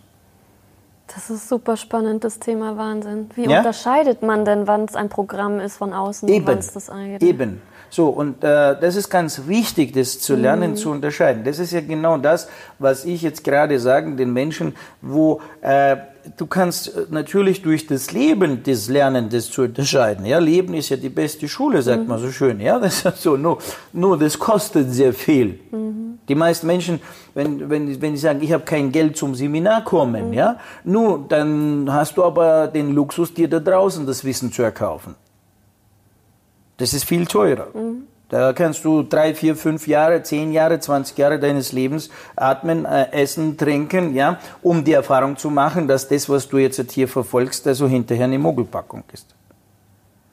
Das 1.14 1.30
ist 1.30 1.50
super 1.50 1.76
spannend, 1.76 2.24
das 2.24 2.40
Thema 2.40 2.78
Wahnsinn. 2.78 3.30
Wie 3.36 3.46
ja? 3.46 3.60
unterscheidet 3.60 4.22
man 4.22 4.46
denn, 4.46 4.68
wann 4.68 4.86
es 4.86 4.96
ein 4.96 5.10
Programm 5.10 5.60
ist 5.60 5.78
von 5.78 5.94
außen 5.94 6.30
Eben. 6.30 6.48
wann 6.48 6.58
es 6.58 6.72
das 6.72 6.90
eingeht? 6.90 7.22
Eben. 7.22 7.62
So, 7.90 8.08
und 8.08 8.42
äh, 8.44 8.80
das 8.80 8.96
ist 8.96 9.10
ganz 9.10 9.48
wichtig, 9.48 9.92
das 9.92 10.20
zu 10.20 10.36
lernen, 10.36 10.72
mhm. 10.72 10.76
zu 10.78 10.92
unterscheiden. 10.92 11.44
Das 11.44 11.60
ist 11.60 11.74
ja 11.74 11.82
genau 11.82 12.18
das, 12.18 12.48
was 12.80 13.04
ich 13.04 13.22
jetzt 13.22 13.44
gerade 13.44 13.80
sage, 13.80 14.16
den 14.16 14.32
Menschen, 14.32 14.76
wo 15.02 15.42
äh, 15.60 15.98
du 16.38 16.46
kannst 16.46 16.96
äh, 16.96 17.06
natürlich 17.10 17.62
durch 17.62 17.88
das 17.88 18.12
Leben 18.12 18.64
das 18.64 18.90
Lernen 18.90 19.30
das 19.30 19.50
zu 19.50 19.64
unterscheiden. 19.64 20.26
Ja, 20.26 20.40
Leben 20.40 20.74
ist 20.74 20.90
ja 20.90 20.98
die 20.98 21.10
beste 21.10 21.48
Schule, 21.48 21.82
sagt 21.82 22.04
mhm. 22.04 22.08
man 22.08 22.20
so 22.20 22.32
schön. 22.32 22.60
Ja, 22.60 22.80
das 22.86 23.06
ist 23.06 23.22
so. 23.22 23.38
Nur, 23.38 23.60
nur 23.94 24.18
das 24.18 24.38
kostet 24.38 24.92
sehr 24.92 25.14
viel. 25.14 25.60
Mhm. 25.72 26.20
Die 26.28 26.36
meisten 26.36 26.68
Menschen, 26.68 27.00
wenn, 27.34 27.70
wenn, 27.70 28.02
wenn 28.02 28.16
sie 28.16 28.22
sagen, 28.22 28.42
ich 28.42 28.52
habe 28.52 28.64
kein 28.64 28.92
Geld 28.92 29.18
zum 29.18 29.36
Seminar 29.36 29.84
kommen, 29.84 30.28
mhm. 30.28 30.34
ja, 30.34 30.60
nur 30.84 31.26
dann 31.28 31.92
hast 31.92 32.18
du 32.18 32.24
aber 32.24 32.68
den 32.68 32.94
Luxus, 32.94 33.34
dir 33.34 33.48
da 33.48 33.60
draußen 33.60 34.06
das 34.06 34.24
Wissen 34.24 34.52
zu 34.52 34.62
erkaufen. 34.62 35.16
Das 36.78 36.94
ist 36.94 37.04
viel 37.04 37.26
teurer. 37.26 37.68
Mhm. 37.74 38.08
Da 38.32 38.54
kannst 38.54 38.86
du 38.86 39.04
drei, 39.04 39.36
vier, 39.36 39.58
fünf 39.58 39.88
Jahre, 39.88 40.24
zehn 40.24 40.54
Jahre, 40.54 40.80
zwanzig 40.80 41.18
Jahre 41.18 41.38
deines 41.38 41.74
Lebens 41.74 42.10
atmen, 42.38 42.86
äh, 42.86 43.12
essen, 43.12 43.58
trinken, 43.58 44.16
ja, 44.16 44.40
um 44.62 44.86
die 44.86 44.94
Erfahrung 44.94 45.36
zu 45.36 45.50
machen, 45.50 45.86
dass 45.86 46.08
das, 46.08 46.30
was 46.30 46.48
du 46.48 46.58
jetzt 46.58 46.92
hier 46.92 47.10
verfolgst, 47.10 47.68
also 47.68 47.90
hinterher 47.90 48.24
eine 48.24 48.40
Mogelpackung 48.40 49.04
ist. 49.12 49.36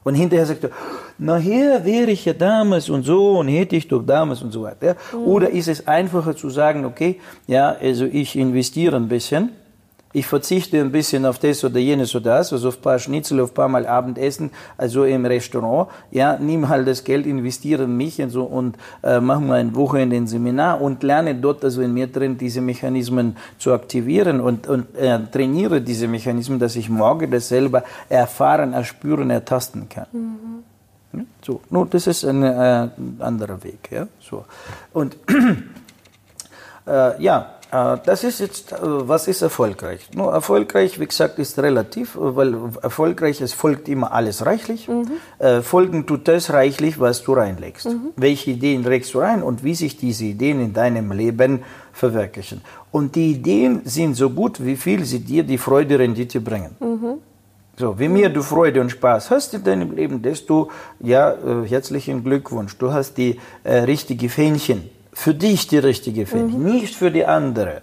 Und 0.04 0.14
hinterher 0.14 0.46
sagt 0.46 0.62
er, 0.62 0.70
nachher 1.18 1.84
wäre 1.84 2.12
ich 2.12 2.24
ja 2.24 2.34
damals 2.34 2.88
und 2.88 3.02
so 3.02 3.40
und 3.40 3.48
hätte 3.48 3.74
ich 3.74 3.88
doch 3.88 4.06
damals 4.06 4.42
und 4.42 4.52
so 4.52 4.62
weiter. 4.62 4.86
Ja? 4.86 4.94
Mhm. 5.12 5.24
Oder 5.26 5.50
ist 5.50 5.66
es 5.66 5.88
einfacher 5.88 6.36
zu 6.36 6.50
sagen, 6.50 6.84
okay, 6.84 7.20
ja, 7.48 7.74
also 7.82 8.04
ich 8.04 8.36
investiere 8.36 8.94
ein 8.94 9.08
bisschen, 9.08 9.50
ich 10.12 10.26
verzichte 10.26 10.80
ein 10.80 10.90
bisschen 10.90 11.26
auf 11.26 11.38
das 11.38 11.62
oder 11.64 11.78
jenes 11.78 12.14
oder 12.14 12.36
das, 12.36 12.52
also 12.52 12.68
auf 12.68 12.78
ein 12.78 12.82
paar 12.82 12.98
Schnitzel, 12.98 13.40
auf 13.40 13.50
ein 13.50 13.54
paar 13.54 13.68
Mal 13.68 13.86
Abendessen, 13.86 14.50
also 14.76 15.04
im 15.04 15.26
Restaurant, 15.26 15.90
ja, 16.10 16.38
nimm 16.38 16.68
halt 16.68 16.88
das 16.88 17.04
Geld, 17.04 17.26
investiere 17.26 17.84
in 17.84 17.96
mich 17.96 18.20
und 18.20 18.30
so 18.30 18.44
und 18.44 18.76
äh, 19.02 19.20
mach 19.20 19.40
mal 19.40 19.60
ein 19.60 19.74
Wochenende 19.74 20.16
ein 20.16 20.26
Seminar 20.26 20.80
und 20.80 21.02
lerne 21.02 21.34
dort 21.34 21.62
also 21.62 21.82
in 21.82 21.92
mir 21.92 22.06
drin 22.06 22.38
diese 22.38 22.60
Mechanismen 22.60 23.36
zu 23.58 23.72
aktivieren 23.72 24.40
und, 24.40 24.66
und 24.66 24.96
äh, 24.96 25.18
trainiere 25.30 25.82
diese 25.82 26.08
Mechanismen, 26.08 26.58
dass 26.58 26.76
ich 26.76 26.88
morgen 26.88 27.30
das 27.30 27.48
selber 27.48 27.84
erfahren, 28.08 28.72
erspüren, 28.72 29.28
ertasten 29.30 29.88
kann. 29.88 30.06
Mhm. 30.12 31.26
so, 31.42 31.60
nur 31.68 31.86
das 31.86 32.06
ist 32.06 32.24
ein 32.24 32.42
äh, 32.42 32.88
anderer 33.18 33.62
Weg, 33.62 33.90
ja, 33.90 34.08
so. 34.20 34.44
Und 34.94 35.16
äh, 36.88 37.22
ja, 37.22 37.58
äh, 37.70 37.98
das 38.04 38.24
ist 38.24 38.40
jetzt, 38.40 38.72
äh, 38.72 38.76
was 38.80 39.28
ist 39.28 39.42
erfolgreich? 39.42 40.08
Nur 40.14 40.32
erfolgreich, 40.32 40.98
wie 40.98 41.06
gesagt, 41.06 41.38
ist 41.38 41.58
relativ, 41.58 42.16
weil 42.18 42.56
erfolgreich, 42.82 43.40
es 43.40 43.52
folgt 43.52 43.88
immer 43.88 44.12
alles 44.12 44.46
reichlich. 44.46 44.88
Mhm. 44.88 45.06
Äh, 45.38 45.60
folgen 45.60 46.06
tut 46.06 46.28
das 46.28 46.50
reichlich, 46.52 46.98
was 46.98 47.22
du 47.22 47.34
reinlegst. 47.34 47.86
Mhm. 47.86 48.10
Welche 48.16 48.52
Ideen 48.52 48.84
legst 48.84 49.14
du 49.14 49.18
rein 49.18 49.42
und 49.42 49.64
wie 49.64 49.74
sich 49.74 49.96
diese 49.96 50.24
Ideen 50.24 50.60
in 50.60 50.72
deinem 50.72 51.12
Leben 51.12 51.62
verwirklichen. 51.92 52.62
Und 52.90 53.14
die 53.16 53.32
Ideen 53.32 53.82
sind 53.84 54.14
so 54.14 54.30
gut, 54.30 54.64
wie 54.64 54.76
viel 54.76 55.04
sie 55.04 55.20
dir 55.20 55.42
die 55.42 55.58
Freude, 55.58 55.98
Rendite 55.98 56.40
bringen. 56.40 56.76
Mhm. 56.80 57.18
So, 57.76 57.96
wie 57.96 58.08
mehr 58.08 58.28
du 58.28 58.42
Freude 58.42 58.80
und 58.80 58.90
Spaß 58.90 59.30
hast 59.30 59.54
in 59.54 59.62
deinem 59.62 59.92
Leben, 59.92 60.20
desto, 60.20 60.68
ja, 60.98 61.32
herzlichen 61.64 62.24
Glückwunsch. 62.24 62.76
Du 62.76 62.92
hast 62.92 63.16
die 63.16 63.38
äh, 63.62 63.76
richtige 63.80 64.28
Fähnchen 64.28 64.90
für 65.18 65.34
dich 65.34 65.66
die 65.66 65.78
richtige 65.78 66.26
Fähnchen, 66.26 66.62
mhm. 66.62 66.74
nicht 66.74 66.94
für 66.94 67.10
die 67.10 67.24
andere. 67.24 67.82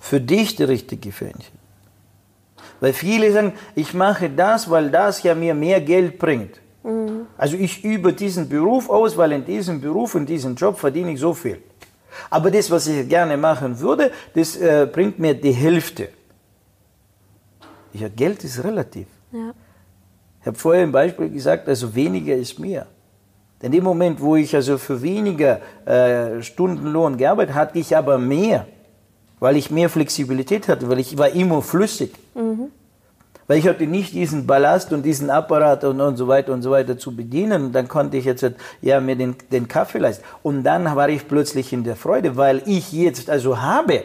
Für 0.00 0.20
dich 0.20 0.54
die 0.54 0.64
richtige 0.64 1.12
Fähnchen. 1.12 1.58
Weil 2.78 2.92
viele 2.92 3.32
sagen, 3.32 3.54
ich 3.74 3.94
mache 3.94 4.28
das, 4.28 4.68
weil 4.68 4.90
das 4.90 5.22
ja 5.22 5.34
mir 5.34 5.54
mehr 5.54 5.80
Geld 5.80 6.18
bringt. 6.18 6.60
Mhm. 6.84 7.26
Also 7.38 7.56
ich 7.56 7.82
übe 7.82 8.12
diesen 8.12 8.50
Beruf 8.50 8.90
aus, 8.90 9.16
weil 9.16 9.32
in 9.32 9.46
diesem 9.46 9.80
Beruf, 9.80 10.14
in 10.14 10.26
diesem 10.26 10.54
Job 10.56 10.78
verdiene 10.78 11.12
ich 11.12 11.20
so 11.20 11.32
viel. 11.32 11.58
Aber 12.28 12.50
das, 12.50 12.70
was 12.70 12.86
ich 12.86 13.08
gerne 13.08 13.38
machen 13.38 13.80
würde, 13.80 14.12
das 14.34 14.54
äh, 14.56 14.86
bringt 14.92 15.18
mir 15.18 15.32
die 15.32 15.52
Hälfte. 15.52 16.10
Ja, 17.94 18.08
Geld 18.08 18.44
ist 18.44 18.62
relativ. 18.62 19.06
Ja. 19.32 19.54
Ich 20.42 20.46
habe 20.46 20.58
vorher 20.58 20.84
im 20.84 20.92
Beispiel 20.92 21.30
gesagt, 21.30 21.66
also 21.66 21.94
weniger 21.94 22.34
ist 22.34 22.58
mehr. 22.58 22.86
In 23.60 23.72
dem 23.72 23.82
Moment, 23.84 24.20
wo 24.20 24.36
ich 24.36 24.54
also 24.54 24.78
für 24.78 25.02
weniger 25.02 25.60
äh, 25.84 26.42
Stundenlohn 26.42 27.16
gearbeitet 27.16 27.54
hatte 27.54 27.78
ich 27.78 27.96
aber 27.96 28.16
mehr, 28.18 28.66
weil 29.40 29.56
ich 29.56 29.70
mehr 29.70 29.88
Flexibilität 29.88 30.68
hatte, 30.68 30.88
weil 30.88 31.00
ich 31.00 31.18
war 31.18 31.30
immer 31.30 31.60
flüssig. 31.60 32.12
Mhm. 32.34 32.70
Weil 33.48 33.58
ich 33.58 33.66
hatte 33.66 33.86
nicht 33.86 34.12
diesen 34.12 34.46
Ballast 34.46 34.92
und 34.92 35.02
diesen 35.02 35.30
Apparat 35.30 35.82
und, 35.84 36.00
und 36.00 36.16
so 36.18 36.28
weiter 36.28 36.52
und 36.52 36.60
so 36.62 36.70
weiter 36.70 36.98
zu 36.98 37.16
bedienen. 37.16 37.66
Und 37.66 37.72
dann 37.72 37.88
konnte 37.88 38.18
ich 38.18 38.26
jetzt 38.26 38.46
ja 38.82 39.00
mir 39.00 39.16
den, 39.16 39.36
den 39.50 39.66
Kaffee 39.66 39.98
leisten. 39.98 40.22
Und 40.42 40.64
dann 40.64 40.84
war 40.84 41.08
ich 41.08 41.26
plötzlich 41.26 41.72
in 41.72 41.82
der 41.82 41.96
Freude, 41.96 42.36
weil 42.36 42.62
ich 42.66 42.92
jetzt 42.92 43.30
also 43.30 43.60
habe 43.60 44.04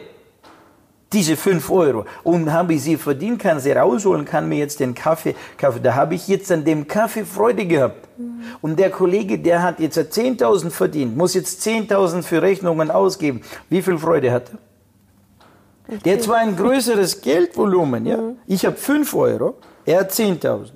diese 1.14 1.36
5 1.36 1.70
Euro 1.70 2.04
und 2.22 2.52
habe 2.52 2.74
ich 2.74 2.82
sie 2.82 2.96
verdient, 2.96 3.40
kann 3.40 3.60
sie 3.60 3.72
rausholen, 3.72 4.24
kann 4.24 4.48
mir 4.48 4.58
jetzt 4.58 4.80
den 4.80 4.94
Kaffee 4.94 5.34
kaufen. 5.56 5.82
Da 5.82 5.94
habe 5.94 6.14
ich 6.14 6.28
jetzt 6.28 6.50
an 6.52 6.64
dem 6.64 6.86
Kaffee 6.86 7.24
Freude 7.24 7.66
gehabt. 7.66 8.06
Mhm. 8.18 8.42
Und 8.60 8.78
der 8.78 8.90
Kollege, 8.90 9.38
der 9.38 9.62
hat 9.62 9.80
jetzt 9.80 9.98
10.000 9.98 10.70
verdient, 10.70 11.16
muss 11.16 11.34
jetzt 11.34 11.66
10.000 11.66 12.22
für 12.22 12.42
Rechnungen 12.42 12.90
ausgeben. 12.90 13.42
Wie 13.70 13.80
viel 13.80 13.98
Freude 13.98 14.32
hat 14.32 14.50
er? 14.50 15.98
Der 16.04 16.14
hat 16.14 16.22
zwar 16.22 16.38
ein 16.38 16.56
größeres 16.56 17.20
Geldvolumen, 17.22 18.06
ja. 18.06 18.16
Mhm. 18.16 18.36
Ich 18.46 18.66
habe 18.66 18.76
5 18.76 19.14
Euro, 19.14 19.54
er 19.86 20.00
hat 20.00 20.10
10.000. 20.10 20.72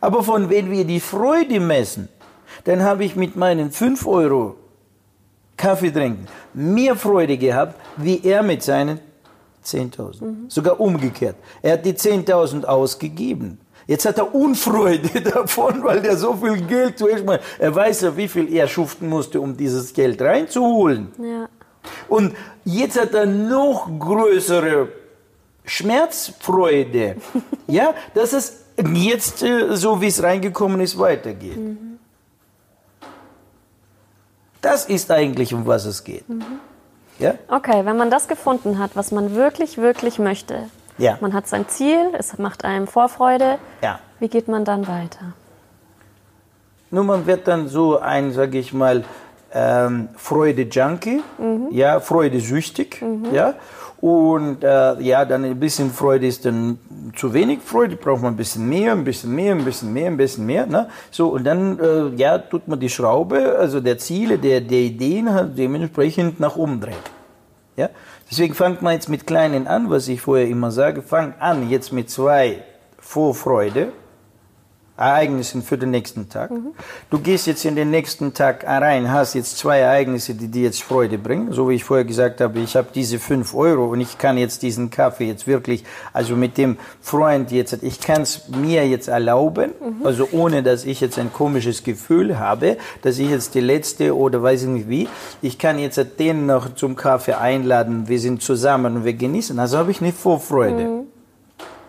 Aber 0.00 0.22
von 0.22 0.50
wenn 0.50 0.70
wir 0.70 0.84
die 0.84 1.00
Freude 1.00 1.60
messen, 1.60 2.08
dann 2.64 2.82
habe 2.82 3.04
ich 3.04 3.16
mit 3.16 3.36
meinen 3.36 3.70
5 3.70 4.06
Euro 4.06 4.56
Kaffee 5.56 5.90
trinken 5.90 6.26
mehr 6.54 6.96
Freude 6.96 7.38
gehabt, 7.38 7.80
wie 7.96 8.20
er 8.24 8.42
mit 8.42 8.62
seinen 8.62 9.00
10.000. 9.64 10.24
Mhm. 10.24 10.50
Sogar 10.50 10.80
umgekehrt. 10.80 11.36
Er 11.62 11.74
hat 11.74 11.86
die 11.86 11.94
10.000 11.94 12.64
ausgegeben. 12.64 13.58
Jetzt 13.86 14.04
hat 14.06 14.18
er 14.18 14.34
Unfreude 14.34 15.20
davon, 15.32 15.82
weil 15.84 16.04
er 16.04 16.16
so 16.16 16.34
viel 16.34 16.62
Geld 16.62 16.98
zuerst 16.98 17.24
mal, 17.24 17.40
er 17.58 17.74
weiß 17.74 18.02
ja, 18.02 18.16
wie 18.16 18.28
viel 18.28 18.52
er 18.54 18.68
schuften 18.68 19.08
musste, 19.08 19.40
um 19.40 19.56
dieses 19.56 19.92
Geld 19.92 20.20
reinzuholen. 20.22 21.08
Ja. 21.18 21.48
Und 22.08 22.34
jetzt 22.64 23.00
hat 23.00 23.12
er 23.14 23.26
noch 23.26 23.88
größere 23.98 24.88
Schmerzfreude, 25.64 27.16
ja, 27.66 27.94
dass 28.14 28.32
es 28.32 28.64
jetzt, 28.94 29.42
äh, 29.42 29.76
so 29.76 30.00
wie 30.00 30.06
es 30.06 30.22
reingekommen 30.22 30.80
ist, 30.80 30.98
weitergeht. 30.98 31.56
Mhm. 31.56 31.98
Das 34.60 34.86
ist 34.86 35.10
eigentlich, 35.10 35.52
um 35.52 35.66
was 35.66 35.84
es 35.84 36.04
geht. 36.04 36.28
Mhm. 36.28 36.60
Ja? 37.22 37.34
Okay, 37.48 37.84
wenn 37.84 37.96
man 37.96 38.10
das 38.10 38.28
gefunden 38.28 38.78
hat, 38.78 38.92
was 38.94 39.12
man 39.12 39.34
wirklich, 39.34 39.78
wirklich 39.78 40.18
möchte, 40.18 40.64
ja. 40.98 41.16
man 41.20 41.32
hat 41.32 41.46
sein 41.46 41.68
Ziel, 41.68 42.12
es 42.18 42.38
macht 42.38 42.64
einem 42.64 42.86
Vorfreude, 42.86 43.58
ja. 43.80 44.00
wie 44.18 44.28
geht 44.28 44.48
man 44.48 44.64
dann 44.64 44.88
weiter? 44.88 45.32
Nun, 46.90 47.06
man 47.06 47.26
wird 47.26 47.48
dann 47.48 47.68
so 47.68 47.98
ein, 48.00 48.32
sage 48.32 48.58
ich 48.58 48.72
mal, 48.72 49.04
ähm, 49.54 50.08
Freude-Junkie, 50.16 51.22
mhm. 51.38 51.68
ja, 51.70 52.00
Freude-süchtig, 52.00 53.00
mhm. 53.00 53.32
ja, 53.32 53.54
und 54.02 54.64
äh, 54.64 55.00
ja, 55.00 55.24
dann 55.24 55.44
ein 55.44 55.60
bisschen 55.60 55.92
Freude 55.92 56.26
ist 56.26 56.44
dann 56.44 56.76
zu 57.14 57.32
wenig 57.32 57.60
Freude, 57.62 57.94
braucht 57.94 58.20
man 58.20 58.34
ein 58.34 58.36
bisschen 58.36 58.68
mehr, 58.68 58.90
ein 58.90 59.04
bisschen 59.04 59.32
mehr, 59.32 59.54
ein 59.54 59.64
bisschen 59.64 59.92
mehr, 59.92 60.06
ein 60.08 60.16
bisschen 60.16 60.44
mehr. 60.44 60.66
Ne? 60.66 60.88
So, 61.12 61.28
und 61.28 61.44
dann 61.44 61.78
äh, 61.78 62.08
ja, 62.16 62.36
tut 62.38 62.66
man 62.66 62.80
die 62.80 62.88
Schraube, 62.88 63.56
also 63.56 63.78
der 63.78 63.98
Ziele, 63.98 64.38
der, 64.38 64.60
der 64.60 64.80
Ideen 64.80 65.32
halt 65.32 65.56
dementsprechend 65.56 66.40
nach 66.40 66.56
oben 66.56 66.80
drehen. 66.80 66.96
Ja? 67.76 67.90
Deswegen 68.28 68.54
fangt 68.54 68.82
man 68.82 68.94
jetzt 68.94 69.08
mit 69.08 69.24
Kleinen 69.24 69.68
an, 69.68 69.88
was 69.88 70.08
ich 70.08 70.20
vorher 70.20 70.48
immer 70.48 70.72
sage, 70.72 71.02
fang 71.02 71.34
an 71.38 71.70
jetzt 71.70 71.92
mit 71.92 72.10
zwei 72.10 72.64
Vorfreude 72.98 73.92
Ereignissen 74.96 75.62
für 75.62 75.78
den 75.78 75.90
nächsten 75.90 76.28
Tag. 76.28 76.50
Mhm. 76.50 76.74
Du 77.10 77.18
gehst 77.18 77.46
jetzt 77.46 77.64
in 77.64 77.76
den 77.76 77.90
nächsten 77.90 78.34
Tag 78.34 78.64
rein, 78.66 79.10
hast 79.10 79.34
jetzt 79.34 79.56
zwei 79.58 79.78
Ereignisse, 79.78 80.34
die 80.34 80.48
dir 80.48 80.64
jetzt 80.64 80.82
Freude 80.82 81.18
bringen. 81.18 81.52
So 81.52 81.68
wie 81.68 81.74
ich 81.74 81.84
vorher 81.84 82.04
gesagt 82.04 82.40
habe, 82.40 82.60
ich 82.60 82.76
habe 82.76 82.88
diese 82.94 83.18
fünf 83.18 83.54
Euro 83.54 83.86
und 83.86 84.00
ich 84.00 84.18
kann 84.18 84.36
jetzt 84.36 84.62
diesen 84.62 84.90
Kaffee 84.90 85.26
jetzt 85.26 85.46
wirklich, 85.46 85.84
also 86.12 86.36
mit 86.36 86.58
dem 86.58 86.76
Freund 87.00 87.50
jetzt, 87.50 87.82
ich 87.82 88.00
kann 88.00 88.22
es 88.22 88.48
mir 88.48 88.86
jetzt 88.86 89.08
erlauben, 89.08 89.72
mhm. 89.80 90.06
also 90.06 90.28
ohne 90.32 90.62
dass 90.62 90.84
ich 90.84 91.00
jetzt 91.00 91.18
ein 91.18 91.32
komisches 91.32 91.84
Gefühl 91.84 92.38
habe, 92.38 92.76
dass 93.00 93.18
ich 93.18 93.30
jetzt 93.30 93.54
die 93.54 93.60
letzte 93.60 94.16
oder 94.16 94.42
weiß 94.42 94.62
ich 94.62 94.68
nicht 94.68 94.88
wie, 94.88 95.08
ich 95.40 95.58
kann 95.58 95.78
jetzt 95.78 96.00
den 96.18 96.46
noch 96.46 96.74
zum 96.74 96.96
Kaffee 96.96 97.34
einladen, 97.34 98.08
wir 98.08 98.20
sind 98.20 98.42
zusammen 98.42 98.96
und 98.96 99.04
wir 99.04 99.14
genießen. 99.14 99.58
Also 99.58 99.78
habe 99.78 99.90
ich 99.90 100.00
eine 100.00 100.12
Vorfreude. 100.12 100.84
Mhm. 100.84 101.11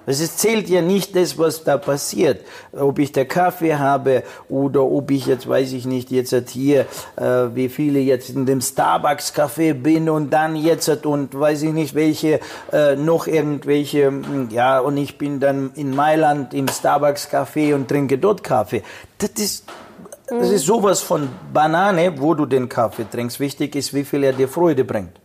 Es 0.05 0.37
zählt 0.37 0.69
ja 0.69 0.81
nicht 0.81 1.15
das, 1.15 1.37
was 1.37 1.63
da 1.63 1.77
passiert. 1.77 2.41
Ob 2.71 2.99
ich 2.99 3.11
der 3.11 3.25
Kaffee 3.25 3.75
habe 3.75 4.23
oder 4.49 4.83
ob 4.83 5.11
ich 5.11 5.25
jetzt, 5.25 5.47
weiß 5.47 5.73
ich 5.73 5.85
nicht, 5.85 6.11
jetzt 6.11 6.33
hier, 6.49 6.85
äh, 7.15 7.23
wie 7.53 7.69
viele 7.69 7.99
jetzt 7.99 8.29
in 8.29 8.45
dem 8.45 8.59
Starbucks-Café 8.59 9.73
bin 9.73 10.09
und 10.09 10.31
dann 10.31 10.55
jetzt 10.55 10.89
und 11.05 11.39
weiß 11.39 11.63
ich 11.63 11.71
nicht, 11.71 11.95
welche, 11.95 12.39
äh, 12.71 12.95
noch 12.95 13.27
irgendwelche, 13.27 14.07
hm, 14.07 14.49
ja, 14.51 14.79
und 14.79 14.97
ich 14.97 15.17
bin 15.17 15.39
dann 15.39 15.71
in 15.75 15.95
Mailand 15.95 16.53
im 16.53 16.67
Starbucks-Café 16.67 17.73
und 17.73 17.87
trinke 17.87 18.17
dort 18.17 18.43
Kaffee. 18.43 18.83
Das 19.17 19.31
ist, 19.37 19.65
das 20.27 20.49
ist 20.49 20.65
sowas 20.65 21.01
von 21.01 21.29
Banane, 21.53 22.19
wo 22.19 22.33
du 22.33 22.45
den 22.45 22.67
Kaffee 22.67 23.05
trinkst. 23.09 23.39
Wichtig 23.39 23.75
ist, 23.75 23.93
wie 23.93 24.03
viel 24.03 24.23
er 24.23 24.33
dir 24.33 24.47
Freude 24.47 24.83
bringt. 24.83 25.22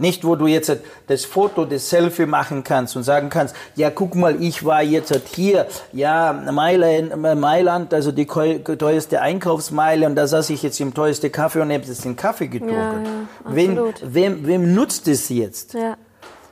Nicht, 0.00 0.24
wo 0.24 0.34
du 0.34 0.46
jetzt 0.46 0.74
das 1.06 1.24
Foto, 1.24 1.64
das 1.64 1.88
Selfie 1.88 2.26
machen 2.26 2.64
kannst 2.64 2.96
und 2.96 3.02
sagen 3.04 3.28
kannst, 3.28 3.54
ja, 3.76 3.90
guck 3.90 4.14
mal, 4.14 4.42
ich 4.42 4.64
war 4.64 4.82
jetzt 4.82 5.14
hier, 5.34 5.66
ja, 5.92 6.32
Mailand, 6.32 7.16
Mailand 7.38 7.94
also 7.94 8.10
die 8.10 8.26
teuerste 8.26 9.20
Einkaufsmeile 9.20 10.06
und 10.06 10.16
da 10.16 10.26
saß 10.26 10.50
ich 10.50 10.62
jetzt 10.62 10.80
im 10.80 10.94
teuersten 10.94 11.30
Kaffee 11.30 11.60
und 11.60 11.72
habe 11.72 11.84
jetzt 11.84 12.04
den 12.04 12.16
Kaffee 12.16 12.48
getrunken. 12.48 12.74
Ja, 12.74 13.50
ja, 13.50 13.54
wem, 13.54 13.78
wem, 14.02 14.46
wem 14.46 14.74
nutzt 14.74 15.06
es 15.06 15.28
jetzt? 15.28 15.74
Ja. 15.74 15.96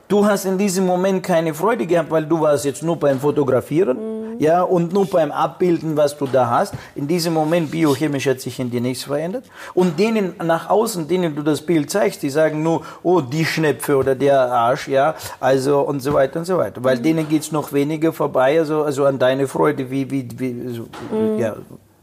Du 0.09 0.25
hast 0.25 0.45
in 0.45 0.57
diesem 0.57 0.87
Moment 0.87 1.21
keine 1.21 1.53
Freude 1.53 1.85
gehabt, 1.85 2.09
weil 2.09 2.25
du 2.25 2.41
warst 2.41 2.65
jetzt 2.65 2.81
nur 2.81 2.95
beim 2.95 3.19
Fotografieren, 3.19 3.97
mhm. 3.97 4.39
ja, 4.39 4.63
und 4.63 4.91
nur 4.91 5.05
beim 5.05 5.31
Abbilden, 5.31 5.95
was 5.95 6.17
du 6.17 6.25
da 6.25 6.49
hast. 6.49 6.73
In 6.95 7.07
diesem 7.07 7.31
Moment 7.31 7.69
biochemisch 7.69 8.25
hat 8.25 8.41
sich 8.41 8.59
in 8.59 8.71
dir 8.71 8.81
nichts 8.81 9.03
verändert. 9.03 9.45
Und 9.75 9.99
denen 9.99 10.33
nach 10.43 10.67
außen, 10.67 11.07
denen 11.07 11.35
du 11.35 11.43
das 11.43 11.61
Bild 11.61 11.91
zeigst, 11.91 12.23
die 12.23 12.31
sagen 12.31 12.63
nur, 12.63 12.81
oh, 13.03 13.21
die 13.21 13.45
Schnepfe 13.45 13.97
oder 13.97 14.15
der 14.15 14.51
Arsch, 14.51 14.87
ja, 14.87 15.13
also 15.39 15.81
und 15.81 15.99
so 15.99 16.11
weiter 16.11 16.39
und 16.39 16.45
so 16.45 16.57
weiter. 16.57 16.83
Weil 16.83 16.97
mhm. 16.97 17.03
denen 17.03 17.29
geht's 17.29 17.51
noch 17.51 17.71
weniger 17.71 18.11
vorbei, 18.11 18.57
also, 18.57 18.81
also 18.81 19.05
an 19.05 19.19
deine 19.19 19.47
Freude, 19.47 19.91
wie, 19.91 20.09
wie, 20.09 20.27
wie, 20.39 20.73
so, 20.73 20.87
mhm. 21.15 21.37
ja, 21.37 21.55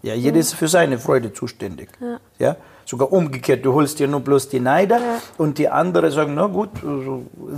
ja, 0.07 0.15
jeder 0.15 0.39
ist 0.39 0.55
für 0.55 0.69
seine 0.69 0.99
Freude 0.99 1.33
zuständig, 1.33 1.89
ja. 2.01 2.19
ja? 2.39 2.57
Sogar 2.85 3.13
umgekehrt, 3.13 3.65
du 3.65 3.73
holst 3.73 3.99
dir 3.99 4.07
nur 4.07 4.21
bloß 4.21 4.49
die 4.49 4.61
Neider 4.61 4.99
ja. 4.99 5.19
und 5.39 5.59
die 5.59 5.69
anderen 5.69 6.13
sagen, 6.13 6.35
na 6.37 6.47
gut, 6.47 6.71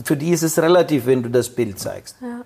für 0.02 0.16
die 0.16 0.30
ist 0.30 0.42
es 0.42 0.58
relativ, 0.58 1.04
wenn 1.04 1.22
du 1.22 1.28
das 1.28 1.50
Bild 1.50 1.78
zeigst. 1.78 2.16
Ja. 2.22 2.40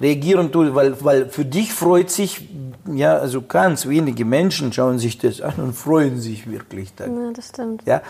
Reagieren 0.00 0.50
tun, 0.50 0.74
weil, 0.74 1.02
weil 1.04 1.28
für 1.28 1.44
dich 1.44 1.72
freut 1.72 2.10
sich, 2.10 2.48
ja, 2.92 3.16
also 3.16 3.42
ganz 3.42 3.86
wenige 3.86 4.24
Menschen 4.24 4.72
schauen 4.72 4.98
sich 4.98 5.18
das 5.18 5.40
an 5.40 5.54
und 5.58 5.72
freuen 5.74 6.18
sich 6.18 6.50
wirklich 6.50 6.94
dann. 6.96 7.16
Ja, 7.16 7.32
das 7.32 7.50
stimmt. 7.50 7.82
Ja? 7.86 8.02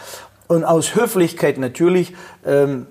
Und 0.49 0.65
aus 0.65 0.95
Höflichkeit 0.95 1.59
natürlich. 1.59 2.15
Ähm, 2.47 2.87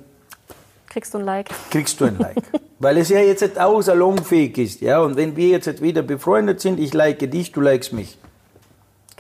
kriegst 0.87 1.15
du 1.15 1.17
ein 1.17 1.25
Like. 1.25 1.49
Kriegst 1.71 1.99
du 1.99 2.05
ein 2.05 2.19
Like. 2.19 2.37
weil 2.79 2.97
es 2.97 3.09
ja 3.09 3.19
jetzt 3.19 3.59
auch 3.59 3.81
salonfähig 3.81 4.57
ist, 4.59 4.81
ja. 4.81 5.01
Und 5.01 5.17
wenn 5.17 5.35
wir 5.35 5.47
jetzt 5.47 5.81
wieder 5.81 6.03
befreundet 6.03 6.61
sind, 6.61 6.79
ich 6.79 6.93
like 6.93 7.19
dich, 7.31 7.51
du 7.51 7.61
likest 7.61 7.91
mich 7.91 8.17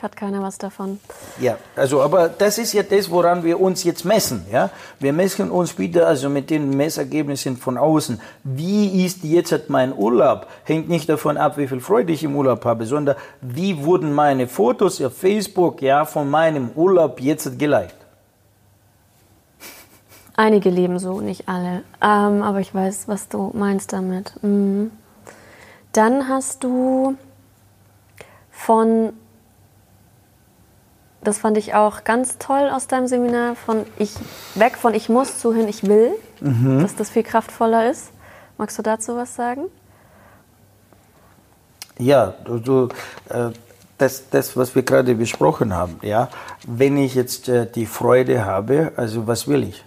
hat 0.05 0.15
keiner 0.15 0.41
was 0.41 0.57
davon. 0.57 0.99
Ja, 1.39 1.57
also 1.75 2.01
aber 2.01 2.29
das 2.29 2.57
ist 2.57 2.71
ja 2.71 2.83
das, 2.83 3.11
woran 3.11 3.43
wir 3.43 3.59
uns 3.59 3.83
jetzt 3.83 4.05
messen. 4.05 4.45
Ja? 4.51 4.69
Wir 4.99 5.11
messen 5.11 5.51
uns 5.51 5.77
wieder 5.77 6.07
also 6.07 6.29
mit 6.29 6.49
den 6.49 6.69
Messergebnissen 6.69 7.57
von 7.57 7.77
außen. 7.77 8.21
Wie 8.43 9.05
ist 9.05 9.23
jetzt 9.23 9.69
mein 9.69 9.93
Urlaub? 9.93 10.47
Hängt 10.63 10.87
nicht 10.87 11.09
davon 11.09 11.37
ab, 11.37 11.57
wie 11.57 11.67
viel 11.67 11.81
Freude 11.81 12.13
ich 12.13 12.23
im 12.23 12.35
Urlaub 12.35 12.63
habe, 12.63 12.85
sondern 12.85 13.17
wie 13.41 13.83
wurden 13.83 14.13
meine 14.13 14.47
Fotos 14.47 15.01
auf 15.01 15.17
Facebook 15.17 15.81
ja, 15.81 16.05
von 16.05 16.29
meinem 16.29 16.69
Urlaub 16.75 17.19
jetzt 17.19 17.59
geliked? 17.59 17.95
Einige 20.37 20.69
leben 20.69 20.99
so, 20.99 21.21
nicht 21.21 21.47
alle. 21.47 21.83
Ähm, 22.01 22.43
aber 22.43 22.59
ich 22.59 22.73
weiß, 22.73 23.07
was 23.07 23.29
du 23.29 23.51
meinst 23.53 23.93
damit. 23.93 24.33
Mhm. 24.43 24.91
Dann 25.93 26.27
hast 26.27 26.63
du 26.63 27.15
von 28.51 29.13
das 31.27 31.39
fand 31.39 31.57
ich 31.57 31.73
auch 31.73 32.03
ganz 32.03 32.37
toll 32.37 32.69
aus 32.71 32.87
deinem 32.87 33.07
Seminar, 33.07 33.55
von 33.55 33.85
ich 33.97 34.13
weg 34.55 34.77
von 34.77 34.93
ich 34.93 35.09
muss 35.09 35.39
zu 35.39 35.53
hin 35.53 35.67
ich 35.67 35.83
will, 35.83 36.11
mhm. 36.41 36.81
dass 36.81 36.95
das 36.95 37.09
viel 37.09 37.23
kraftvoller 37.23 37.89
ist. 37.89 38.11
Magst 38.57 38.77
du 38.77 38.81
dazu 38.81 39.15
was 39.17 39.35
sagen? 39.35 39.65
Ja, 41.97 42.33
du, 42.45 42.59
du 42.59 42.89
äh, 43.29 43.51
das, 43.97 44.29
das, 44.29 44.57
was 44.57 44.75
wir 44.75 44.83
gerade 44.83 45.15
besprochen 45.15 45.73
haben, 45.73 45.99
ja, 46.01 46.29
wenn 46.67 46.97
ich 46.97 47.15
jetzt 47.15 47.47
äh, 47.47 47.65
die 47.69 47.85
Freude 47.85 48.45
habe, 48.45 48.91
also 48.95 49.27
was 49.27 49.47
will 49.47 49.63
ich? 49.63 49.83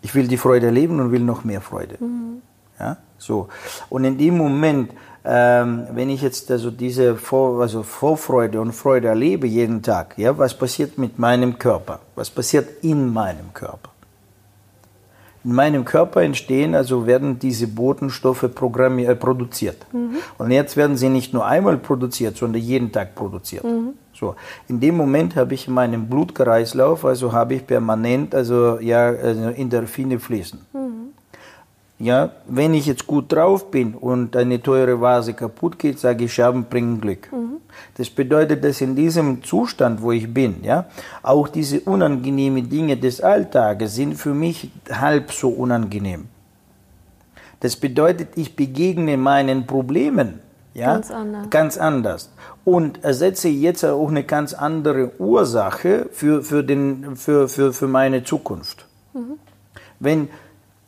Ich 0.00 0.14
will 0.14 0.26
die 0.26 0.38
Freude 0.38 0.66
erleben 0.66 0.98
und 1.00 1.12
will 1.12 1.20
noch 1.20 1.44
mehr 1.44 1.60
Freude. 1.60 1.96
Mhm. 2.00 2.42
Ja, 2.80 2.96
so. 3.18 3.48
Und 3.88 4.04
in 4.04 4.18
dem 4.18 4.36
Moment, 4.36 4.90
ähm, 5.24 5.86
wenn 5.92 6.10
ich 6.10 6.22
jetzt 6.22 6.50
also 6.50 6.70
diese 6.70 7.16
Vor, 7.16 7.60
also 7.60 7.82
Vorfreude 7.82 8.60
und 8.60 8.72
Freude 8.72 9.08
erlebe 9.08 9.46
jeden 9.46 9.82
Tag, 9.82 10.14
ja, 10.16 10.36
was 10.36 10.54
passiert 10.54 10.98
mit 10.98 11.18
meinem 11.18 11.58
Körper? 11.58 12.00
Was 12.16 12.28
passiert 12.28 12.82
in 12.82 13.12
meinem 13.12 13.52
Körper? 13.54 13.90
In 15.44 15.54
meinem 15.54 15.84
Körper 15.84 16.22
entstehen, 16.22 16.74
also 16.74 17.06
werden 17.06 17.38
diese 17.38 17.66
Botenstoffe 17.66 18.44
äh, 18.44 19.14
produziert. 19.14 19.86
Mhm. 19.92 20.16
Und 20.38 20.50
jetzt 20.50 20.76
werden 20.76 20.96
sie 20.96 21.08
nicht 21.08 21.32
nur 21.32 21.44
einmal 21.46 21.78
produziert, 21.78 22.36
sondern 22.36 22.62
jeden 22.62 22.92
Tag 22.92 23.14
produziert. 23.14 23.64
Mhm. 23.64 23.94
So, 24.12 24.36
in 24.68 24.78
dem 24.78 24.96
Moment 24.96 25.34
habe 25.36 25.54
ich 25.54 25.66
in 25.66 25.74
meinem 25.74 26.06
Blutkreislauf, 26.08 27.04
also 27.04 27.32
habe 27.32 27.54
ich 27.54 27.66
permanent, 27.66 28.34
also 28.34 28.78
ja, 28.80 29.06
also 29.06 29.48
Endorphine 29.48 30.20
fließen. 30.20 30.60
Mhm. 30.72 30.81
Ja, 32.02 32.32
wenn 32.48 32.74
ich 32.74 32.86
jetzt 32.86 33.06
gut 33.06 33.32
drauf 33.32 33.70
bin 33.70 33.94
und 33.94 34.34
eine 34.34 34.60
teure 34.60 35.00
Vase 35.00 35.34
kaputt 35.34 35.78
geht, 35.78 36.00
sage 36.00 36.24
ich, 36.24 36.34
Scherben 36.34 36.64
bringen 36.64 37.00
Glück. 37.00 37.30
Mhm. 37.30 37.58
Das 37.96 38.10
bedeutet, 38.10 38.64
dass 38.64 38.80
in 38.80 38.96
diesem 38.96 39.44
Zustand, 39.44 40.02
wo 40.02 40.10
ich 40.10 40.34
bin, 40.34 40.64
ja, 40.64 40.86
auch 41.22 41.46
diese 41.46 41.78
unangenehmen 41.82 42.68
Dinge 42.68 42.96
des 42.96 43.20
Alltages 43.20 43.94
sind 43.94 44.16
für 44.16 44.34
mich 44.34 44.72
halb 44.90 45.30
so 45.30 45.50
unangenehm. 45.50 46.24
Das 47.60 47.76
bedeutet, 47.76 48.30
ich 48.34 48.56
begegne 48.56 49.16
meinen 49.16 49.68
Problemen 49.68 50.40
ja, 50.74 50.94
ganz 50.94 51.10
anders. 51.12 51.50
Ganz 51.50 51.78
anders. 51.78 52.30
Und 52.64 53.04
ersetze 53.04 53.48
jetzt 53.48 53.84
auch 53.84 54.08
eine 54.08 54.24
ganz 54.24 54.54
andere 54.54 55.12
Ursache 55.20 56.08
für, 56.10 56.42
für, 56.42 56.64
den, 56.64 57.14
für, 57.14 57.48
für, 57.48 57.72
für 57.72 57.86
meine 57.86 58.24
Zukunft. 58.24 58.86
Mhm. 59.14 59.38
Wenn 60.00 60.28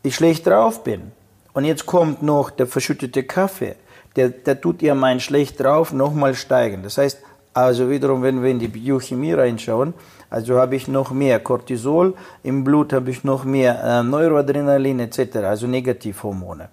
ich 0.04 0.14
schlecht 0.14 0.46
drauf 0.46 0.84
bin 0.84 1.10
und 1.54 1.64
jetzt 1.64 1.86
kommt 1.86 2.22
noch 2.22 2.50
der 2.50 2.66
verschüttete 2.66 3.24
Kaffee, 3.24 3.74
der, 4.16 4.28
der 4.28 4.60
tut 4.60 4.82
ja 4.82 4.94
mein 4.94 5.18
schlecht 5.18 5.58
drauf 5.58 5.92
nochmal 5.92 6.34
steigen. 6.34 6.82
Das 6.82 6.98
heißt, 6.98 7.18
also 7.54 7.88
wiederum, 7.88 8.22
wenn 8.22 8.42
wir 8.42 8.50
in 8.50 8.58
die 8.58 8.68
Biochemie 8.68 9.32
reinschauen, 9.32 9.94
also 10.28 10.58
habe 10.58 10.76
ich 10.76 10.88
noch 10.88 11.10
mehr 11.10 11.40
Cortisol, 11.40 12.14
im 12.42 12.64
Blut 12.64 12.92
habe 12.92 13.10
ich 13.10 13.24
noch 13.24 13.44
mehr 13.44 13.82
äh, 13.82 14.02
Neuroadrenalin 14.02 15.00
etc., 15.00 15.36
also 15.36 15.66
Negativhormone. 15.66 16.68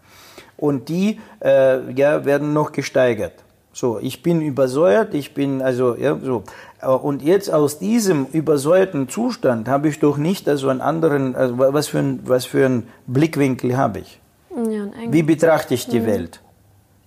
Und 0.57 0.89
die 0.89 1.19
äh, 1.39 1.91
ja, 1.93 2.25
werden 2.25 2.53
noch 2.53 2.71
gesteigert. 2.71 3.33
So, 3.73 3.99
ich 3.99 4.21
bin 4.21 4.41
übersäuert, 4.41 5.13
ich 5.13 5.33
bin 5.33 5.61
also 5.61 5.95
ja 5.95 6.17
so. 6.21 6.43
Und 6.85 7.21
jetzt 7.21 7.53
aus 7.53 7.79
diesem 7.79 8.25
übersäuerten 8.25 9.07
Zustand 9.07 9.67
habe 9.67 9.87
ich 9.87 9.99
doch 9.99 10.17
nicht 10.17 10.49
also 10.49 10.69
einen 10.69 10.81
anderen, 10.81 11.35
also 11.35 11.57
was 11.57 11.87
für 11.87 11.99
ein, 11.99 12.19
was 12.25 12.45
für 12.45 12.65
einen 12.65 12.87
Blickwinkel 13.07 13.77
habe 13.77 13.99
ich? 13.99 14.19
Ja, 14.49 14.87
Wie 15.09 15.23
betrachte 15.23 15.73
ich 15.73 15.87
die 15.87 16.01
mhm. 16.01 16.05
Welt? 16.05 16.41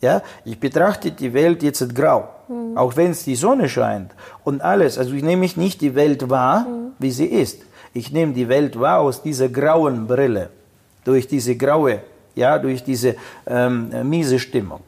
Ja, 0.01 0.23
ich 0.45 0.59
betrachte 0.59 1.11
die 1.11 1.33
Welt 1.35 1.63
jetzt 1.63 1.95
grau, 1.95 2.29
mhm. 2.49 2.77
auch 2.77 2.97
wenn 2.97 3.11
es 3.11 3.25
die 3.25 3.35
Sonne 3.35 3.69
scheint 3.69 4.13
und 4.45 4.63
alles. 4.63 4.97
Also 4.99 5.15
ich 5.15 5.23
nehme 5.23 5.47
nicht 5.57 5.81
die 5.81 5.95
Welt 5.95 6.31
wahr, 6.31 6.61
mhm. 6.61 6.93
wie 6.99 7.11
sie 7.11 7.27
ist. 7.27 7.63
Ich 7.93 8.13
nehme 8.13 8.33
die 8.33 8.49
Welt 8.49 8.79
wahr 8.79 9.01
aus 9.01 9.23
dieser 9.23 9.49
grauen 9.49 10.07
Brille, 10.07 10.51
durch 11.05 11.29
diese 11.29 11.57
graue, 11.57 12.01
ja, 12.35 12.59
durch 12.59 12.83
diese 12.83 13.17
ähm, 13.47 13.91
miese 14.09 14.39
Stimmung. 14.39 14.81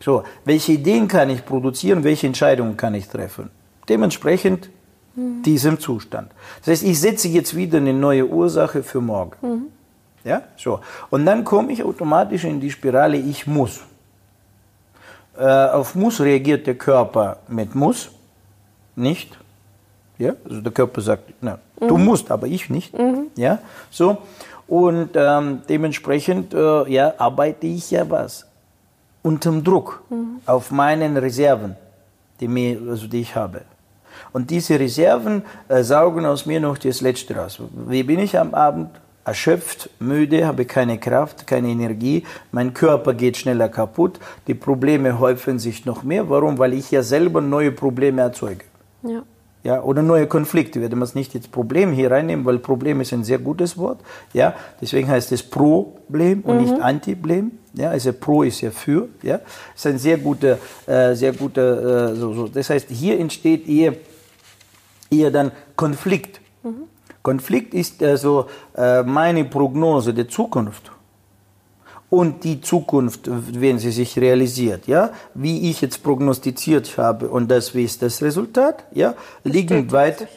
So, 0.00 0.24
welche 0.44 0.72
Ideen 0.72 1.08
kann 1.08 1.30
ich 1.30 1.44
produzieren, 1.44 2.04
welche 2.04 2.26
Entscheidungen 2.26 2.76
kann 2.76 2.94
ich 2.94 3.08
treffen? 3.08 3.50
Dementsprechend 3.88 4.70
mhm. 5.14 5.42
diesem 5.42 5.80
Zustand. 5.80 6.30
Das 6.60 6.68
heißt, 6.68 6.82
ich 6.82 7.00
setze 7.00 7.28
jetzt 7.28 7.56
wieder 7.56 7.78
eine 7.78 7.94
neue 7.94 8.26
Ursache 8.26 8.82
für 8.82 9.00
morgen. 9.00 9.32
Mhm. 9.40 9.66
Ja, 10.24 10.42
so. 10.56 10.80
Und 11.10 11.24
dann 11.24 11.44
komme 11.44 11.72
ich 11.72 11.82
automatisch 11.82 12.44
in 12.44 12.60
die 12.60 12.70
Spirale, 12.70 13.16
ich 13.16 13.46
muss. 13.46 13.80
Äh, 15.38 15.44
auf 15.44 15.94
muss 15.94 16.20
reagiert 16.20 16.66
der 16.66 16.74
Körper 16.74 17.38
mit 17.48 17.74
muss, 17.74 18.10
nicht. 18.96 19.38
Ja, 20.18 20.32
also 20.48 20.62
der 20.62 20.72
Körper 20.72 21.00
sagt, 21.00 21.34
na, 21.40 21.58
mhm. 21.78 21.88
du 21.88 21.98
musst, 21.98 22.30
aber 22.30 22.46
ich 22.46 22.70
nicht. 22.70 22.98
Mhm. 22.98 23.26
Ja, 23.36 23.60
so. 23.90 24.18
Und 24.66 25.10
ähm, 25.14 25.60
dementsprechend 25.68 26.52
äh, 26.52 26.90
ja, 26.90 27.14
arbeite 27.18 27.66
ich 27.66 27.90
ja 27.92 28.08
was 28.10 28.45
unterm 29.26 29.64
Druck 29.64 30.02
mhm. 30.08 30.38
auf 30.46 30.70
meinen 30.70 31.16
Reserven, 31.16 31.76
die, 32.40 32.48
mir, 32.48 32.78
also 32.88 33.06
die 33.08 33.20
ich 33.20 33.34
habe. 33.34 33.62
Und 34.32 34.50
diese 34.50 34.78
Reserven 34.78 35.42
äh, 35.68 35.82
saugen 35.82 36.24
aus 36.24 36.46
mir 36.46 36.60
noch 36.60 36.78
das 36.78 37.00
Letzte 37.00 37.36
raus. 37.36 37.60
Wie 37.88 38.04
bin 38.04 38.20
ich 38.20 38.38
am 38.38 38.54
Abend? 38.54 38.90
Erschöpft, 39.24 39.90
müde, 39.98 40.46
habe 40.46 40.64
keine 40.66 40.98
Kraft, 40.98 41.48
keine 41.48 41.68
Energie, 41.68 42.22
mein 42.52 42.72
Körper 42.72 43.12
geht 43.12 43.36
schneller 43.36 43.68
kaputt, 43.68 44.20
die 44.46 44.54
Probleme 44.54 45.18
häufen 45.18 45.58
sich 45.58 45.84
noch 45.84 46.04
mehr. 46.04 46.30
Warum? 46.30 46.58
Weil 46.58 46.74
ich 46.74 46.92
ja 46.92 47.02
selber 47.02 47.40
neue 47.40 47.72
Probleme 47.72 48.22
erzeuge. 48.22 48.64
Ja 49.02 49.24
ja, 49.66 49.82
oder 49.82 50.00
neue 50.00 50.28
Konflikte. 50.28 50.80
Werde 50.80 50.94
man 50.94 51.02
es 51.02 51.16
nicht 51.16 51.34
jetzt 51.34 51.50
Problem 51.50 51.90
hier 51.90 52.12
reinnehmen, 52.12 52.44
weil 52.44 52.60
Problem 52.60 53.00
ist 53.00 53.12
ein 53.12 53.24
sehr 53.24 53.38
gutes 53.38 53.76
Wort. 53.76 53.98
Ja, 54.32 54.54
deswegen 54.80 55.08
heißt 55.08 55.32
es 55.32 55.42
Problem 55.42 56.42
und 56.42 56.56
mhm. 56.56 56.62
nicht 56.62 56.80
Antiblem. 56.80 57.50
Ja, 57.76 57.90
also 57.90 58.12
Pro 58.12 58.42
ist 58.42 58.60
ja 58.62 58.70
für. 58.70 59.08
Ja, 59.22 59.40
ist 59.74 59.86
ein 59.86 59.98
sehr 59.98 60.18
guter, 60.18 60.58
äh, 60.86 61.14
sehr 61.14 61.32
guter. 61.32 62.12
Äh, 62.12 62.14
so, 62.16 62.32
so. 62.32 62.48
Das 62.48 62.70
heißt, 62.70 62.88
hier 62.90 63.18
entsteht 63.20 63.68
eher, 63.68 63.94
eher 65.10 65.30
dann 65.30 65.52
Konflikt. 65.76 66.40
Mhm. 66.62 66.84
Konflikt 67.22 67.74
ist 67.74 68.02
also 68.02 68.46
äh, 68.76 69.02
meine 69.02 69.44
Prognose 69.44 70.14
der 70.14 70.28
Zukunft 70.28 70.90
und 72.08 72.44
die 72.44 72.60
Zukunft, 72.60 73.28
wenn 73.28 73.78
sie 73.78 73.90
sich 73.90 74.18
realisiert, 74.18 74.86
ja, 74.86 75.10
wie 75.34 75.70
ich 75.70 75.80
jetzt 75.80 76.02
prognostiziert 76.02 76.96
habe 76.98 77.28
und 77.28 77.50
das, 77.50 77.74
wie 77.74 77.84
ist 77.84 78.02
das 78.02 78.22
Resultat, 78.22 78.84
ja, 78.92 79.14
liegen 79.44 79.90
weit 79.90 80.20
sich. 80.20 80.28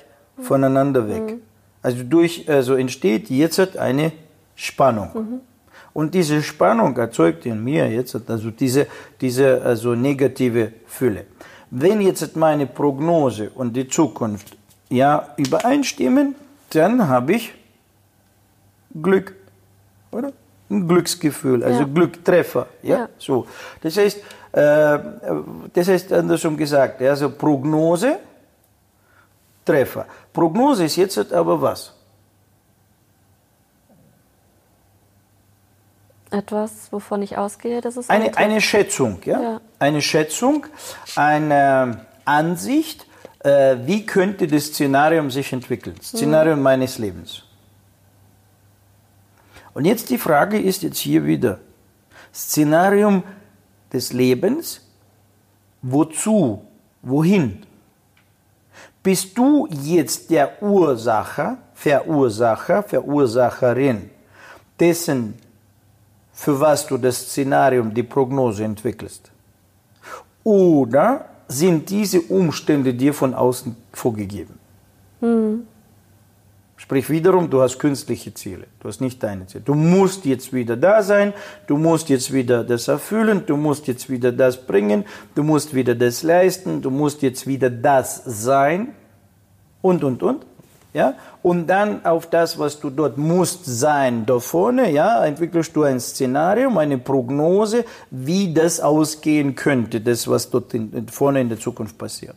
voneinander 0.42 1.08
weg. 1.08 1.22
Mhm. 1.22 1.42
Also 1.82 2.04
durch, 2.04 2.50
also 2.50 2.76
entsteht 2.76 3.30
jetzt 3.30 3.78
eine 3.78 4.12
Spannung. 4.56 5.10
Mhm. 5.14 5.40
Und 5.94 6.14
diese 6.14 6.42
Spannung 6.44 6.96
erzeugt 6.98 7.46
in 7.46 7.64
mir 7.64 7.90
jetzt 7.90 8.16
also 8.30 8.52
diese, 8.52 8.88
diese 9.22 9.62
also 9.62 9.96
negative 9.96 10.72
Fülle. 10.88 11.26
Wenn 11.72 12.02
jetzt 12.02 12.36
meine 12.36 12.66
Prognose 12.66 13.50
und 13.50 13.74
die 13.74 13.88
Zukunft 13.88 14.58
ja 14.90 15.34
übereinstimmen, 15.38 16.36
dann 16.72 17.08
habe 17.08 17.34
ich 17.34 17.54
Glück, 19.02 19.36
oder? 20.12 20.32
Ein 20.72 20.88
Glücksgefühl, 20.88 21.64
also 21.64 21.80
ja. 21.82 21.86
Glücktreffer, 21.86 22.68
ja? 22.84 22.98
ja? 22.98 23.10
So. 23.18 23.48
Das 23.82 23.98
heißt, 23.98 24.18
äh, 24.52 25.00
das 25.74 25.88
heißt 25.88 26.14
andersrum 26.14 26.58
gesagt, 26.58 27.02
also 27.02 27.30
Prognose, 27.32 28.20
Treffer. 29.66 30.06
Prognose 30.34 30.86
ist 30.86 30.96
jetzt 30.96 31.34
aber 31.34 31.62
was? 31.62 31.94
Etwas, 36.32 36.92
wovon 36.92 37.22
ich 37.22 37.38
ausgehe, 37.38 37.82
dass 37.82 37.98
es 37.98 38.10
eine, 38.10 38.38
eine 38.38 38.62
Schätzung, 38.62 39.20
ja? 39.26 39.42
ja? 39.42 39.62
Eine 39.80 40.02
Schätzung, 40.02 40.68
eine 41.16 42.06
Ansicht, 42.26 43.08
äh, 43.40 43.78
wie 43.86 44.06
könnte 44.06 44.46
das 44.48 44.66
Szenarium 44.66 45.32
sich 45.32 45.52
entwickeln? 45.54 45.96
Szenarium 46.02 46.60
mhm. 46.60 46.64
meines 46.64 46.98
Lebens. 47.00 47.44
Und 49.74 49.86
jetzt 49.86 50.10
die 50.10 50.18
Frage 50.18 50.60
ist 50.60 50.84
jetzt 50.84 51.00
hier 51.00 51.26
wieder, 51.26 51.60
Szenarium 52.34 53.24
des 53.92 54.14
Lebens, 54.14 54.82
wozu, 55.82 56.64
wohin? 57.02 57.66
Bist 59.02 59.38
du 59.38 59.68
jetzt 59.72 60.30
der 60.30 60.62
Ursacher, 60.62 61.58
Verursacher, 61.74 62.84
Verursacherin 62.84 64.10
dessen 64.80 65.36
für 66.40 66.58
was 66.58 66.88
du 66.88 66.98
das 66.98 67.18
Szenarium, 67.18 67.94
die 67.94 68.04
Prognose 68.04 68.64
entwickelst? 68.64 69.30
Oder 70.46 71.26
sind 71.50 71.90
diese 71.90 72.22
Umstände 72.22 72.94
dir 72.94 73.14
von 73.14 73.34
außen 73.34 73.76
vorgegeben? 73.92 74.58
Mhm. 75.20 75.68
Sprich 76.78 77.10
wiederum, 77.10 77.50
du 77.50 77.62
hast 77.62 77.78
künstliche 77.78 78.34
Ziele, 78.34 78.68
du 78.80 78.88
hast 78.88 79.02
nicht 79.02 79.22
deine 79.22 79.48
Ziele. 79.48 79.66
Du 79.66 79.76
musst 79.76 80.24
jetzt 80.24 80.54
wieder 80.54 80.78
da 80.78 81.04
sein, 81.04 81.34
du 81.68 81.76
musst 81.76 82.08
jetzt 82.08 82.32
wieder 82.32 82.64
das 82.64 82.88
erfüllen, 82.88 83.44
du 83.46 83.58
musst 83.58 83.88
jetzt 83.88 84.10
wieder 84.10 84.32
das 84.32 84.66
bringen, 84.66 85.04
du 85.36 85.44
musst 85.44 85.76
wieder 85.76 85.94
das 85.94 86.24
leisten, 86.24 86.82
du 86.82 86.90
musst 86.90 87.22
jetzt 87.22 87.48
wieder 87.48 87.70
das 87.70 88.24
sein 88.26 88.94
und, 89.82 90.06
und, 90.06 90.24
und 90.24 90.46
ja, 90.94 91.14
und 91.44 91.68
dann 91.68 92.06
auf 92.06 92.30
das, 92.30 92.58
was 92.58 92.80
du 92.80 92.90
dort 92.90 93.18
musst 93.18 93.66
sein, 93.66 94.26
da 94.26 94.40
vorne, 94.40 94.92
ja, 94.92 95.24
entwickelst 95.24 95.76
du 95.76 95.84
ein 95.84 96.00
Szenarium, 96.00 96.78
eine 96.78 96.98
Prognose, 96.98 97.86
wie 98.10 98.54
das 98.54 98.80
ausgehen 98.80 99.56
könnte, 99.56 100.02
das, 100.02 100.28
was 100.28 100.50
dort 100.50 100.74
in, 100.74 101.08
vorne 101.08 101.42
in 101.42 101.50
der 101.50 101.60
Zukunft 101.60 101.98
passiert. 101.98 102.36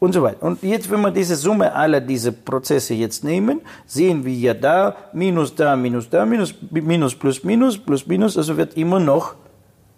Und 0.00 0.12
so 0.12 0.22
weiter. 0.24 0.42
Und 0.42 0.64
jetzt, 0.64 0.90
wenn 0.90 1.00
wir 1.00 1.12
diese 1.12 1.36
Summe 1.36 1.72
aller 1.72 2.00
dieser 2.00 2.32
Prozesse 2.32 2.94
jetzt 2.94 3.22
nehmen, 3.22 3.60
sehen 3.86 4.24
wir 4.24 4.34
ja 4.34 4.54
da, 4.54 4.96
minus 5.12 5.54
da, 5.54 5.76
minus 5.76 6.10
da, 6.10 6.26
minus, 6.26 6.52
minus, 6.70 7.14
plus, 7.14 7.44
minus, 7.44 7.78
plus, 7.78 8.06
minus, 8.08 8.36
also 8.36 8.56
wird 8.56 8.76
immer 8.76 8.98
noch 8.98 9.36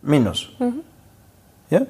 Minus. 0.04 0.50
Mhm. 0.58 0.80
Ja? 1.70 1.80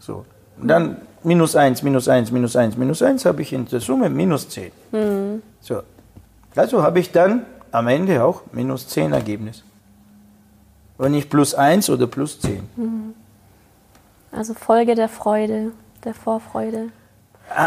So. 0.00 0.24
Und 0.60 0.68
dann 0.68 0.96
minus 1.28 1.54
1, 1.54 1.82
minus 1.82 2.08
1, 2.08 2.32
minus 2.32 2.56
1, 2.56 2.76
minus 2.76 3.02
1 3.02 3.24
habe 3.24 3.42
ich 3.42 3.52
in 3.52 3.66
der 3.66 3.80
Summe 3.80 4.08
minus 4.10 4.48
10. 4.48 4.72
Mhm. 4.92 5.42
So. 5.60 5.82
Also 6.56 6.82
habe 6.82 6.98
ich 6.98 7.12
dann 7.12 7.46
am 7.70 7.86
Ende 7.86 8.24
auch 8.24 8.42
minus 8.52 8.88
10 8.88 9.12
Ergebnis. 9.12 9.62
Und 10.96 11.12
nicht 11.12 11.30
plus 11.30 11.54
1 11.54 11.90
oder 11.90 12.06
plus 12.08 12.40
10. 12.40 12.68
Mhm. 12.76 13.14
Also 14.32 14.54
Folge 14.54 14.94
der 14.94 15.08
Freude, 15.08 15.72
der 16.04 16.14
Vorfreude. 16.14 16.88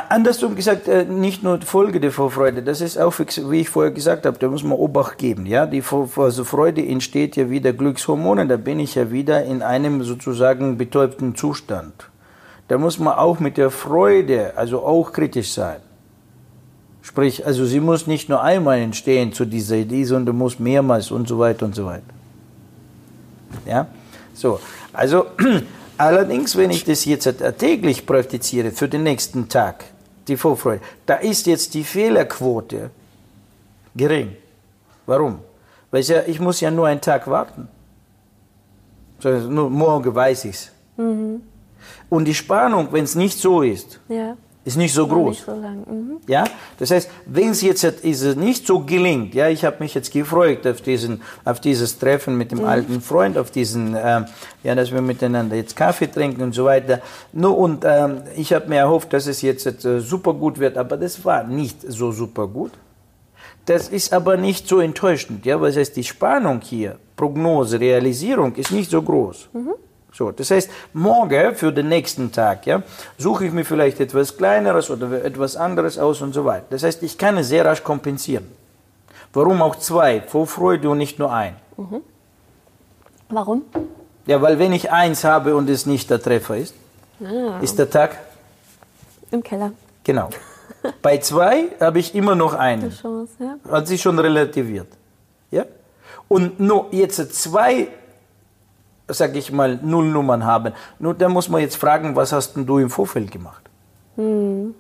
Andersrum 0.10 0.56
gesagt, 0.56 0.88
äh, 0.88 1.06
nicht 1.06 1.42
nur 1.42 1.60
Folge 1.62 2.00
der 2.00 2.12
Vorfreude, 2.12 2.62
das 2.62 2.82
ist 2.82 3.00
auch, 3.00 3.16
wie 3.18 3.62
ich 3.62 3.70
vorher 3.70 3.92
gesagt 3.92 4.28
habe, 4.28 4.38
da 4.38 4.48
muss 4.48 4.64
man 4.64 4.78
Obacht 4.78 5.18
geben. 5.18 5.48
Ja? 5.48 5.66
Die 5.66 5.84
also 6.18 6.44
Freude 6.44 6.86
entsteht 6.86 7.36
ja 7.36 7.50
wieder 7.50 7.74
Glückshormone, 7.74 8.46
da 8.48 8.58
bin 8.58 8.80
ich 8.80 8.94
ja 8.94 9.12
wieder 9.12 9.44
in 9.44 9.64
einem 9.64 10.04
sozusagen 10.04 10.78
betäubten 10.78 11.36
Zustand 11.36 12.11
da 12.72 12.78
muss 12.78 13.00
man 13.00 13.16
auch 13.16 13.42
mit 13.42 13.58
der 13.58 13.70
Freude, 13.70 14.54
also 14.56 14.82
auch 14.82 15.12
kritisch 15.12 15.52
sein. 15.52 15.82
Sprich, 17.02 17.46
also 17.46 17.66
sie 17.66 17.82
muss 17.82 18.08
nicht 18.08 18.30
nur 18.30 18.42
einmal 18.42 18.80
entstehen 18.80 19.34
zu 19.34 19.44
dieser 19.44 19.76
Idee, 19.76 20.06
sondern 20.06 20.38
muss 20.38 20.58
mehrmals 20.58 21.12
und 21.12 21.28
so 21.28 21.38
weiter 21.38 21.66
und 21.66 21.76
so 21.76 21.86
weiter. 21.86 22.14
Ja, 23.66 23.88
so. 24.34 24.62
Also, 24.94 25.26
allerdings, 25.98 26.56
wenn 26.56 26.70
ich 26.70 26.86
das 26.86 27.04
jetzt 27.04 27.28
täglich 27.58 28.06
praktiziere 28.06 28.72
für 28.72 28.88
den 28.88 29.04
nächsten 29.04 29.50
Tag, 29.50 29.84
die 30.30 30.38
Vorfreude, 30.38 30.80
da 31.06 31.16
ist 31.16 31.48
jetzt 31.48 31.74
die 31.74 31.84
Fehlerquote 31.84 32.90
gering. 33.94 34.38
Warum? 35.06 35.40
Weil 35.92 36.00
ich, 36.00 36.08
ja, 36.08 36.22
ich 36.26 36.40
muss 36.40 36.62
ja 36.62 36.72
nur 36.72 36.88
einen 36.88 37.02
Tag 37.02 37.28
warten. 37.28 37.68
Also 39.22 39.50
nur 39.50 39.70
morgen 39.70 40.16
weiß 40.16 40.46
ich 40.46 40.56
es. 40.56 40.72
Mhm. 40.96 41.51
Und 42.10 42.26
die 42.26 42.34
Spannung, 42.34 42.90
wenn 42.92 43.04
es 43.04 43.16
nicht 43.16 43.40
so 43.40 43.62
ist, 43.62 44.00
ja. 44.10 44.36
ist 44.66 44.78
nicht 44.78 44.94
so 44.94 45.08
groß. 45.08 45.30
Nicht 45.30 45.46
so 45.46 45.56
mhm. 45.56 46.18
Ja, 46.28 46.44
das 46.78 46.92
heißt, 46.92 47.10
wenn 47.26 47.50
es 47.50 47.62
jetzt 47.62 47.84
ist 47.84 48.38
nicht 48.38 48.68
so 48.68 48.82
gelingt, 48.82 49.34
ja, 49.34 49.50
ich 49.50 49.66
habe 49.66 49.78
mich 49.80 49.94
jetzt 49.94 50.12
gefreut 50.12 50.68
auf 50.68 50.82
diesen, 50.82 51.22
auf 51.46 51.60
dieses 51.60 51.98
Treffen 52.00 52.38
mit 52.38 52.52
dem 52.52 52.60
mhm. 52.60 52.66
alten 52.66 53.02
Freund, 53.02 53.38
auf 53.38 53.52
diesen, 53.52 53.96
ähm, 53.98 54.26
ja, 54.64 54.76
dass 54.76 54.92
wir 54.92 55.02
miteinander 55.02 55.56
jetzt 55.56 55.76
Kaffee 55.76 56.08
trinken 56.08 56.42
und 56.42 56.54
so 56.54 56.66
weiter. 56.66 57.02
Nur 57.34 57.58
und 57.58 57.84
ähm, 57.86 58.24
ich 58.36 58.54
habe 58.54 58.68
mir 58.68 58.78
erhofft, 58.78 59.14
dass 59.14 59.28
es 59.28 59.42
jetzt 59.42 59.66
äh, 59.86 60.00
super 60.00 60.34
gut 60.34 60.60
wird, 60.60 60.78
aber 60.78 60.98
das 60.98 61.24
war 61.26 61.44
nicht 61.44 61.82
so 61.82 62.12
super 62.12 62.48
gut. 62.48 62.72
Das 63.66 63.90
ist 63.90 64.12
aber 64.12 64.38
nicht 64.38 64.68
so 64.68 64.80
enttäuschend, 64.80 65.46
ja, 65.46 65.62
weil 65.62 65.70
das 65.70 65.78
heißt, 65.78 65.96
die 65.96 66.04
Spannung 66.04 66.62
hier, 66.62 66.98
Prognose, 67.16 67.80
Realisierung 67.80 68.56
ist 68.56 68.72
nicht 68.72 68.90
so 68.90 69.02
groß. 69.02 69.50
Mhm. 69.54 69.74
So, 70.14 70.32
das 70.32 70.52
heißt, 70.52 70.70
morgen 70.94 71.56
für 71.56 71.72
den 71.72 71.88
nächsten 71.88 72.32
Tag 72.32 72.66
ja, 72.68 72.84
suche 73.18 73.46
ich 73.46 73.54
mir 73.54 73.64
vielleicht 73.64 74.00
etwas 74.00 74.36
Kleineres 74.36 74.90
oder 74.90 75.24
etwas 75.24 75.56
anderes 75.56 75.98
aus 75.98 76.22
und 76.22 76.34
so 76.34 76.44
weiter. 76.44 76.66
Das 76.70 76.84
heißt, 76.84 77.02
ich 77.04 77.18
kann 77.18 77.38
es 77.38 77.48
sehr 77.48 77.66
rasch 77.66 77.84
kompensieren. 77.84 78.46
Warum 79.34 79.62
auch 79.62 79.78
zwei? 79.78 80.22
Vorfreude 80.22 80.90
und 80.90 80.98
nicht 80.98 81.18
nur 81.18 81.32
ein. 81.32 81.56
Mhm. 81.78 82.02
Warum? 83.30 83.62
Ja, 84.26 84.42
weil 84.42 84.60
wenn 84.60 84.74
ich 84.74 84.92
eins 84.92 85.24
habe 85.24 85.56
und 85.56 85.70
es 85.70 85.86
nicht 85.86 86.10
der 86.10 86.22
Treffer 86.22 86.58
ist, 86.58 86.76
ah. 87.24 87.60
ist 87.62 87.80
der 87.80 87.90
Tag 87.90 88.18
im 89.32 89.42
Keller. 89.42 89.72
Genau. 90.04 90.30
Bei 91.02 91.18
zwei 91.20 91.70
habe 91.80 92.00
ich 92.00 92.14
immer 92.14 92.36
noch 92.36 92.54
einen. 92.54 92.92
Chance, 92.92 93.32
ja. 93.40 93.56
Hat 93.72 93.88
sich 93.88 94.02
schon 94.02 94.20
relativiert. 94.20 94.88
Ja? 95.52 95.66
Und 96.28 96.60
nur 96.60 96.88
jetzt 96.92 97.34
zwei 97.34 97.88
sage 99.08 99.40
ich 99.40 99.52
mal, 99.52 99.80
Nullnummern 99.82 100.46
haben. 100.46 100.74
Nur 101.00 101.14
da 101.14 101.30
muss 101.30 101.50
man 101.50 101.62
jetzt 101.62 101.76
fragen, 101.76 102.16
was 102.16 102.32
hast 102.32 102.56
denn 102.56 102.66
du 102.66 102.78
im 102.80 102.90
Vorfeld 102.90 103.32
gemacht? 103.32 103.64
Hm. 104.16 104.74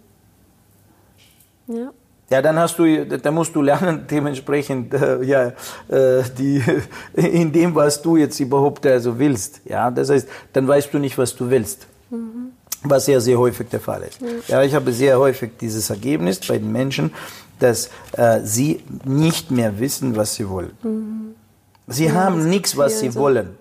Ja. 1.67 1.91
Ja, 2.32 2.41
dann 2.41 2.57
hast 2.57 2.80
du, 2.80 3.05
da 3.05 3.30
musst 3.30 3.53
du 3.53 3.61
lernen, 3.61 4.05
dementsprechend, 4.09 4.93
äh, 4.93 5.22
ja, 5.22 5.47
äh, 5.89 6.24
die, 6.38 6.63
in 7.13 7.51
dem, 7.51 7.76
was 7.76 8.01
du 8.01 8.15
jetzt 8.15 8.39
überhaupt 8.39 8.86
also 8.86 9.19
willst. 9.19 9.59
Ja, 9.65 9.91
das 9.91 10.09
heißt, 10.09 10.30
dann 10.53 10.65
weißt 10.65 10.93
du 10.93 10.99
nicht, 10.99 11.17
was 11.17 11.36
du 11.36 11.49
willst. 11.49 11.88
Mhm. 12.09 12.53
Was 12.84 13.05
ja 13.07 13.19
sehr 13.19 13.38
häufig 13.38 13.67
der 13.67 13.82
Fall 13.82 14.03
ist. 14.03 14.22
Mhm. 14.22 14.28
Ja, 14.47 14.63
ich 14.63 14.74
habe 14.74 14.93
sehr 14.93 15.19
häufig 15.19 15.51
dieses 15.59 15.89
Ergebnis 15.89 16.39
bei 16.39 16.57
den 16.57 16.72
Menschen, 16.72 17.11
dass 17.59 17.89
äh, 18.13 18.39
sie 18.43 18.82
nicht 19.03 19.51
mehr 19.51 19.78
wissen, 19.80 20.15
was 20.15 20.36
sie 20.36 20.47
wollen. 20.47 20.72
Mhm. 20.84 21.36
Sie 21.88 22.05
ja, 22.05 22.13
haben 22.13 22.49
nichts, 22.49 22.78
was 22.78 23.01
sie 23.01 23.11
so. 23.11 23.19
wollen. 23.19 23.57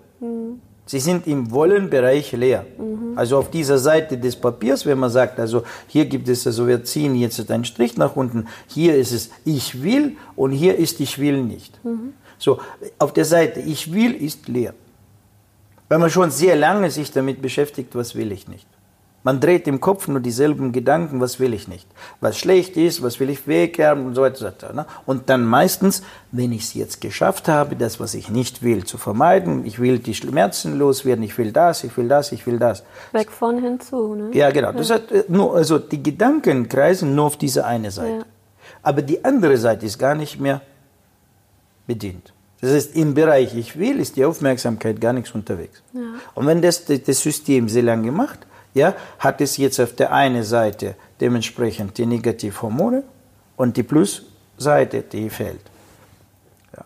Sie 0.91 0.99
sind 0.99 1.25
im 1.25 1.51
Wollenbereich 1.51 2.33
leer. 2.33 2.65
Mhm. 2.77 3.17
Also 3.17 3.37
auf 3.37 3.49
dieser 3.49 3.77
Seite 3.77 4.17
des 4.17 4.35
Papiers, 4.35 4.85
wenn 4.85 4.99
man 4.99 5.09
sagt, 5.09 5.39
also 5.39 5.63
hier 5.87 6.03
gibt 6.03 6.27
es, 6.27 6.45
also 6.45 6.67
wir 6.67 6.83
ziehen 6.83 7.15
jetzt 7.15 7.49
einen 7.49 7.63
Strich 7.63 7.95
nach 7.95 8.17
unten, 8.17 8.47
hier 8.67 8.97
ist 8.97 9.13
es 9.13 9.29
ich 9.45 9.83
will 9.83 10.17
und 10.35 10.51
hier 10.51 10.75
ist 10.75 10.99
ich 10.99 11.17
will 11.17 11.43
nicht. 11.43 11.79
Mhm. 11.85 12.11
So, 12.37 12.59
auf 12.99 13.13
der 13.13 13.23
Seite 13.23 13.61
ich 13.61 13.93
will 13.93 14.13
ist 14.13 14.49
leer. 14.49 14.73
Weil 15.87 15.99
man 15.99 16.09
schon 16.09 16.29
sehr 16.29 16.57
lange 16.57 16.91
sich 16.91 17.09
damit 17.09 17.41
beschäftigt, 17.41 17.95
was 17.95 18.13
will 18.15 18.33
ich 18.33 18.49
nicht. 18.49 18.67
Man 19.23 19.39
dreht 19.39 19.67
im 19.67 19.79
Kopf 19.79 20.07
nur 20.07 20.19
dieselben 20.19 20.71
Gedanken, 20.71 21.21
was 21.21 21.39
will 21.39 21.53
ich 21.53 21.67
nicht. 21.67 21.87
Was 22.21 22.39
schlecht 22.39 22.75
ist, 22.75 23.03
was 23.03 23.19
will 23.19 23.29
ich 23.29 23.45
weghaben 23.45 24.05
und 24.07 24.15
so 24.15 24.23
weiter. 24.23 24.73
Ne? 24.73 24.85
Und 25.05 25.29
dann 25.29 25.45
meistens, 25.45 26.01
wenn 26.31 26.51
ich 26.51 26.63
es 26.63 26.73
jetzt 26.73 27.01
geschafft 27.01 27.47
habe, 27.47 27.75
das, 27.75 27.99
was 27.99 28.15
ich 28.15 28.29
nicht 28.29 28.63
will, 28.63 28.83
zu 28.83 28.97
vermeiden, 28.97 29.63
ich 29.65 29.79
will 29.79 29.99
die 29.99 30.15
Schmerzen 30.15 30.79
loswerden, 30.79 31.23
ich 31.23 31.37
will 31.37 31.51
das, 31.51 31.83
ich 31.83 31.95
will 31.97 32.07
das, 32.07 32.31
ich 32.31 32.47
will 32.47 32.57
das. 32.57 32.83
Weg 33.11 33.29
von 33.29 33.61
hinzu, 33.61 34.15
ne? 34.15 34.29
Ja, 34.33 34.49
genau. 34.49 34.71
Das 34.71 34.89
hat 34.89 35.11
äh, 35.11 35.23
nur, 35.27 35.55
also 35.55 35.77
die 35.77 36.01
Gedanken 36.01 36.67
kreisen 36.67 37.13
nur 37.13 37.25
auf 37.25 37.37
diese 37.37 37.63
eine 37.65 37.91
Seite. 37.91 38.17
Ja. 38.19 38.25
Aber 38.81 39.03
die 39.03 39.23
andere 39.23 39.57
Seite 39.57 39.85
ist 39.85 39.99
gar 39.99 40.15
nicht 40.15 40.39
mehr 40.39 40.61
bedient. 41.85 42.33
Das 42.59 42.71
heißt, 42.71 42.95
im 42.95 43.13
Bereich 43.13 43.55
ich 43.55 43.77
will, 43.77 43.99
ist 43.99 44.15
die 44.15 44.25
Aufmerksamkeit 44.25 44.99
gar 44.99 45.13
nichts 45.13 45.31
unterwegs. 45.31 45.83
Ja. 45.93 46.01
Und 46.33 46.47
wenn 46.47 46.61
das 46.61 46.85
das 46.85 47.19
System 47.19 47.69
sehr 47.69 47.83
lange 47.83 48.11
macht, 48.11 48.47
ja, 48.73 48.93
hat 49.19 49.41
es 49.41 49.57
jetzt 49.57 49.79
auf 49.79 49.93
der 49.95 50.11
einen 50.11 50.43
Seite 50.43 50.95
dementsprechend 51.19 51.97
die 51.97 52.05
Negativhormone 52.05 53.03
und 53.57 53.77
die 53.77 53.83
Plusseite, 53.83 55.01
die 55.01 55.29
fehlt. 55.29 55.61
Ja. 56.75 56.83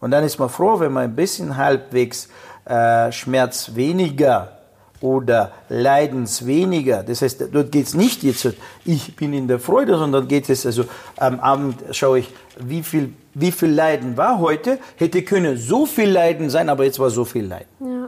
Und 0.00 0.12
dann 0.12 0.24
ist 0.24 0.38
man 0.38 0.48
froh, 0.48 0.80
wenn 0.80 0.92
man 0.92 1.04
ein 1.04 1.16
bisschen 1.16 1.56
halbwegs 1.56 2.28
äh, 2.64 3.10
Schmerz 3.12 3.74
weniger 3.74 4.56
oder 5.00 5.52
Leidens 5.68 6.46
weniger. 6.46 7.02
Das 7.02 7.22
heißt, 7.22 7.46
dort 7.52 7.72
geht 7.72 7.86
es 7.86 7.94
nicht 7.94 8.22
jetzt, 8.22 8.48
ich 8.84 9.16
bin 9.16 9.32
in 9.32 9.48
der 9.48 9.58
Freude, 9.58 9.96
sondern 9.96 10.28
geht 10.28 10.48
es 10.48 10.66
also 10.66 10.84
am 11.16 11.40
Abend 11.40 11.82
schaue 11.92 12.20
ich, 12.20 12.32
wie 12.58 12.82
viel, 12.82 13.14
wie 13.34 13.52
viel 13.52 13.70
Leiden 13.70 14.16
war 14.16 14.38
heute, 14.38 14.78
hätte 14.96 15.22
können 15.22 15.56
so 15.56 15.86
viel 15.86 16.10
Leiden 16.10 16.50
sein, 16.50 16.68
aber 16.68 16.84
jetzt 16.84 16.98
war 16.98 17.10
so 17.10 17.24
viel 17.24 17.46
Leiden. 17.46 17.68
Ja. 17.80 17.99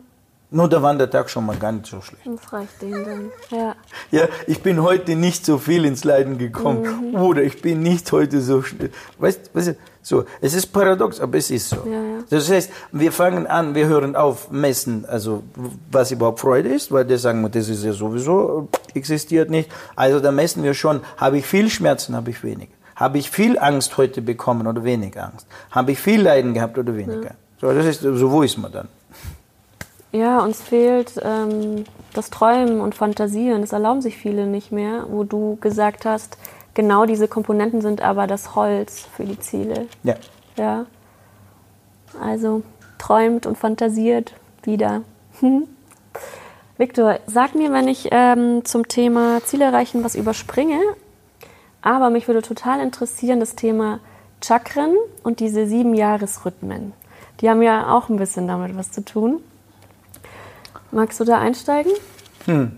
Nur 0.54 0.68
da 0.68 0.82
war 0.82 0.94
der 0.94 1.08
Tag 1.08 1.30
schon 1.30 1.46
mal 1.46 1.56
gar 1.56 1.72
nicht 1.72 1.86
so 1.86 2.02
schlecht. 2.02 2.26
Das 2.26 2.52
reicht 2.52 2.82
denen 2.82 3.04
dann, 3.04 3.30
ja. 3.58 3.74
Ja, 4.10 4.28
ich 4.46 4.62
bin 4.62 4.82
heute 4.82 5.16
nicht 5.16 5.46
so 5.46 5.56
viel 5.56 5.86
ins 5.86 6.04
Leiden 6.04 6.36
gekommen. 6.36 7.10
Mhm. 7.12 7.14
Oder 7.14 7.42
ich 7.42 7.62
bin 7.62 7.80
nicht 7.80 8.12
heute 8.12 8.42
so 8.42 8.60
schnell. 8.60 8.90
Weißt 9.18 9.50
du, 9.54 9.76
so, 10.02 10.24
es 10.42 10.52
ist 10.52 10.66
paradox, 10.66 11.20
aber 11.20 11.38
es 11.38 11.50
ist 11.50 11.70
so. 11.70 11.76
Ja, 11.86 11.92
ja. 11.92 12.18
Das 12.28 12.50
heißt, 12.50 12.70
wir 12.92 13.12
fangen 13.12 13.46
an, 13.46 13.74
wir 13.74 13.86
hören 13.86 14.14
auf, 14.14 14.50
messen, 14.50 15.06
also 15.06 15.42
was 15.90 16.10
überhaupt 16.10 16.40
Freude 16.40 16.68
ist, 16.68 16.92
weil 16.92 17.06
die 17.06 17.16
sagen, 17.16 17.48
das 17.50 17.68
ist 17.70 17.82
ja 17.82 17.94
sowieso, 17.94 18.68
existiert 18.94 19.48
nicht. 19.48 19.70
Also 19.96 20.20
da 20.20 20.32
messen 20.32 20.62
wir 20.64 20.74
schon, 20.74 21.00
habe 21.16 21.38
ich 21.38 21.46
viel 21.46 21.70
Schmerzen, 21.70 22.14
habe 22.14 22.28
ich 22.28 22.44
wenig. 22.44 22.68
Habe 22.94 23.16
ich 23.16 23.30
viel 23.30 23.58
Angst 23.58 23.96
heute 23.96 24.20
bekommen 24.20 24.66
oder 24.66 24.84
wenig 24.84 25.18
Angst? 25.18 25.46
Habe 25.70 25.92
ich 25.92 25.98
viel 25.98 26.20
Leiden 26.20 26.52
gehabt 26.52 26.76
oder 26.76 26.94
weniger? 26.94 27.24
Ja. 27.24 27.34
So, 27.60 27.72
das 27.72 27.86
ist, 27.86 28.00
so 28.02 28.30
wo 28.30 28.42
ist 28.42 28.58
man 28.58 28.70
dann? 28.70 28.88
Ja, 30.12 30.40
uns 30.40 30.62
fehlt 30.62 31.14
ähm, 31.22 31.84
das 32.12 32.30
Träumen 32.30 32.80
und 32.80 32.94
Fantasieren. 32.94 33.62
Das 33.62 33.72
erlauben 33.72 34.02
sich 34.02 34.18
viele 34.18 34.46
nicht 34.46 34.70
mehr, 34.70 35.06
wo 35.08 35.24
du 35.24 35.56
gesagt 35.60 36.04
hast, 36.04 36.36
genau 36.74 37.06
diese 37.06 37.28
Komponenten 37.28 37.80
sind 37.80 38.02
aber 38.02 38.26
das 38.26 38.54
Holz 38.54 39.06
für 39.16 39.24
die 39.24 39.38
Ziele. 39.38 39.86
Ja. 40.02 40.16
Ja. 40.56 40.86
Also 42.20 42.62
träumt 42.98 43.46
und 43.46 43.56
fantasiert 43.56 44.34
wieder. 44.62 45.02
Hm. 45.40 45.66
Viktor, 46.76 47.18
sag 47.26 47.54
mir, 47.54 47.72
wenn 47.72 47.88
ich 47.88 48.08
ähm, 48.10 48.64
zum 48.64 48.88
Thema 48.88 49.40
Ziele 49.44 49.64
erreichen 49.64 50.04
was 50.04 50.14
überspringe, 50.14 50.78
aber 51.80 52.10
mich 52.10 52.28
würde 52.28 52.42
total 52.42 52.80
interessieren 52.80 53.40
das 53.40 53.56
Thema 53.56 54.00
Chakren 54.42 54.94
und 55.22 55.40
diese 55.40 55.66
sieben 55.66 55.94
Jahresrhythmen. 55.94 56.92
Die 57.40 57.48
haben 57.48 57.62
ja 57.62 57.92
auch 57.94 58.08
ein 58.08 58.16
bisschen 58.16 58.46
damit 58.46 58.76
was 58.76 58.92
zu 58.92 59.04
tun. 59.04 59.40
Magst 60.90 61.20
du 61.20 61.24
da 61.24 61.38
einsteigen? 61.38 61.92
Hm. 62.46 62.72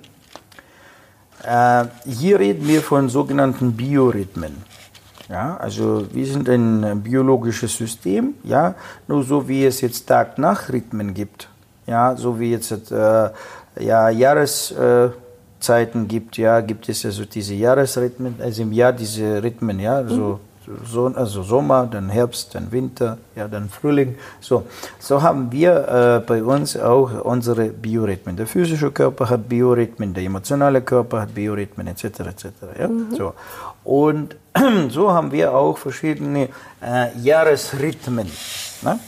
Äh, 1.42 1.84
hier 2.06 2.38
reden 2.38 2.66
wir 2.66 2.80
von 2.80 3.08
sogenannten 3.08 3.72
Biorhythmen. 3.72 4.62
Ja, 5.28 5.56
also 5.56 6.06
wir 6.12 6.26
sind 6.26 6.48
ein 6.48 7.02
biologisches 7.02 7.76
System, 7.76 8.34
ja, 8.44 8.74
nur 9.08 9.22
so 9.22 9.48
wie 9.48 9.64
es 9.64 9.80
jetzt 9.80 10.06
Tag-Nacht-Rhythmen 10.06 11.14
gibt, 11.14 11.48
ja, 11.86 12.14
so 12.14 12.38
wie 12.38 12.50
jetzt 12.50 12.92
äh, 12.92 13.30
ja, 13.80 14.10
Jahreszeiten 14.10 16.06
gibt, 16.08 16.36
ja, 16.36 16.60
gibt 16.60 16.90
es 16.90 17.06
also 17.06 17.24
diese 17.24 17.54
Jahresrhythmen, 17.54 18.34
also 18.38 18.62
im 18.62 18.72
Jahr 18.72 18.92
diese 18.92 19.42
Rhythmen, 19.42 19.80
ja, 19.80 20.06
so 20.06 20.34
mhm 20.34 20.53
so, 20.86 21.06
also 21.06 21.42
Sommer, 21.42 21.86
dann 21.90 22.08
Herbst, 22.08 22.54
dann 22.54 22.72
Winter, 22.72 23.18
ja, 23.36 23.48
dann 23.48 23.68
Frühling. 23.68 24.16
So, 24.40 24.64
so 24.98 25.22
haben 25.22 25.52
wir 25.52 26.22
äh, 26.22 26.26
bei 26.26 26.42
uns 26.42 26.76
auch 26.76 27.24
unsere 27.24 27.66
Biorhythmen. 27.66 28.36
Der 28.36 28.46
physische 28.46 28.90
Körper 28.90 29.28
hat 29.28 29.48
Biorhythmen, 29.48 30.14
der 30.14 30.24
emotionale 30.24 30.80
Körper 30.82 31.22
hat 31.22 31.34
Biorhythmen, 31.34 31.86
etc. 31.86 32.04
etc. 32.04 32.44
Ja? 32.78 32.88
Mhm. 32.88 33.14
So. 33.14 33.34
Und 33.84 34.36
so 34.88 35.12
haben 35.12 35.32
wir 35.32 35.54
auch 35.54 35.76
verschiedene 35.76 36.48
äh, 36.82 37.16
Jahresrhythmen, 37.18 38.30
ne? 38.82 38.98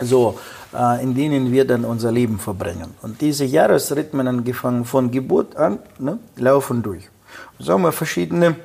so, 0.00 0.38
äh, 0.72 1.02
in 1.02 1.14
denen 1.14 1.50
wir 1.50 1.66
dann 1.66 1.84
unser 1.84 2.12
Leben 2.12 2.38
verbringen. 2.38 2.94
Und 3.02 3.20
diese 3.20 3.44
Jahresrhythmen, 3.44 4.28
angefangen 4.28 4.84
von 4.84 5.10
Geburt 5.10 5.56
an, 5.56 5.78
ne, 5.98 6.18
laufen 6.36 6.82
durch. 6.82 7.08
So 7.58 7.72
haben 7.72 7.82
wir 7.82 7.92
verschiedene 7.92 8.56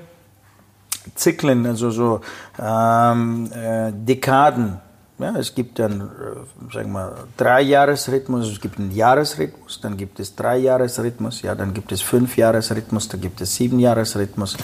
Zyklen, 1.14 1.66
also 1.66 1.92
so 1.92 2.22
ähm, 2.60 3.52
äh, 3.54 3.92
Dekaden. 3.92 4.80
Ja, 5.18 5.34
es 5.38 5.56
gibt 5.56 5.80
dann, 5.80 6.02
äh, 6.02 6.74
sagen 6.74 6.92
wir, 6.92 7.14
drei 7.38 7.62
Jahresrhythmus, 7.62 8.52
es 8.52 8.60
gibt 8.60 8.80
einen 8.80 8.92
Jahresrhythmus, 8.92 9.80
dann 9.80 9.96
gibt 9.96 10.20
es 10.20 10.36
drei 10.36 10.58
Jahresrhythmus, 10.58 11.42
ja, 11.42 11.56
dann 11.56 11.74
gibt 11.74 11.94
es 11.94 12.02
fünf 12.02 12.36
Jahresrhythmus, 12.36 13.08
dann 13.08 13.22
gibt 13.22 13.40
es 13.40 13.56
sieben 13.56 13.80
Jahresrhythmus, 13.80 14.58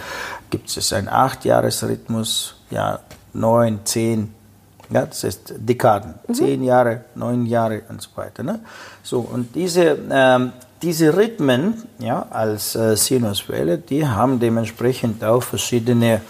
gibt 0.49 0.75
es 0.75 0.91
einen 0.91 1.07
acht 1.07 1.45
Jahresrhythmus, 1.45 2.55
ja, 2.69 2.99
neun, 3.31 3.79
zehn, 3.85 4.33
ja, 4.89 5.05
das 5.05 5.23
heißt 5.23 5.53
Dekaden, 5.57 6.15
mhm. 6.27 6.33
zehn 6.33 6.63
Jahre, 6.63 7.05
neun 7.15 7.45
Jahre 7.45 7.83
und 7.87 8.01
so 8.01 8.09
weiter. 8.15 8.43
Ne? 8.43 8.59
So, 9.03 9.21
und 9.21 9.55
diese 9.55 9.97
ähm, 10.11 10.51
diese 10.81 11.15
Rhythmen 11.15 11.83
ja, 11.99 12.25
als 12.29 12.75
äh, 12.75 12.95
Sinuswelle, 12.95 13.77
die 13.77 14.07
haben 14.07 14.39
dementsprechend 14.39 15.23
auch 15.23 15.43
verschiedene 15.43 16.21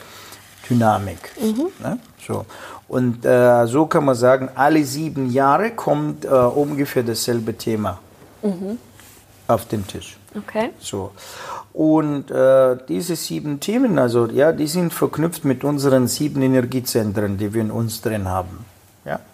Dynamik. 0.69 1.31
Mhm. 1.39 1.67
Ne? 1.81 1.99
So. 2.25 2.45
Und 2.87 3.25
äh, 3.25 3.65
so 3.67 3.85
kann 3.85 4.05
man 4.05 4.15
sagen, 4.15 4.49
alle 4.55 4.83
sieben 4.83 5.31
Jahre 5.31 5.71
kommt 5.71 6.25
äh, 6.25 6.29
ungefähr 6.29 7.03
dasselbe 7.03 7.57
Thema 7.57 7.99
mhm. 8.41 8.77
auf 9.47 9.65
den 9.67 9.87
Tisch. 9.87 10.17
Okay. 10.37 10.71
So. 10.79 11.11
Und 11.73 12.31
äh, 12.31 12.77
diese 12.87 13.15
sieben 13.15 13.59
Themen, 13.61 13.97
also 13.97 14.25
ja, 14.27 14.51
die 14.51 14.67
sind 14.67 14.93
verknüpft 14.93 15.45
mit 15.45 15.63
unseren 15.63 16.07
sieben 16.07 16.41
Energiezentren, 16.41 17.37
die 17.37 17.53
wir 17.53 17.61
in 17.61 17.71
uns 17.71 18.01
drin 18.01 18.27
haben. 18.27 18.65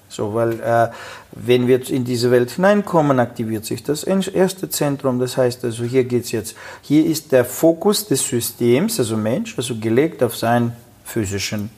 So, 0.09 0.33
weil 0.33 0.59
äh, 0.61 0.89
wenn 1.31 1.67
wir 1.67 1.89
in 1.89 2.05
diese 2.05 2.31
Welt 2.31 2.51
hineinkommen, 2.51 3.19
aktiviert 3.19 3.65
sich 3.65 3.83
das 3.83 4.03
erste 4.03 4.69
Zentrum. 4.69 5.19
Das 5.19 5.37
heißt 5.37 5.65
also, 5.65 5.83
hier 5.83 6.05
geht's 6.05 6.31
jetzt, 6.31 6.55
hier 6.81 7.05
ist 7.05 7.31
der 7.31 7.45
Fokus 7.45 8.07
des 8.07 8.25
Systems, 8.25 8.99
also 8.99 9.17
Mensch, 9.17 9.57
also 9.57 9.75
gelegt 9.75 10.23
auf 10.23 10.35
seinen 10.35 10.73
physischen 11.03 11.69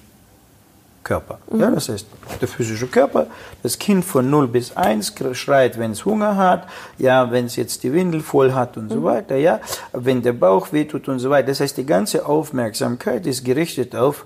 Körper. 1.04 1.40
Mhm. 1.52 1.60
Ja, 1.60 1.72
das 1.72 1.90
heißt, 1.90 2.06
der 2.40 2.48
physische 2.48 2.86
Körper, 2.86 3.28
das 3.64 3.80
Kind 3.80 4.06
von 4.06 4.30
0 4.30 4.48
bis 4.48 4.78
1 4.78 5.16
schreit, 5.34 5.80
wenn 5.80 5.92
es 5.92 6.06
Hunger 6.06 6.38
hat, 6.38 6.68
ja, 7.00 7.32
wenn 7.32 7.46
es 7.46 7.56
jetzt 7.56 7.84
die 7.84 7.92
Windel 7.94 8.22
voll 8.22 8.54
hat 8.54 8.78
und 8.78 8.86
mhm. 8.86 8.94
so 8.94 9.04
weiter, 9.04 9.38
ja, 9.38 9.60
wenn 9.92 10.22
der 10.22 10.34
Bauch 10.34 10.72
wehtut 10.72 11.08
und 11.08 11.18
so 11.18 11.32
weiter. 11.32 11.48
Das 11.48 11.62
heißt, 11.62 11.78
die 11.78 11.86
ganze 11.86 12.28
Aufmerksamkeit 12.28 13.26
ist 13.26 13.44
gerichtet 13.44 13.96
auf 13.96 14.26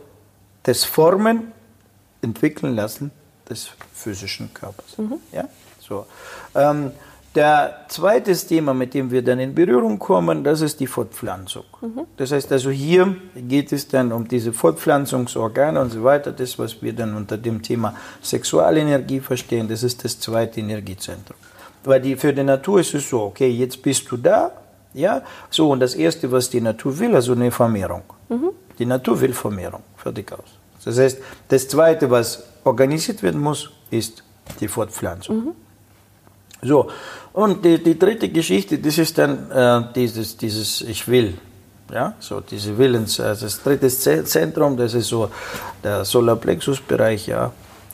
das 0.64 0.84
Formen, 0.84 1.54
entwickeln 2.22 2.76
lassen 2.76 3.12
des 3.50 3.70
physischen 3.94 4.54
Körpers. 4.54 4.98
Mhm. 4.98 5.16
Ja? 5.32 5.48
So. 5.80 6.06
Ähm, 6.56 6.92
der 7.36 7.86
zweite 7.88 8.36
Thema, 8.36 8.76
mit 8.76 8.94
dem 8.94 9.10
wir 9.10 9.24
dann 9.24 9.40
in 9.40 9.56
Berührung 9.56 9.98
kommen, 9.98 10.44
das 10.44 10.62
ist 10.62 10.80
die 10.80 10.86
Fortpflanzung. 10.86 11.64
Mhm. 11.82 12.02
Das 12.16 12.32
heißt 12.32 12.52
also, 12.52 12.70
hier 12.70 13.16
geht 13.36 13.72
es 13.72 13.88
dann 13.88 14.12
um 14.12 14.28
diese 14.28 14.54
Fortpflanzungsorgane 14.54 15.82
und 15.82 15.92
so 15.92 16.04
weiter. 16.04 16.32
Das, 16.32 16.60
was 16.60 16.84
wir 16.84 16.94
dann 16.94 17.16
unter 17.16 17.38
dem 17.38 17.64
Thema 17.64 17.96
Sexualenergie 18.22 19.20
verstehen, 19.20 19.68
das 19.68 19.82
ist 19.82 20.04
das 20.04 20.20
zweite 20.20 20.60
Energiezentrum. 20.60 21.38
Weil 21.84 22.02
die, 22.02 22.16
für 22.16 22.34
die 22.34 22.44
Natur 22.44 22.82
ist 22.82 22.94
es 22.94 23.10
so, 23.10 23.24
okay, 23.24 23.50
jetzt 23.50 23.82
bist 23.82 24.10
du 24.12 24.18
da, 24.18 24.52
ja, 24.94 25.24
so, 25.50 25.72
und 25.72 25.80
das 25.80 25.96
Erste, 25.96 26.32
was 26.32 26.52
die 26.52 26.62
Natur 26.62 27.00
will, 27.00 27.16
also 27.16 27.34
eine 27.34 27.50
Vermehrung. 27.50 28.04
Mhm. 28.30 28.52
Die 28.78 28.86
Natur 28.86 29.20
will 29.20 29.34
Vermehrung, 29.34 29.82
fertig 29.98 30.32
aus. 30.32 30.60
Das 30.86 30.98
heißt, 30.98 31.18
das 31.48 31.68
Zweite, 31.68 32.10
was 32.10 32.44
organisiert 32.64 33.24
werden 33.24 33.42
muss, 33.42 33.70
ist 33.90 34.24
die 34.60 34.68
Fortpflanzung. 34.68 35.36
Mhm. 35.36 35.52
So, 36.62 36.90
und 37.34 37.64
die, 37.66 37.84
die, 37.84 37.98
dritte 38.00 38.30
Geschichte, 38.30 38.78
das 38.78 38.98
ist 38.98 39.18
dann 39.18 39.52
äh, 39.52 39.82
dieses, 39.96 40.38
dieses 40.38 40.82
Ich 40.82 41.08
will. 41.08 41.38
Ja, 41.92 42.14
so 42.20 42.40
diese 42.40 42.78
Willens, 42.78 43.20
also 43.20 43.46
das 43.46 43.62
dritte 43.62 43.88
Zentrum, 43.90 44.78
das 44.78 44.94
ist 44.94 45.10
so 45.10 45.30
der 45.84 46.06
Solarplexus-Bereich, 46.06 47.28
ja. 47.28 47.52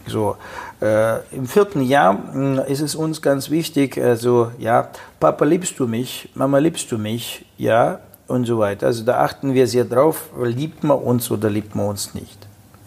So, 0.08 0.38
äh, 0.82 1.20
im 1.36 1.46
vierten 1.48 1.82
Jahr 1.82 2.14
mh, 2.14 2.62
ist 2.64 2.82
es 2.82 2.96
uns 2.96 3.22
ganz 3.22 3.50
wichtig, 3.50 3.98
also 3.98 4.52
ja, 4.58 4.90
Papa 5.20 5.44
liebst 5.44 5.78
du 5.80 5.88
mich, 5.88 6.30
Mama 6.36 6.60
liebst 6.60 6.92
du 6.92 6.98
mich, 6.98 7.46
ja, 7.58 8.00
und 8.30 8.46
so 8.46 8.60
weiter. 8.60 8.88
Also 8.88 9.04
da 9.04 9.20
achten 9.20 9.54
wir 9.54 9.68
sehr 9.68 9.86
drauf, 9.86 10.30
liebt 10.42 10.84
man 10.84 11.00
uns 11.00 11.30
oder 11.32 11.50
liebt 11.50 11.76
man 11.76 11.88
uns 11.88 12.14
nicht. 12.14 12.39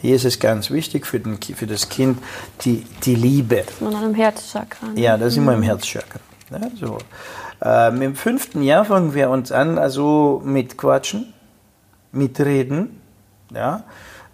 Hier 0.02 0.16
ist 0.16 0.24
es 0.24 0.40
ganz 0.40 0.70
wichtig 0.72 1.06
für, 1.06 1.20
den, 1.20 1.40
für 1.40 1.68
das 1.68 1.88
Kind 1.88 2.18
die, 2.62 2.84
die 3.04 3.14
Liebe. 3.14 3.62
Dass 3.64 3.80
man 3.80 3.94
an 3.94 4.04
einem 4.04 4.14
Herzchakra. 4.16 4.88
ne? 4.88 5.00
Ja, 5.00 5.16
da 5.16 5.30
sind 5.30 5.44
wir 5.44 5.54
im 5.54 5.62
Herzchakra. 5.62 6.18
Ja, 6.50 6.60
so. 6.78 6.98
ähm, 7.64 8.02
Im 8.02 8.16
fünften 8.16 8.62
Jahr 8.62 8.84
fangen 8.84 9.14
wir 9.14 9.30
uns 9.30 9.52
an, 9.52 9.78
also 9.78 10.42
mit 10.44 10.76
Quatschen, 10.76 11.32
mit 12.10 12.40
Reden. 12.40 13.00
Ja. 13.54 13.84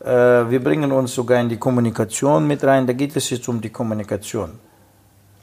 Äh, 0.01 0.51
wir 0.51 0.64
bringen 0.64 0.91
uns 0.91 1.14
sogar 1.14 1.39
in 1.39 1.51
die 1.51 1.59
Kommunikation 1.59 2.47
mit 2.47 2.64
rein. 2.64 2.87
Da 2.87 2.95
geht 2.95 3.14
es 3.14 3.29
jetzt 3.29 3.47
um 3.47 3.61
die 3.61 3.71
Kommunikation. 3.71 4.59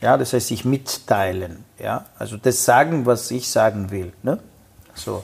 Ja, 0.02 0.18
das 0.18 0.34
heißt, 0.34 0.48
sich 0.48 0.66
mitteilen. 0.66 1.64
Ja, 1.78 2.06
also 2.18 2.38
das 2.38 2.66
sagen, 2.66 3.06
was 3.06 3.30
ich 3.30 3.48
sagen 3.48 3.92
will. 3.92 4.12
Ne? 4.24 4.40
So. 4.96 5.24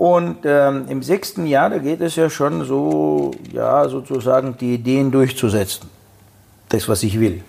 Und 0.00 0.46
ähm, 0.46 0.86
im 0.88 1.02
sechsten 1.02 1.44
Jahr, 1.44 1.68
da 1.68 1.76
geht 1.76 2.00
es 2.00 2.16
ja 2.16 2.30
schon 2.30 2.64
so, 2.64 3.32
ja, 3.52 3.86
sozusagen 3.86 4.56
die 4.56 4.72
Ideen 4.72 5.10
durchzusetzen. 5.10 5.90
Das, 6.70 6.88
was 6.88 7.02
ich 7.02 7.20
will. 7.20 7.44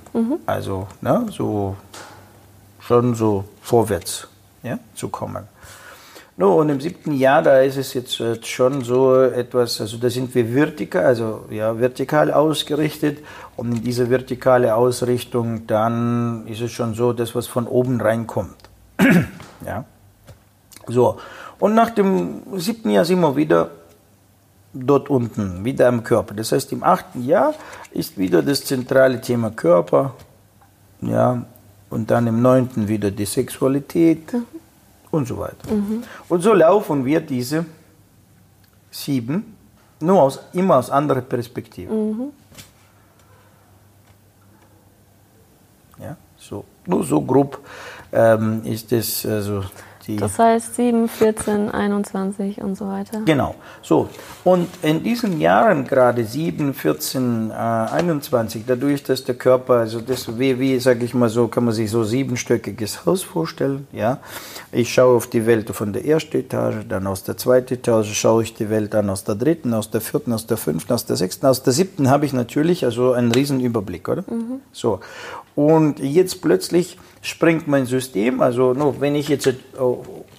Also, 0.47 0.85
ne, 0.99 1.27
so 1.29 1.77
schon 2.81 3.15
so 3.15 3.45
vorwärts 3.61 4.27
ja, 4.63 4.79
zu 4.95 5.07
kommen. 5.07 5.47
No, 6.35 6.59
und 6.59 6.67
im 6.67 6.81
siebten 6.81 7.13
Jahr, 7.13 7.41
da 7.41 7.61
ist 7.61 7.77
es 7.77 7.93
jetzt 7.93 8.19
äh, 8.19 8.43
schon 8.43 8.81
so 8.81 9.21
etwas, 9.21 9.79
also 9.79 9.95
da 9.95 10.09
sind 10.09 10.35
wir 10.35 10.53
vertikal, 10.53 11.05
also 11.05 11.45
ja, 11.51 11.79
vertikal 11.79 12.33
ausgerichtet. 12.33 13.19
Und 13.55 13.77
in 13.77 13.81
diese 13.81 14.09
vertikale 14.09 14.75
Ausrichtung, 14.75 15.67
dann 15.67 16.45
ist 16.47 16.59
es 16.59 16.73
schon 16.73 16.95
so, 16.95 17.13
das, 17.13 17.33
was 17.33 17.47
von 17.47 17.65
oben 17.65 18.01
reinkommt. 18.01 18.57
ja. 19.65 19.85
So, 20.87 21.17
und 21.61 21.75
nach 21.75 21.91
dem 21.91 22.41
siebten 22.57 22.89
Jahr 22.89 23.05
sind 23.05 23.21
wir 23.21 23.35
wieder 23.35 23.69
dort 24.73 25.09
unten, 25.09 25.63
wieder 25.63 25.87
am 25.87 26.03
Körper. 26.03 26.33
Das 26.33 26.51
heißt, 26.51 26.71
im 26.71 26.83
achten 26.83 27.23
Jahr 27.23 27.53
ist 27.91 28.17
wieder 28.17 28.41
das 28.41 28.65
zentrale 28.65 29.21
Thema 29.21 29.51
Körper, 29.51 30.15
ja, 31.01 31.45
und 31.89 32.09
dann 32.09 32.25
im 32.25 32.41
neunten 32.41 32.87
wieder 32.87 33.11
die 33.11 33.25
Sexualität 33.25 34.33
und 35.11 35.27
so 35.27 35.37
weiter. 35.37 35.69
Und 36.29 36.41
so 36.41 36.53
laufen 36.53 37.05
wir 37.05 37.21
diese 37.21 37.65
sieben, 38.89 39.55
nur 39.99 40.21
aus, 40.21 40.39
immer 40.53 40.77
aus 40.77 40.89
anderer 40.89 41.21
Perspektive. 41.21 41.93
Ja, 45.99 46.17
so, 46.37 46.65
nur 46.87 47.03
so 47.03 47.21
grob 47.21 47.59
ähm, 48.11 48.63
ist 48.63 48.91
es, 48.91 49.25
also 49.25 49.63
die. 50.07 50.17
Das 50.17 50.39
heißt 50.39 50.75
7, 50.75 51.07
14, 51.07 51.69
21 51.69 52.61
und 52.61 52.75
so 52.75 52.87
weiter. 52.87 53.21
Genau. 53.25 53.55
So. 53.81 54.09
Und 54.43 54.67
in 54.81 55.03
diesen 55.03 55.39
Jahren 55.39 55.85
gerade 55.85 56.23
7, 56.25 56.73
14, 56.73 57.51
äh, 57.51 57.53
21, 57.53 58.63
dadurch, 58.65 59.03
dass 59.03 59.23
der 59.23 59.35
Körper, 59.35 59.75
also 59.75 60.01
das 60.01 60.37
wie, 60.39 60.59
wie 60.59 60.79
sage 60.79 61.05
ich 61.05 61.13
mal 61.13 61.29
so, 61.29 61.47
kann 61.47 61.65
man 61.65 61.73
sich 61.73 61.89
so 61.91 62.03
siebenstöckiges 62.03 63.05
Haus 63.05 63.23
vorstellen. 63.23 63.87
Ja. 63.91 64.19
Ich 64.71 64.93
schaue 64.93 65.17
auf 65.17 65.27
die 65.27 65.45
Welt 65.45 65.69
von 65.71 65.93
der 65.93 66.05
ersten 66.05 66.37
Etage, 66.37 66.85
dann 66.87 67.07
aus 67.07 67.23
der 67.23 67.37
zweiten 67.37 67.73
Etage 67.73 68.13
schaue 68.13 68.43
ich 68.43 68.53
die 68.53 68.69
Welt 68.69 68.95
an 68.95 69.09
aus 69.09 69.23
der 69.23 69.35
dritten, 69.35 69.73
aus 69.73 69.89
der 69.89 70.01
vierten, 70.01 70.33
aus 70.33 70.47
der 70.47 70.57
fünften, 70.57 70.93
aus 70.93 71.05
der 71.05 71.15
sechsten, 71.15 71.45
aus 71.45 71.63
der 71.63 71.73
siebten 71.73 72.09
habe 72.09 72.25
ich 72.25 72.33
natürlich 72.33 72.85
also 72.85 73.13
einen 73.13 73.31
riesen 73.31 73.59
Überblick, 73.59 74.07
oder? 74.09 74.23
So. 74.71 74.99
Und 75.55 75.99
jetzt 75.99 76.41
plötzlich 76.41 76.97
springt 77.21 77.67
mein 77.67 77.85
System, 77.85 78.41
also 78.41 78.73
no, 78.73 78.95
wenn 78.99 79.15
ich 79.15 79.29
jetzt 79.29 79.47
äh, 79.47 79.53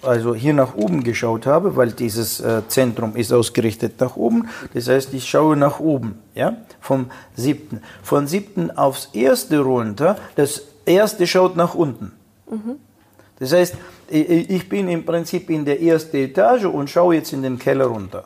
also 0.02 0.34
hier 0.34 0.52
nach 0.52 0.74
oben 0.74 1.04
geschaut 1.04 1.46
habe, 1.46 1.76
weil 1.76 1.92
dieses 1.92 2.40
äh, 2.40 2.62
Zentrum 2.66 3.14
ist 3.14 3.32
ausgerichtet 3.32 4.00
nach 4.00 4.16
oben, 4.16 4.48
das 4.74 4.88
heißt, 4.88 5.14
ich 5.14 5.28
schaue 5.28 5.56
nach 5.56 5.78
oben, 5.78 6.18
ja, 6.34 6.56
vom 6.80 7.06
siebten. 7.36 7.82
Von 8.02 8.26
siebten 8.26 8.70
aufs 8.72 9.10
erste 9.12 9.60
runter, 9.60 10.18
das 10.34 10.62
erste 10.84 11.26
schaut 11.26 11.56
nach 11.56 11.74
unten. 11.74 12.12
Das 13.38 13.52
heißt, 13.52 13.76
ich 14.08 14.50
ich 14.50 14.68
bin 14.68 14.88
im 14.88 15.04
Prinzip 15.04 15.48
in 15.50 15.64
der 15.64 15.80
ersten 15.80 16.16
Etage 16.16 16.64
und 16.64 16.90
schaue 16.90 17.14
jetzt 17.14 17.32
in 17.32 17.42
den 17.42 17.58
Keller 17.58 17.86
runter. 17.86 18.24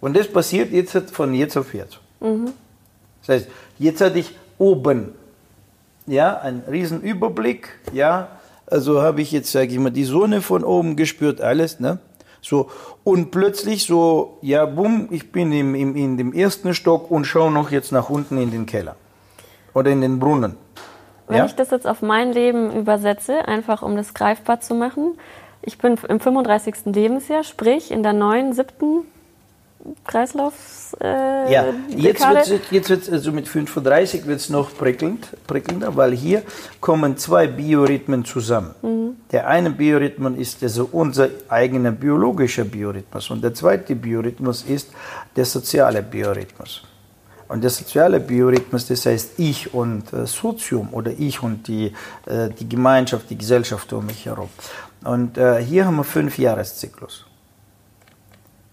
Und 0.00 0.16
das 0.16 0.26
passiert 0.28 0.72
jetzt 0.72 1.10
von 1.10 1.34
jetzt 1.34 1.56
auf 1.56 1.74
jetzt. 1.74 2.00
Das 3.20 3.28
heißt, 3.28 3.48
jetzt 3.78 4.00
hatte 4.00 4.18
ich 4.18 4.34
oben 4.58 5.14
ja, 6.06 6.38
einen 6.38 6.62
riesen 6.68 7.00
Überblick, 7.00 7.78
ja, 7.92 8.28
also 8.66 9.02
habe 9.02 9.22
ich 9.22 9.32
jetzt, 9.32 9.52
sage 9.52 9.72
ich 9.72 9.78
mal, 9.78 9.90
die 9.90 10.04
Sonne 10.04 10.40
von 10.40 10.64
oben 10.64 10.96
gespürt, 10.96 11.40
alles, 11.40 11.80
ne? 11.80 11.98
So, 12.40 12.70
und 13.04 13.30
plötzlich 13.30 13.86
so, 13.86 14.38
ja, 14.42 14.66
bumm, 14.66 15.08
ich 15.10 15.30
bin 15.30 15.52
im, 15.52 15.76
im, 15.76 15.94
in 15.94 16.16
dem 16.16 16.32
ersten 16.32 16.74
Stock 16.74 17.08
und 17.08 17.24
schaue 17.24 17.52
noch 17.52 17.70
jetzt 17.70 17.92
nach 17.92 18.10
unten 18.10 18.36
in 18.36 18.50
den 18.50 18.66
Keller. 18.66 18.96
Oder 19.74 19.92
in 19.92 20.00
den 20.00 20.18
Brunnen. 20.18 20.56
Wenn 21.28 21.36
Ja? 21.38 21.44
ich 21.44 21.54
das 21.54 21.70
jetzt 21.70 21.86
auf 21.86 22.02
mein 22.02 22.32
Leben 22.32 22.72
übersetze, 22.72 23.46
einfach 23.46 23.82
um 23.82 23.96
das 23.96 24.12
greifbar 24.12 24.60
zu 24.60 24.74
machen, 24.74 25.16
ich 25.62 25.78
bin 25.78 25.96
im 26.08 26.18
35. 26.18 26.86
Lebensjahr, 26.86 27.44
sprich 27.44 27.92
in 27.92 28.02
der 28.02 28.12
neuen, 28.12 28.52
siebten 28.52 29.04
Kreislaufs. 30.06 30.96
Äh, 31.00 31.52
Ja, 31.52 31.64
jetzt 31.88 32.20
wird 32.20 32.70
jetzt 32.70 32.90
wird's, 32.90 33.10
also 33.10 33.32
mit 33.32 33.48
35 33.48 34.26
wird 34.26 34.40
es 34.40 34.48
noch 34.48 34.74
prickelnd, 34.76 35.28
prickelnder, 35.46 35.96
weil 35.96 36.12
hier 36.12 36.42
kommen 36.80 37.16
zwei 37.16 37.46
Biorhythmen 37.46 38.24
zusammen. 38.24 38.74
Der 39.32 39.48
eine 39.48 39.70
Biorhythmus 39.70 40.36
ist 40.38 40.62
also 40.62 40.88
unser 40.92 41.28
eigener 41.48 41.90
biologischer 41.90 42.64
Biorhythmus 42.64 43.30
und 43.30 43.42
der 43.42 43.54
zweite 43.54 43.94
Biorhythmus 43.96 44.62
ist 44.62 44.90
der 45.36 45.44
soziale 45.44 46.02
Biorhythmus. 46.02 46.82
Und 47.48 47.62
der 47.62 47.70
soziale 47.70 48.18
Biorhythmus, 48.18 48.86
das 48.86 49.04
heißt 49.04 49.32
ich 49.38 49.74
und 49.74 50.10
äh, 50.12 50.26
Sozium 50.26 50.88
oder 50.92 51.10
ich 51.10 51.42
und 51.42 51.68
die, 51.68 51.92
äh, 52.24 52.48
die 52.48 52.66
Gemeinschaft, 52.66 53.28
die 53.28 53.36
Gesellschaft 53.36 53.92
um 53.92 54.06
mich 54.06 54.24
herum. 54.24 54.48
Und 55.04 55.36
äh, 55.36 55.62
hier 55.62 55.84
haben 55.84 55.96
wir 55.96 56.04
fünf 56.04 56.38
Jahreszyklus. 56.38 57.26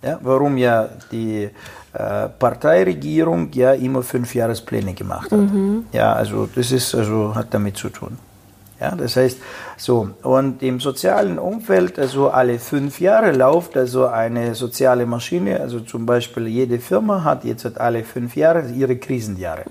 Ja, 0.01 0.17
warum 0.21 0.57
ja 0.57 0.89
die 1.11 1.49
äh, 1.93 2.29
Parteiregierung 2.39 3.51
ja 3.51 3.73
immer 3.73 4.01
fünf 4.01 4.33
Jahrespläne 4.33 4.93
gemacht 4.93 5.31
hat. 5.31 5.39
Ja, 5.91 6.13
also 6.13 6.47
das 6.53 6.71
ist 6.71 6.95
also 6.95 7.35
hat 7.35 7.53
damit 7.53 7.77
zu 7.77 7.89
tun. 7.89 8.17
Ja, 8.79 8.95
das 8.95 9.17
heißt 9.17 9.39
so 9.75 10.09
und 10.23 10.63
im 10.63 10.79
sozialen 10.79 11.37
Umfeld 11.37 11.99
also 11.99 12.29
alle 12.29 12.59
fünf 12.59 13.01
Jahre 13.01 13.33
läuft 13.33 13.75
also 13.75 14.07
eine 14.07 14.55
soziale 14.55 15.05
Maschine. 15.05 15.59
Also 15.59 15.81
zum 15.81 16.05
Beispiel 16.05 16.47
jede 16.47 16.79
Firma 16.79 17.23
hat 17.25 17.43
jetzt 17.43 17.65
hat 17.65 17.77
alle 17.77 18.05
fünf 18.05 18.37
Jahre 18.37 18.69
ihre 18.69 18.95
Krisenjahre. 18.95 19.65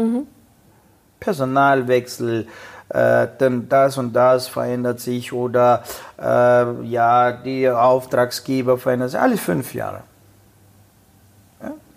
Personalwechsel, 1.20 2.46
äh, 2.90 3.28
dann 3.38 3.68
das 3.68 3.96
und 3.96 4.12
das 4.12 4.46
verändert 4.46 5.00
sich 5.00 5.32
oder 5.32 5.82
äh, 6.20 6.84
ja, 6.84 7.32
die 7.32 7.68
Auftragsgeber 7.70 8.76
verändern 8.76 9.08
sich 9.08 9.18
alle 9.18 9.38
fünf 9.38 9.72
Jahre. 9.72 10.02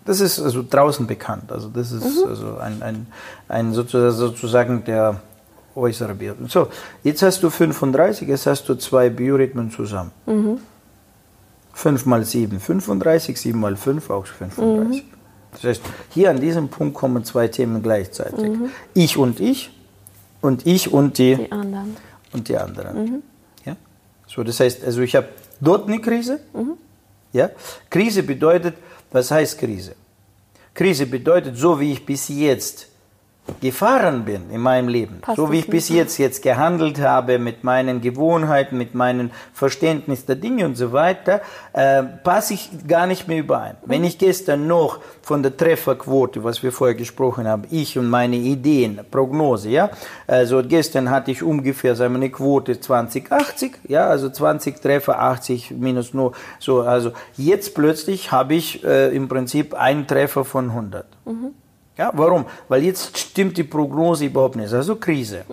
Das 0.04 0.20
ist 0.20 0.40
also 0.40 0.64
draußen 0.68 1.06
bekannt. 1.06 1.52
Also 1.52 1.68
das 1.68 1.92
ist 1.92 2.24
also 2.24 2.56
ein, 2.58 2.82
ein, 2.82 3.06
ein 3.48 3.72
sozusagen, 3.72 4.84
der 4.84 5.20
äußere 5.74 6.14
Biorhythmus. 6.14 6.52
So, 6.52 6.68
jetzt 7.02 7.22
hast 7.22 7.42
du 7.42 7.50
35, 7.50 8.28
jetzt 8.28 8.46
hast 8.46 8.68
du 8.68 8.74
zwei 8.74 9.08
Biorhythmen 9.10 9.70
zusammen. 9.70 10.10
5 11.74 12.06
mal 12.06 12.24
7, 12.24 12.60
35, 12.60 13.40
7 13.40 13.58
mal 13.58 13.76
5, 13.76 14.10
auch 14.10 14.26
35. 14.26 15.04
Das 15.52 15.64
heißt, 15.64 15.82
hier 16.10 16.30
an 16.30 16.40
diesem 16.40 16.68
Punkt 16.68 16.94
kommen 16.94 17.24
zwei 17.24 17.48
Themen 17.48 17.82
gleichzeitig. 17.82 18.52
Ich 18.94 19.16
und 19.16 19.40
ich 19.40 19.70
und 20.40 20.66
ich 20.66 20.92
und 20.92 21.18
die, 21.18 21.36
Die 21.36 21.52
anderen. 21.52 21.96
und 22.32 22.48
die 22.48 22.56
anderen. 22.56 23.22
Ja? 23.64 23.76
So, 24.26 24.42
das 24.42 24.60
heißt, 24.60 24.84
also 24.84 25.00
ich 25.02 25.14
habe 25.14 25.28
dort 25.60 25.88
eine 25.88 26.00
Krise. 26.00 26.40
Ja? 27.32 27.50
Krise 27.90 28.22
bedeutet, 28.22 28.74
was 29.12 29.30
heißt 29.30 29.58
Krise? 29.58 29.94
Krise 30.74 31.06
bedeutet, 31.06 31.56
so 31.56 31.78
wie 31.78 31.92
ich 31.92 32.06
bis 32.06 32.28
jetzt 32.28 32.88
gefahren 33.60 34.24
bin 34.24 34.50
in 34.50 34.60
meinem 34.60 34.88
Leben, 34.88 35.20
Passt 35.20 35.36
so 35.36 35.50
wie 35.50 35.60
ich 35.60 35.68
bis 35.68 35.88
jetzt 35.88 36.18
jetzt 36.18 36.42
gehandelt 36.42 37.00
habe 37.00 37.38
mit 37.38 37.64
meinen 37.64 38.00
Gewohnheiten, 38.00 38.78
mit 38.78 38.94
meinem 38.94 39.30
Verständnis 39.52 40.26
der 40.26 40.36
Dinge 40.36 40.64
und 40.64 40.76
so 40.76 40.92
weiter, 40.92 41.40
äh, 41.72 42.02
passe 42.02 42.54
ich 42.54 42.70
gar 42.86 43.06
nicht 43.06 43.28
mehr 43.28 43.38
überein. 43.38 43.76
Wenn 43.84 44.04
ich 44.04 44.18
gestern 44.18 44.66
noch 44.68 45.00
von 45.22 45.42
der 45.42 45.56
Trefferquote, 45.56 46.44
was 46.44 46.62
wir 46.62 46.72
vorher 46.72 46.94
gesprochen 46.94 47.48
haben, 47.48 47.64
ich 47.70 47.98
und 47.98 48.08
meine 48.08 48.36
Ideen, 48.36 49.00
Prognose, 49.10 49.70
ja, 49.70 49.90
also 50.26 50.62
gestern 50.62 51.10
hatte 51.10 51.32
ich 51.32 51.42
ungefähr 51.42 51.96
sagen 51.96 52.14
wir, 52.14 52.18
eine 52.18 52.30
Quote 52.30 52.78
20, 52.78 53.30
80, 53.30 53.78
ja, 53.88 54.06
also 54.06 54.30
20 54.30 54.80
Treffer, 54.80 55.20
80 55.20 55.72
minus 55.72 56.14
nur, 56.14 56.32
so, 56.60 56.82
also 56.82 57.12
jetzt 57.36 57.74
plötzlich 57.74 58.30
habe 58.30 58.54
ich 58.54 58.84
äh, 58.84 59.14
im 59.14 59.28
Prinzip 59.28 59.74
einen 59.74 60.06
Treffer 60.06 60.44
von 60.44 60.70
100. 60.70 61.06
Ja, 62.02 62.10
warum? 62.14 62.46
Weil 62.68 62.82
jetzt 62.82 63.16
stimmt 63.16 63.56
die 63.56 63.62
Prognose 63.62 64.24
überhaupt 64.24 64.56
nicht. 64.56 64.72
Also 64.72 64.96
Krise. 64.96 65.44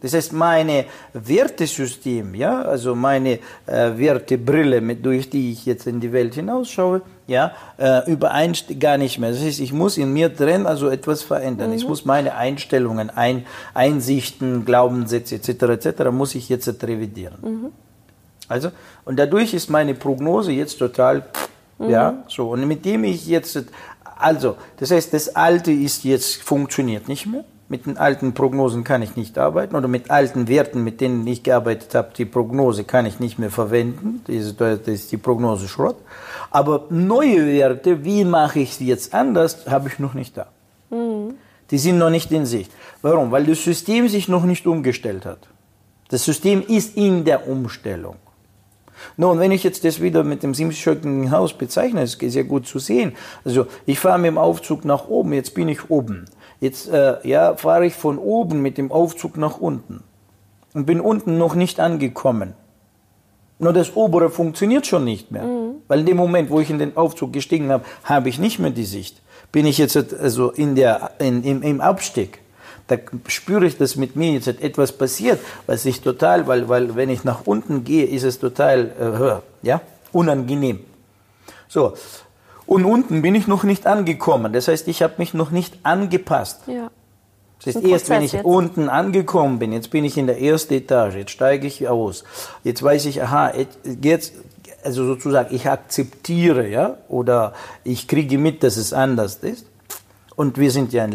Das 0.00 0.14
heißt, 0.14 0.32
meine 0.32 0.84
Wertesystem, 1.12 2.36
ja, 2.36 2.62
also 2.62 2.94
meine 2.94 3.40
äh, 3.66 3.90
Wertebrille, 3.96 4.80
mit, 4.80 5.04
durch 5.04 5.28
die 5.28 5.50
ich 5.50 5.66
jetzt 5.66 5.88
in 5.88 5.98
die 5.98 6.12
Welt 6.12 6.36
hinausschaue, 6.36 7.02
ja, 7.26 7.50
äh, 7.78 8.08
übereinstimmt 8.08 8.78
gar 8.78 8.96
nicht 8.96 9.18
mehr. 9.18 9.32
Das 9.32 9.42
heißt, 9.42 9.58
ich 9.58 9.72
muss 9.72 9.98
in 9.98 10.12
mir 10.12 10.28
drin 10.28 10.66
also 10.66 10.88
etwas 10.88 11.24
verändern. 11.24 11.72
Ich 11.72 11.88
muss 11.88 12.04
meine 12.04 12.36
Einstellungen, 12.36 13.10
Ein 13.10 13.44
Einsichten, 13.74 14.64
Glaubenssätze 14.64 15.34
etc. 15.34 15.48
etc. 15.48 16.12
muss 16.12 16.36
ich 16.36 16.48
jetzt 16.48 16.68
revidieren. 16.84 17.72
Also, 18.46 18.70
und 19.04 19.18
dadurch 19.18 19.52
ist 19.52 19.68
meine 19.68 19.94
Prognose 19.94 20.52
jetzt 20.52 20.78
total, 20.78 21.24
ja, 21.80 22.24
so. 22.28 22.50
Und 22.50 22.66
mit 22.66 22.84
dem 22.84 23.04
ich 23.04 23.26
jetzt, 23.26 23.58
also, 24.18 24.56
das 24.78 24.90
heißt, 24.90 25.12
das 25.14 25.34
Alte 25.36 25.72
ist 25.72 26.04
jetzt, 26.04 26.42
funktioniert 26.42 27.08
nicht 27.08 27.26
mehr. 27.26 27.44
Mit 27.70 27.84
den 27.84 27.98
alten 27.98 28.32
Prognosen 28.32 28.82
kann 28.82 29.02
ich 29.02 29.14
nicht 29.14 29.36
arbeiten 29.36 29.76
oder 29.76 29.88
mit 29.88 30.10
alten 30.10 30.48
Werten, 30.48 30.84
mit 30.84 31.02
denen 31.02 31.26
ich 31.26 31.42
gearbeitet 31.42 31.94
habe, 31.94 32.12
die 32.16 32.24
Prognose 32.24 32.84
kann 32.84 33.04
ich 33.04 33.20
nicht 33.20 33.38
mehr 33.38 33.50
verwenden. 33.50 34.22
Das 34.26 34.36
ist, 34.36 34.60
das 34.60 34.88
ist 34.88 35.12
die 35.12 35.18
Prognose 35.18 35.68
Schrott. 35.68 35.96
Aber 36.50 36.86
neue 36.88 37.46
Werte, 37.46 38.04
wie 38.04 38.24
mache 38.24 38.60
ich 38.60 38.74
sie 38.74 38.86
jetzt 38.86 39.12
anders, 39.12 39.66
habe 39.68 39.88
ich 39.88 39.98
noch 39.98 40.14
nicht 40.14 40.38
da. 40.38 40.46
Die 41.70 41.78
sind 41.78 41.98
noch 41.98 42.08
nicht 42.08 42.32
in 42.32 42.46
Sicht. 42.46 42.72
Warum? 43.02 43.30
Weil 43.30 43.44
das 43.44 43.62
System 43.62 44.08
sich 44.08 44.28
noch 44.28 44.44
nicht 44.44 44.66
umgestellt 44.66 45.26
hat. 45.26 45.40
Das 46.08 46.24
System 46.24 46.62
ist 46.66 46.96
in 46.96 47.26
der 47.26 47.46
Umstellung. 47.46 48.16
Nun, 49.16 49.38
wenn 49.38 49.52
ich 49.52 49.62
jetzt 49.62 49.84
das 49.84 50.00
wieder 50.00 50.24
mit 50.24 50.42
dem 50.42 50.54
siebenschöckigen 50.54 51.30
Haus 51.30 51.52
bezeichne, 51.52 52.02
ist 52.02 52.18
sehr 52.20 52.44
gut 52.44 52.66
zu 52.66 52.78
sehen. 52.78 53.12
Also 53.44 53.66
ich 53.86 53.98
fahre 53.98 54.18
mit 54.18 54.28
dem 54.28 54.38
Aufzug 54.38 54.84
nach 54.84 55.08
oben, 55.08 55.32
jetzt 55.32 55.54
bin 55.54 55.68
ich 55.68 55.90
oben. 55.90 56.26
Jetzt 56.60 56.88
äh, 56.88 57.16
ja, 57.26 57.56
fahre 57.56 57.86
ich 57.86 57.94
von 57.94 58.18
oben 58.18 58.62
mit 58.62 58.78
dem 58.78 58.90
Aufzug 58.90 59.36
nach 59.36 59.58
unten 59.58 60.02
und 60.74 60.86
bin 60.86 61.00
unten 61.00 61.38
noch 61.38 61.54
nicht 61.54 61.80
angekommen. 61.80 62.54
Nur 63.60 63.72
das 63.72 63.96
obere 63.96 64.30
funktioniert 64.30 64.86
schon 64.86 65.04
nicht 65.04 65.32
mehr. 65.32 65.44
Weil 65.88 66.00
in 66.00 66.06
dem 66.06 66.16
Moment, 66.16 66.50
wo 66.50 66.60
ich 66.60 66.70
in 66.70 66.78
den 66.78 66.96
Aufzug 66.96 67.32
gestiegen 67.32 67.70
habe, 67.70 67.84
habe 68.04 68.28
ich 68.28 68.38
nicht 68.38 68.58
mehr 68.58 68.70
die 68.70 68.84
Sicht. 68.84 69.20
Bin 69.50 69.66
ich 69.66 69.78
jetzt 69.78 69.96
also 69.96 70.50
in 70.50 70.76
der, 70.76 71.12
in, 71.18 71.42
im, 71.42 71.62
im 71.62 71.80
Abstieg. 71.80 72.40
Da 72.88 72.96
spüre 73.26 73.66
ich, 73.66 73.76
dass 73.76 73.96
mit 73.96 74.16
mir 74.16 74.32
jetzt 74.32 74.48
etwas 74.48 74.92
passiert, 74.92 75.40
was 75.66 75.84
ich 75.84 76.00
total, 76.00 76.46
weil, 76.46 76.68
weil 76.68 76.96
wenn 76.96 77.10
ich 77.10 77.22
nach 77.22 77.46
unten 77.46 77.84
gehe, 77.84 78.06
ist 78.06 78.24
es 78.24 78.38
total 78.38 79.42
äh, 79.62 79.66
ja, 79.66 79.80
unangenehm. 80.12 80.80
So, 81.68 81.94
und 82.66 82.84
unten 82.84 83.22
bin 83.22 83.34
ich 83.34 83.46
noch 83.46 83.62
nicht 83.62 83.86
angekommen. 83.86 84.52
Das 84.52 84.68
heißt, 84.68 84.88
ich 84.88 85.02
habe 85.02 85.14
mich 85.18 85.32
noch 85.32 85.50
nicht 85.50 85.78
angepasst. 85.84 86.60
Ja. 86.66 86.90
Das 87.58 87.74
heißt, 87.74 87.84
Ein 87.84 87.90
erst 87.90 88.08
wenn 88.08 88.22
ich 88.22 88.32
jetzt. 88.32 88.44
unten 88.44 88.88
angekommen 88.88 89.58
bin, 89.58 89.72
jetzt 89.72 89.90
bin 89.90 90.04
ich 90.04 90.16
in 90.16 90.26
der 90.26 90.40
ersten 90.40 90.74
Etage, 90.74 91.16
jetzt 91.16 91.30
steige 91.30 91.66
ich 91.66 91.88
aus, 91.88 92.24
jetzt 92.62 92.82
weiß 92.82 93.06
ich, 93.06 93.22
aha, 93.22 93.52
jetzt, 94.00 94.34
also 94.84 95.04
sozusagen, 95.06 95.54
ich 95.54 95.68
akzeptiere, 95.68 96.68
ja, 96.68 96.98
oder 97.08 97.54
ich 97.84 98.06
kriege 98.06 98.38
mit, 98.38 98.62
dass 98.62 98.76
es 98.76 98.92
anders 98.92 99.36
ist. 99.36 99.66
Und 100.38 100.56
wir 100.56 100.70
sind 100.70 100.92
ja 100.92 101.02
ein 101.02 101.10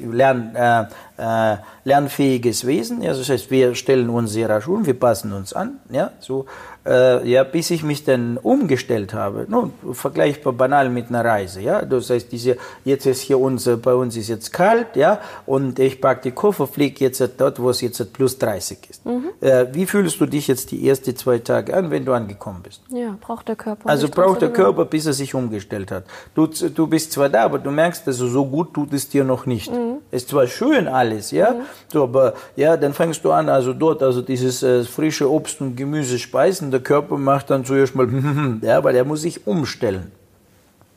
lern, 0.00 0.56
äh, 0.56 0.86
äh, 1.18 1.56
lernfähiges 1.84 2.66
Wesen. 2.66 3.00
Ja, 3.00 3.12
das 3.14 3.28
heißt, 3.28 3.48
wir 3.48 3.76
stellen 3.76 4.10
uns 4.10 4.34
rasch 4.48 4.66
um, 4.66 4.84
wir 4.84 4.98
passen 4.98 5.32
uns 5.32 5.52
an. 5.52 5.78
Ja, 5.88 6.10
so, 6.18 6.46
äh, 6.86 7.28
ja, 7.28 7.44
bis 7.44 7.70
ich 7.70 7.82
mich 7.82 8.04
dann 8.04 8.38
umgestellt 8.38 9.14
habe. 9.14 9.46
Nun, 9.48 9.72
vergleichbar 9.92 10.52
banal 10.52 10.90
mit 10.90 11.08
einer 11.08 11.24
Reise. 11.24 11.60
Ja, 11.60 11.84
das 11.84 12.10
heißt, 12.10 12.30
diese, 12.32 12.56
jetzt 12.84 13.06
ist 13.06 13.20
hier 13.20 13.38
unser, 13.38 13.76
bei 13.76 13.94
uns 13.94 14.16
ist 14.16 14.28
jetzt 14.28 14.52
kalt, 14.52 14.96
ja, 14.96 15.20
und 15.46 15.78
ich 15.78 16.00
packe 16.00 16.22
die 16.22 16.32
Koffer, 16.32 16.66
fliege 16.66 17.04
jetzt 17.04 17.22
dort, 17.38 17.60
wo 17.60 17.70
es 17.70 17.80
jetzt 17.80 18.12
plus 18.12 18.38
30 18.38 18.78
ist. 18.90 19.02
Äh, 19.40 19.66
wie 19.72 19.86
fühlst 19.86 20.20
du 20.20 20.26
dich 20.26 20.48
jetzt 20.48 20.70
die 20.70 20.88
ersten 20.88 21.16
zwei 21.16 21.38
Tage 21.38 21.74
an, 21.74 21.90
wenn 21.90 22.04
du 22.04 22.12
angekommen 22.12 22.60
bist? 22.62 22.82
Ja, 22.88 23.16
braucht 23.20 23.48
der 23.48 23.56
Körper. 23.56 23.88
Also 23.88 24.08
braucht 24.08 24.42
der. 24.42 24.56
Körper, 24.56 24.84
bis 24.86 25.06
er 25.06 25.12
sich 25.12 25.34
umgestellt 25.34 25.90
hat. 25.90 26.04
Du, 26.34 26.46
du 26.46 26.86
bist 26.86 27.12
zwar 27.12 27.28
da, 27.28 27.44
aber 27.44 27.58
du 27.58 27.70
merkst, 27.70 28.06
also 28.06 28.26
so 28.26 28.46
gut 28.46 28.72
tut 28.72 28.92
es 28.92 29.08
dir 29.08 29.24
noch 29.24 29.46
nicht. 29.46 29.70
Ist 30.10 30.30
zwar 30.30 30.46
schön 30.46 30.88
alles, 30.88 31.30
ja, 31.30 31.56
so, 31.92 32.04
aber 32.04 32.34
ja, 32.56 32.76
dann 32.76 32.94
fängst 32.94 33.24
du 33.24 33.32
an, 33.32 33.48
also 33.48 33.72
dort, 33.72 34.02
also 34.02 34.22
dieses 34.22 34.62
äh, 34.62 34.84
frische 34.84 35.30
Obst 35.30 35.60
und 35.60 35.76
Gemüse 35.76 36.18
speisen. 36.18 36.70
Der 36.76 36.82
Körper 36.82 37.16
macht 37.16 37.48
dann 37.48 37.64
zuerst 37.64 37.94
mal, 37.94 38.06
ja, 38.60 38.84
weil 38.84 38.94
er 38.94 39.06
muss 39.06 39.22
sich 39.22 39.46
umstellen. 39.46 40.12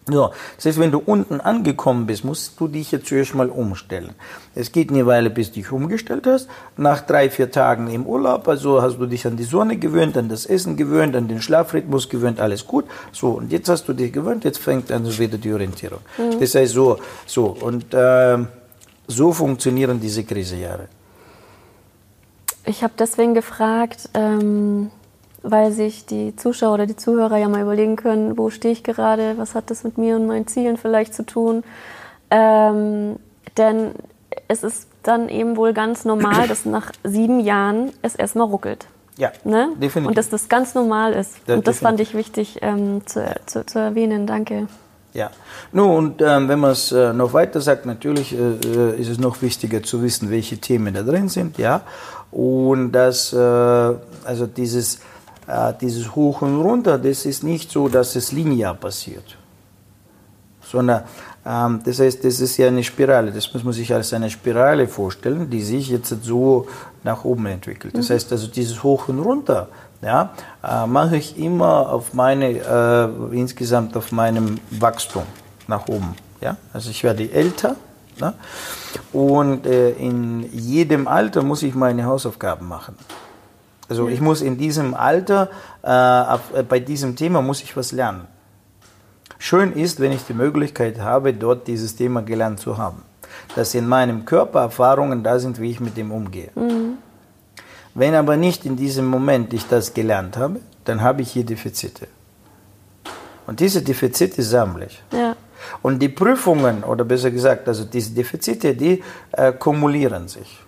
Ja, 0.09 0.31
das 0.57 0.65
heißt, 0.65 0.77
wenn 0.77 0.91
du 0.91 0.99
unten 0.99 1.39
angekommen 1.39 2.05
bist, 2.05 2.25
musst 2.25 2.59
du 2.59 2.67
dich 2.67 2.91
jetzt 2.91 3.07
zuerst 3.07 3.33
mal 3.33 3.47
umstellen. 3.47 4.09
Es 4.55 4.73
geht 4.73 4.89
eine 4.89 5.05
Weile, 5.05 5.29
bis 5.29 5.51
du 5.51 5.61
dich 5.61 5.71
umgestellt 5.71 6.27
hast. 6.27 6.49
Nach 6.75 6.99
drei, 6.99 7.29
vier 7.29 7.49
Tagen 7.49 7.89
im 7.89 8.05
Urlaub, 8.05 8.45
also 8.49 8.81
hast 8.81 8.97
du 8.97 9.05
dich 9.05 9.25
an 9.25 9.37
die 9.37 9.45
Sonne 9.45 9.77
gewöhnt, 9.77 10.17
an 10.17 10.27
das 10.27 10.45
Essen 10.45 10.75
gewöhnt, 10.75 11.15
an 11.15 11.29
den 11.29 11.41
Schlafrhythmus 11.41 12.09
gewöhnt, 12.09 12.41
alles 12.41 12.67
gut. 12.67 12.83
So, 13.13 13.29
und 13.29 13.53
jetzt 13.53 13.69
hast 13.69 13.87
du 13.87 13.93
dich 13.93 14.11
gewöhnt, 14.11 14.43
jetzt 14.43 14.59
fängt 14.59 14.91
an 14.91 15.05
wieder 15.05 15.37
die 15.37 15.53
Orientierung. 15.53 15.99
Das 16.41 16.55
heißt 16.55 16.73
so, 16.73 16.99
so, 17.25 17.55
und 17.61 17.85
ähm, 17.93 18.49
so 19.07 19.31
funktionieren 19.31 19.97
diese 20.01 20.25
Krisejahre. 20.25 20.89
Ich 22.65 22.83
habe 22.83 22.93
deswegen 22.99 23.33
gefragt, 23.33 24.09
ähm, 24.13 24.91
weil 25.41 25.71
sich 25.71 26.05
die 26.05 26.35
Zuschauer 26.35 26.73
oder 26.75 26.85
die 26.85 26.95
Zuhörer 26.95 27.37
ja 27.37 27.47
mal 27.47 27.61
überlegen 27.61 27.95
können, 27.95 28.37
wo 28.37 28.49
stehe 28.49 28.73
ich 28.73 28.83
gerade, 28.83 29.37
was 29.37 29.55
hat 29.55 29.69
das 29.69 29.83
mit 29.83 29.97
mir 29.97 30.15
und 30.15 30.27
meinen 30.27 30.47
Zielen 30.47 30.77
vielleicht 30.77 31.13
zu 31.13 31.25
tun. 31.25 31.63
Ähm, 32.29 33.17
denn 33.57 33.91
es 34.47 34.63
ist 34.63 34.87
dann 35.03 35.29
eben 35.29 35.57
wohl 35.57 35.73
ganz 35.73 36.05
normal, 36.05 36.47
dass 36.47 36.65
nach 36.65 36.91
sieben 37.03 37.39
Jahren 37.39 37.91
es 38.01 38.15
erstmal 38.15 38.47
ruckelt. 38.47 38.87
Ja, 39.17 39.31
Ne? 39.43 39.69
definitiv. 39.75 40.07
Und 40.07 40.17
dass 40.17 40.29
das 40.29 40.47
ganz 40.47 40.75
normal 40.75 41.13
ist. 41.13 41.35
Ja, 41.45 41.55
und 41.55 41.67
das 41.67 41.79
fand 41.79 41.99
definitiv. 41.99 42.37
ich 42.37 42.37
wichtig 42.37 42.59
ähm, 42.61 43.01
zu, 43.05 43.35
zu, 43.45 43.65
zu 43.65 43.79
erwähnen. 43.79 44.27
Danke. 44.27 44.67
Ja, 45.13 45.31
nun 45.71 45.89
und 45.97 46.21
ähm, 46.21 46.47
wenn 46.47 46.59
man 46.59 46.71
es 46.71 46.91
äh, 46.91 47.13
noch 47.13 47.33
weiter 47.33 47.61
sagt, 47.61 47.85
natürlich 47.85 48.33
äh, 48.33 48.37
äh, 48.37 49.01
ist 49.01 49.09
es 49.09 49.19
noch 49.19 49.41
wichtiger 49.41 49.81
zu 49.81 50.03
wissen, 50.03 50.29
welche 50.29 50.59
Themen 50.59 50.93
da 50.93 51.01
drin 51.01 51.29
sind, 51.29 51.57
ja, 51.57 51.81
und 52.31 52.91
dass 52.91 53.33
äh, 53.33 53.37
also 53.37 54.45
dieses 54.45 54.99
dieses 55.81 56.15
Hoch 56.15 56.41
und 56.41 56.61
Runter, 56.61 56.97
das 56.97 57.25
ist 57.25 57.43
nicht 57.43 57.71
so, 57.71 57.87
dass 57.87 58.15
es 58.15 58.31
linear 58.31 58.75
passiert, 58.75 59.37
sondern 60.61 61.03
ähm, 61.45 61.81
das 61.83 61.99
heißt, 61.99 62.23
das 62.23 62.39
ist 62.39 62.57
ja 62.57 62.67
eine 62.67 62.83
Spirale. 62.83 63.31
Das 63.31 63.51
muss 63.53 63.63
man 63.63 63.73
sich 63.73 63.93
als 63.93 64.13
eine 64.13 64.29
Spirale 64.29 64.87
vorstellen, 64.87 65.49
die 65.49 65.61
sich 65.61 65.89
jetzt 65.89 66.13
so 66.23 66.67
nach 67.03 67.23
oben 67.23 67.45
entwickelt. 67.47 67.97
Das 67.97 68.09
heißt 68.09 68.31
also 68.31 68.47
dieses 68.47 68.83
Hoch 68.83 69.07
und 69.07 69.19
Runter, 69.19 69.69
ja, 70.01 70.33
äh, 70.63 70.85
mache 70.85 71.17
ich 71.17 71.37
immer 71.37 71.89
auf 71.89 72.13
meine 72.13 72.49
äh, 72.51 73.35
insgesamt 73.35 73.97
auf 73.97 74.11
meinem 74.11 74.59
Wachstum 74.71 75.23
nach 75.67 75.87
oben. 75.87 76.15
Ja, 76.41 76.57
also 76.73 76.89
ich 76.89 77.03
werde 77.03 77.31
älter. 77.31 77.75
Ne? 78.19 78.33
Und 79.13 79.65
äh, 79.65 79.91
in 79.91 80.49
jedem 80.53 81.07
Alter 81.07 81.41
muss 81.41 81.63
ich 81.63 81.73
meine 81.73 82.05
Hausaufgaben 82.05 82.67
machen. 82.67 82.95
Also 83.89 84.07
ich 84.07 84.21
muss 84.21 84.41
in 84.41 84.57
diesem 84.57 84.93
Alter, 84.93 85.49
äh, 85.83 86.59
äh, 86.59 86.63
bei 86.63 86.79
diesem 86.79 87.15
Thema 87.15 87.41
muss 87.41 87.63
ich 87.63 87.75
was 87.75 87.91
lernen. 87.91 88.27
Schön 89.39 89.73
ist, 89.73 89.99
wenn 89.99 90.11
ich 90.11 90.23
die 90.25 90.33
Möglichkeit 90.33 90.99
habe, 90.99 91.33
dort 91.33 91.67
dieses 91.67 91.95
Thema 91.95 92.21
gelernt 92.21 92.59
zu 92.59 92.77
haben. 92.77 93.01
Dass 93.55 93.73
in 93.73 93.87
meinem 93.87 94.25
Körper 94.25 94.61
Erfahrungen 94.61 95.23
da 95.23 95.39
sind, 95.39 95.59
wie 95.59 95.71
ich 95.71 95.79
mit 95.79 95.97
dem 95.97 96.11
umgehe. 96.11 96.51
Wenn 97.95 98.15
aber 98.15 98.37
nicht 98.37 98.65
in 98.65 98.75
diesem 98.75 99.07
Moment 99.07 99.53
ich 99.53 99.67
das 99.67 99.93
gelernt 99.93 100.37
habe, 100.37 100.59
dann 100.85 101.01
habe 101.01 101.21
ich 101.21 101.31
hier 101.31 101.45
Defizite. 101.45 102.07
Und 103.47 103.59
diese 103.59 103.81
Defizite 103.81 104.43
sammle 104.43 104.85
ich. 104.85 105.01
Ja. 105.11 105.35
Und 105.81 105.99
die 105.99 106.09
Prüfungen, 106.09 106.83
oder 106.83 107.03
besser 107.03 107.31
gesagt, 107.31 107.67
also 107.67 107.85
diese 107.85 108.11
Defizite, 108.11 108.75
die 108.75 109.03
äh, 109.31 109.51
kumulieren 109.53 110.27
sich. 110.27 110.59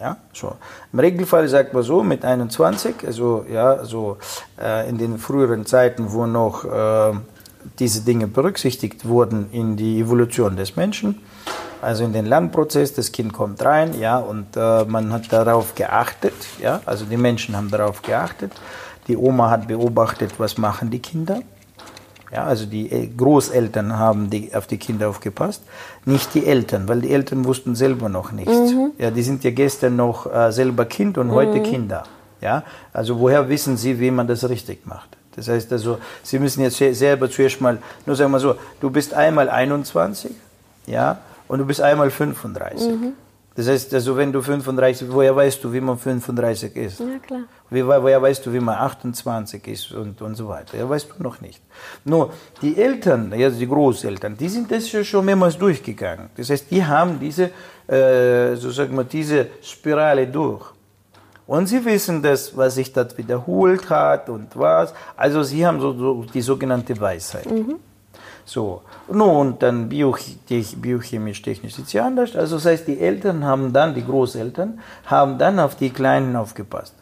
Ja, 0.00 0.16
so. 0.32 0.56
Im 0.92 0.98
Regelfall 0.98 1.48
sagt 1.48 1.72
man 1.72 1.82
so, 1.82 2.02
mit 2.02 2.24
21, 2.24 2.96
also 3.06 3.44
ja, 3.50 3.84
so 3.84 4.18
äh, 4.60 4.88
in 4.88 4.98
den 4.98 5.18
früheren 5.18 5.64
Zeiten, 5.64 6.12
wo 6.12 6.26
noch 6.26 6.64
äh, 6.64 7.12
diese 7.78 8.02
Dinge 8.02 8.26
berücksichtigt 8.26 9.06
wurden 9.06 9.50
in 9.52 9.76
die 9.76 10.00
Evolution 10.00 10.56
des 10.56 10.76
Menschen, 10.76 11.20
Also 11.80 12.04
in 12.04 12.12
den 12.12 12.26
Lernprozess, 12.26 12.94
das 12.94 13.12
Kind 13.12 13.32
kommt 13.32 13.64
rein, 13.64 13.98
ja, 14.00 14.18
und 14.18 14.56
äh, 14.56 14.84
man 14.84 15.12
hat 15.12 15.32
darauf 15.32 15.74
geachtet, 15.74 16.34
ja, 16.60 16.80
also 16.86 17.04
die 17.04 17.16
Menschen 17.16 17.56
haben 17.56 17.70
darauf 17.70 18.02
geachtet. 18.02 18.52
Die 19.08 19.16
Oma 19.16 19.50
hat 19.50 19.68
beobachtet, 19.68 20.32
was 20.38 20.58
machen 20.58 20.90
die 20.90 20.98
Kinder. 20.98 21.42
Ja, 22.32 22.44
also 22.44 22.66
die 22.66 22.90
äh, 22.90 23.06
Großeltern 23.06 23.98
haben 23.98 24.30
die, 24.30 24.54
auf 24.54 24.66
die 24.66 24.78
Kinder 24.78 25.08
aufgepasst, 25.08 25.62
nicht 26.04 26.34
die 26.34 26.46
Eltern, 26.46 26.88
weil 26.88 27.00
die 27.00 27.12
Eltern 27.12 27.44
wussten 27.44 27.74
selber 27.74 28.08
noch 28.08 28.32
nichts. 28.32 28.72
Mhm. 28.72 28.92
Ja, 28.98 29.10
die 29.10 29.22
sind 29.22 29.44
ja 29.44 29.50
gestern 29.50 29.96
noch 29.96 30.32
äh, 30.32 30.50
selber 30.52 30.84
Kind 30.86 31.18
und 31.18 31.28
mhm. 31.28 31.32
heute 31.32 31.62
Kinder. 31.62 32.04
Ja, 32.40 32.64
also 32.92 33.18
woher 33.18 33.48
wissen 33.48 33.76
sie, 33.76 33.98
wie 34.00 34.10
man 34.10 34.26
das 34.26 34.48
richtig 34.48 34.86
macht? 34.86 35.16
Das 35.36 35.48
heißt 35.48 35.72
also, 35.72 35.98
sie 36.22 36.38
müssen 36.38 36.62
jetzt 36.62 36.78
selber 36.78 37.30
zuerst 37.30 37.60
mal, 37.60 37.78
nur 38.06 38.16
sagen 38.16 38.32
wir 38.32 38.40
so, 38.40 38.56
du 38.80 38.90
bist 38.90 39.14
einmal 39.14 39.48
21, 39.48 40.32
ja, 40.86 41.18
und 41.48 41.58
du 41.58 41.66
bist 41.66 41.80
einmal 41.80 42.10
35. 42.10 42.88
Mhm. 42.88 43.12
Das 43.56 43.68
heißt, 43.68 43.94
also 43.94 44.16
wenn 44.16 44.32
du 44.32 44.42
35, 44.42 45.08
woher 45.10 45.34
weißt 45.34 45.64
du, 45.64 45.72
wie 45.72 45.80
man 45.80 45.96
35 45.96 46.76
ist? 46.76 47.00
Ja, 47.00 47.06
klar. 47.26 47.40
Wie, 47.70 47.86
woher 47.86 48.20
weißt 48.20 48.44
du, 48.44 48.52
wie 48.52 48.60
man 48.60 48.76
28 48.76 49.66
ist 49.66 49.92
und, 49.92 50.20
und 50.20 50.34
so 50.34 50.46
weiter? 50.48 50.76
Ja, 50.76 50.86
weißt 50.86 51.08
du 51.16 51.22
noch 51.22 51.40
nicht. 51.40 51.62
Nur 52.04 52.32
die 52.60 52.76
Eltern, 52.76 53.32
also 53.32 53.58
die 53.58 53.66
Großeltern, 53.66 54.36
die 54.36 54.48
sind 54.50 54.70
das 54.70 54.88
schon 54.88 55.24
mehrmals 55.24 55.56
durchgegangen. 55.56 56.28
Das 56.36 56.50
heißt, 56.50 56.70
die 56.70 56.84
haben 56.84 57.18
diese, 57.18 57.50
äh, 57.88 58.56
so 58.56 58.70
sagen 58.70 58.94
wir, 58.94 59.04
diese 59.04 59.46
Spirale 59.62 60.26
durch. 60.26 60.66
Und 61.46 61.66
sie 61.66 61.82
wissen 61.84 62.22
das, 62.22 62.54
was 62.56 62.74
sich 62.74 62.92
dort 62.92 63.16
wiederholt 63.16 63.88
hat 63.88 64.28
und 64.28 64.48
was. 64.54 64.92
Also 65.16 65.42
sie 65.42 65.64
haben 65.64 65.80
so, 65.80 65.92
so 65.92 66.24
die 66.24 66.42
sogenannte 66.42 67.00
Weisheit. 67.00 67.50
Mhm. 67.50 67.76
So, 68.46 68.82
nun, 69.12 69.58
dann 69.58 69.88
biochemisch-technisch 69.88 71.78
ist 71.78 71.92
ja 71.92 72.06
anders. 72.06 72.36
Also 72.36 72.56
das 72.56 72.64
heißt, 72.64 72.86
die 72.86 73.00
Eltern 73.00 73.44
haben 73.44 73.72
dann, 73.72 73.92
die 73.92 74.04
Großeltern, 74.04 74.78
haben 75.06 75.36
dann 75.36 75.58
auf 75.58 75.74
die 75.74 75.90
Kleinen 75.90 76.36
aufgepasst. 76.36 76.94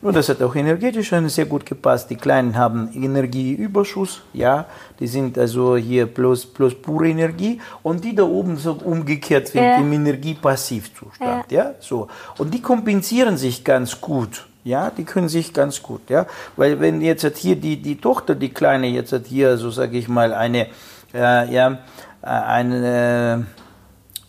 Nur 0.00 0.12
das 0.12 0.28
hat 0.28 0.40
auch 0.42 0.54
energetisch 0.54 1.10
sehr 1.10 1.46
gut 1.46 1.66
gepasst. 1.66 2.08
Die 2.08 2.16
Kleinen 2.16 2.56
haben 2.56 2.88
Energieüberschuss, 2.94 4.22
ja, 4.32 4.66
die 4.98 5.08
sind 5.08 5.36
also 5.36 5.76
hier 5.76 6.06
plus, 6.06 6.46
plus 6.46 6.74
pure 6.74 7.08
Energie 7.08 7.60
und 7.82 8.04
die 8.04 8.14
da 8.14 8.22
oben 8.22 8.56
so 8.56 8.74
umgekehrt 8.84 9.48
sind 9.48 9.64
ja. 9.64 9.78
im 9.78 9.92
Energiepassivzustand, 9.92 11.50
ja. 11.50 11.64
ja, 11.64 11.74
so. 11.80 12.06
Und 12.38 12.54
die 12.54 12.62
kompensieren 12.62 13.36
sich 13.36 13.64
ganz 13.64 14.00
gut, 14.00 14.46
ja, 14.68 14.90
die 14.90 15.04
können 15.04 15.28
sich 15.28 15.54
ganz 15.54 15.82
gut, 15.82 16.10
ja, 16.10 16.26
weil 16.56 16.78
wenn 16.78 17.00
jetzt 17.00 17.38
hier 17.38 17.56
die, 17.56 17.80
die 17.80 17.96
Tochter, 17.96 18.34
die 18.34 18.50
Kleine, 18.50 18.86
jetzt 18.86 19.12
hat 19.12 19.26
hier, 19.26 19.56
so 19.56 19.70
sage 19.70 19.96
ich 19.96 20.08
mal, 20.08 20.34
eine, 20.34 20.66
äh, 21.14 21.50
ja, 21.52 21.78
äh, 22.22 22.26
eine, 22.26 23.46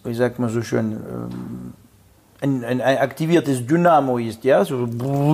wie 0.04 0.14
sagt 0.14 0.40
man 0.40 0.50
so 0.50 0.62
schön, 0.62 0.94
ähm, 0.94 1.74
ein, 2.42 2.64
ein, 2.64 2.82
ein, 2.82 2.98
aktiviertes 2.98 3.66
Dynamo 3.66 4.18
ist, 4.18 4.44
ja, 4.44 4.64
so 4.64 4.88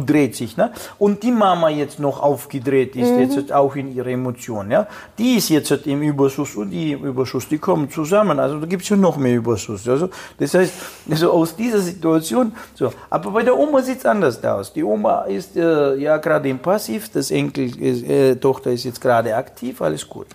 dreht 0.06 0.36
sich, 0.36 0.58
ne? 0.58 0.72
Und 0.98 1.22
die 1.22 1.32
Mama 1.32 1.70
jetzt 1.70 2.00
noch 2.00 2.22
aufgedreht 2.22 2.96
ist, 2.96 3.12
mhm. 3.12 3.20
jetzt 3.20 3.54
auch 3.54 3.76
in 3.76 3.96
ihrer 3.96 4.08
Emotion, 4.08 4.72
ja. 4.72 4.88
Die 5.18 5.36
ist 5.36 5.50
jetzt 5.50 5.72
im 5.86 6.02
Überschuss 6.02 6.56
und 6.56 6.72
die 6.72 6.94
im 6.94 7.06
Überschuss, 7.06 7.48
die 7.48 7.60
kommen 7.60 7.90
zusammen, 7.90 8.40
also 8.40 8.60
da 8.60 8.66
gibt 8.66 8.82
es 8.82 8.88
schon 8.88 9.02
noch 9.02 9.18
mehr 9.18 9.36
Überschuss. 9.36 9.88
Also, 9.88 10.10
das 10.40 10.54
heißt, 10.54 10.74
also 11.10 11.32
aus 11.32 11.56
dieser 11.56 11.80
Situation, 11.80 12.52
so. 12.74 12.92
Aber 13.10 13.32
bei 13.32 13.44
der 13.44 13.58
Oma 13.58 13.82
sieht 13.82 14.00
es 14.00 14.06
anders 14.06 14.44
aus. 14.44 14.74
Die 14.74 14.84
Oma 14.84 15.22
ist 15.24 15.56
äh, 15.56 15.96
ja 15.96 16.18
gerade 16.18 16.50
im 16.50 16.60
Passiv, 16.60 17.10
das 17.10 17.30
Enkel, 17.30 17.66
äh, 17.82 18.36
Tochter 18.36 18.72
ist 18.72 18.84
jetzt 18.84 19.00
gerade 19.00 19.36
aktiv, 19.36 19.82
alles 19.82 20.10
gut. 20.10 20.28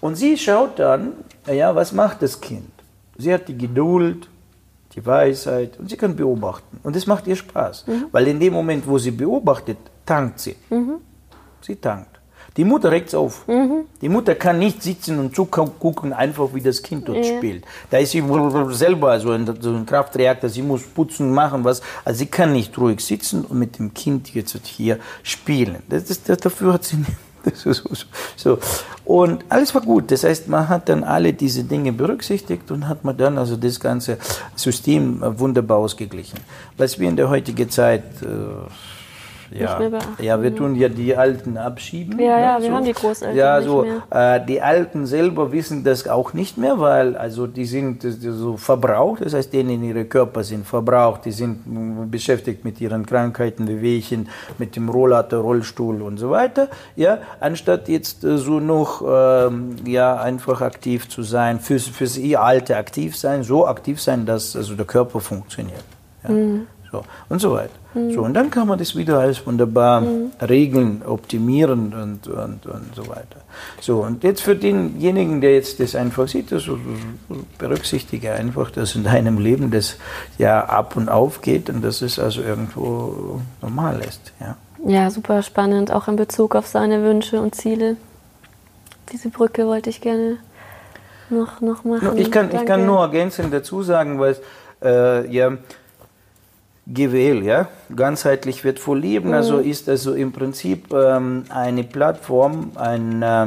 Und 0.00 0.16
sie 0.16 0.36
schaut 0.36 0.78
dann, 0.78 1.12
ja, 1.46 1.74
was 1.74 1.92
macht 1.92 2.20
das 2.20 2.38
Kind? 2.40 2.70
Sie 3.16 3.32
hat 3.32 3.48
die 3.48 3.56
Geduld, 3.56 4.28
die 4.98 5.06
Weisheit 5.06 5.78
und 5.78 5.88
sie 5.88 5.96
kann 5.96 6.16
beobachten. 6.16 6.80
Und 6.82 6.96
das 6.96 7.06
macht 7.06 7.26
ihr 7.26 7.36
Spaß, 7.36 7.86
mhm. 7.86 8.06
weil 8.12 8.26
in 8.26 8.40
dem 8.40 8.52
Moment, 8.52 8.86
wo 8.86 8.98
sie 8.98 9.12
beobachtet, 9.12 9.78
tankt 10.04 10.40
sie. 10.40 10.56
Mhm. 10.70 10.96
Sie 11.60 11.76
tankt. 11.76 12.18
Die 12.56 12.64
Mutter 12.64 12.90
regt 12.90 13.08
es 13.08 13.14
auf. 13.14 13.46
Mhm. 13.46 13.84
Die 14.00 14.08
Mutter 14.08 14.34
kann 14.34 14.58
nicht 14.58 14.82
sitzen 14.82 15.20
und 15.20 15.36
zugucken, 15.36 16.12
einfach 16.12 16.48
wie 16.54 16.60
das 16.60 16.82
Kind 16.82 17.08
dort 17.08 17.24
ja. 17.24 17.36
spielt. 17.36 17.64
Da 17.88 17.98
ist 17.98 18.10
sie 18.10 18.24
selber 18.70 19.20
so 19.20 19.30
ein, 19.30 19.46
so 19.60 19.70
ein 19.70 19.86
Kraftreaktor, 19.86 20.50
sie 20.50 20.62
muss 20.62 20.82
putzen, 20.82 21.32
machen 21.32 21.62
was. 21.62 21.80
Also 22.04 22.18
sie 22.18 22.26
kann 22.26 22.52
nicht 22.52 22.76
ruhig 22.76 23.00
sitzen 23.00 23.44
und 23.44 23.58
mit 23.60 23.78
dem 23.78 23.94
Kind 23.94 24.34
jetzt 24.34 24.58
hier 24.66 24.98
spielen. 25.22 25.76
Das, 25.88 26.06
das, 26.06 26.22
das 26.24 26.38
dafür 26.38 26.72
hat 26.72 26.84
sie 26.84 26.96
nicht 26.96 27.12
so. 28.36 28.58
Und 29.04 29.44
alles 29.48 29.74
war 29.74 29.82
gut. 29.82 30.10
Das 30.10 30.24
heißt, 30.24 30.48
man 30.48 30.68
hat 30.68 30.88
dann 30.88 31.02
alle 31.04 31.32
diese 31.32 31.64
Dinge 31.64 31.92
berücksichtigt 31.92 32.70
und 32.70 32.88
hat 32.88 33.04
man 33.04 33.16
dann 33.16 33.38
also 33.38 33.56
das 33.56 33.80
ganze 33.80 34.18
System 34.54 35.22
wunderbar 35.38 35.78
ausgeglichen. 35.78 36.38
Was 36.76 36.98
wir 36.98 37.08
in 37.08 37.16
der 37.16 37.28
heutigen 37.28 37.70
Zeit 37.70 38.04
äh, 38.22 38.26
ja. 39.50 39.78
ja, 40.20 40.42
wir 40.42 40.54
tun 40.54 40.76
ja 40.76 40.88
die 40.88 41.16
Alten 41.16 41.56
abschieben. 41.56 42.18
Ja, 42.18 42.38
ja, 42.38 42.60
wir 42.60 42.68
so. 42.68 42.74
haben 42.74 42.84
die 42.84 42.92
Großeltern. 42.92 43.36
Ja, 43.36 43.62
so 43.62 43.84
äh, 44.10 44.44
die 44.44 44.60
Alten 44.60 45.06
selber 45.06 45.52
wissen 45.52 45.84
das 45.84 46.06
auch 46.06 46.32
nicht 46.34 46.58
mehr, 46.58 46.78
weil 46.78 47.16
also 47.16 47.46
die 47.46 47.64
sind 47.64 48.02
so 48.02 48.56
verbraucht, 48.56 49.24
das 49.24 49.34
heißt, 49.34 49.52
denen 49.52 49.82
ihre 49.82 50.04
Körper 50.04 50.44
sind 50.44 50.66
verbraucht, 50.66 51.24
die 51.24 51.32
sind 51.32 52.10
beschäftigt 52.10 52.64
mit 52.64 52.80
ihren 52.80 53.06
Krankheiten, 53.06 53.68
Wehwehchen, 53.68 54.28
mit 54.58 54.76
dem 54.76 54.88
Rollator, 54.88 55.40
Rollstuhl 55.40 56.02
und 56.02 56.18
so 56.18 56.30
weiter. 56.30 56.68
Ja, 56.96 57.18
anstatt 57.40 57.88
jetzt 57.88 58.24
äh, 58.24 58.38
so 58.38 58.60
noch 58.60 59.02
ähm, 59.06 59.76
ja 59.86 60.20
einfach 60.20 60.60
aktiv 60.60 61.08
zu 61.08 61.22
sein, 61.22 61.60
fürs 61.60 61.86
fürs 61.86 62.16
ihr 62.18 62.42
Alte 62.42 62.76
aktiv 62.76 63.16
sein, 63.16 63.42
so 63.42 63.66
aktiv 63.66 64.00
sein, 64.00 64.26
dass 64.26 64.56
also 64.56 64.74
der 64.74 64.86
Körper 64.86 65.20
funktioniert. 65.20 65.84
Ja. 66.24 66.30
Mhm. 66.30 66.66
So, 66.90 67.04
und 67.28 67.40
so 67.40 67.52
weiter. 67.52 67.74
Mhm. 67.92 68.12
So, 68.12 68.22
und 68.22 68.34
dann 68.34 68.50
kann 68.50 68.66
man 68.66 68.78
das 68.78 68.96
wieder 68.96 69.18
alles 69.18 69.46
wunderbar 69.46 70.00
mhm. 70.00 70.30
regeln, 70.40 71.02
optimieren 71.04 71.92
und, 71.92 72.26
und, 72.26 72.66
und 72.66 72.94
so 72.94 73.08
weiter. 73.08 73.42
So, 73.80 74.02
und 74.02 74.24
jetzt 74.24 74.40
für 74.40 74.56
denjenigen, 74.56 75.40
der 75.40 75.54
jetzt 75.54 75.80
das 75.80 75.94
einfach 75.94 76.28
sieht, 76.28 76.52
also 76.52 76.78
berücksichtige 77.58 78.32
einfach, 78.32 78.70
dass 78.70 78.94
in 78.94 79.04
deinem 79.04 79.38
Leben 79.38 79.70
das 79.70 79.96
ja 80.38 80.64
ab 80.64 80.96
und 80.96 81.10
auf 81.10 81.42
geht 81.42 81.68
und 81.68 81.84
dass 81.84 82.00
es 82.00 82.18
also 82.18 82.40
irgendwo 82.40 83.40
normal 83.60 84.00
ist. 84.00 84.32
Ja, 84.40 84.56
ja 84.86 85.10
super 85.10 85.42
spannend, 85.42 85.92
auch 85.92 86.08
in 86.08 86.16
Bezug 86.16 86.54
auf 86.54 86.66
seine 86.66 87.02
Wünsche 87.02 87.40
und 87.40 87.54
Ziele. 87.54 87.96
Diese 89.12 89.28
Brücke 89.28 89.66
wollte 89.66 89.90
ich 89.90 90.00
gerne 90.00 90.38
noch, 91.30 91.60
noch 91.60 91.84
machen. 91.84 92.16
Ich 92.16 92.30
kann, 92.30 92.50
ich 92.54 92.64
kann 92.64 92.86
nur 92.86 93.00
ergänzend 93.00 93.52
dazu 93.52 93.82
sagen, 93.82 94.18
weil 94.18 94.36
äh, 94.82 95.30
ja, 95.30 95.52
GWL, 96.92 97.42
ja, 97.44 97.68
ganzheitlich 97.94 98.64
wird 98.64 98.78
vor 98.78 98.96
Leben, 98.96 99.34
also 99.34 99.58
mhm. 99.58 99.70
ist 99.70 99.88
also 99.88 100.14
im 100.14 100.32
Prinzip 100.32 100.92
ähm, 100.92 101.44
eine 101.50 101.84
Plattform, 101.84 102.70
ein, 102.76 103.22
äh, 103.22 103.46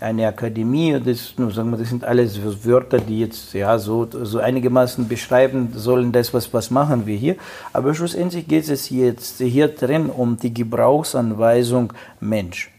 eine 0.00 0.26
Akademie, 0.26 0.98
das, 1.04 1.34
nur 1.36 1.50
sagen 1.50 1.70
wir, 1.70 1.76
das 1.76 1.90
sind 1.90 2.04
alles 2.04 2.40
Wörter, 2.64 2.98
die 2.98 3.20
jetzt 3.20 3.52
ja 3.52 3.78
so, 3.78 4.08
so 4.10 4.38
einigermaßen 4.38 5.06
beschreiben 5.06 5.70
sollen, 5.74 6.12
das, 6.12 6.32
was, 6.32 6.54
was 6.54 6.70
machen 6.70 7.04
wir 7.04 7.16
hier. 7.16 7.36
Aber 7.74 7.94
schlussendlich 7.94 8.48
geht 8.48 8.68
es 8.68 8.88
jetzt 8.88 9.38
hier 9.38 9.68
drin 9.68 10.08
um 10.08 10.38
die 10.38 10.54
Gebrauchsanweisung 10.54 11.92
Mensch. 12.20 12.72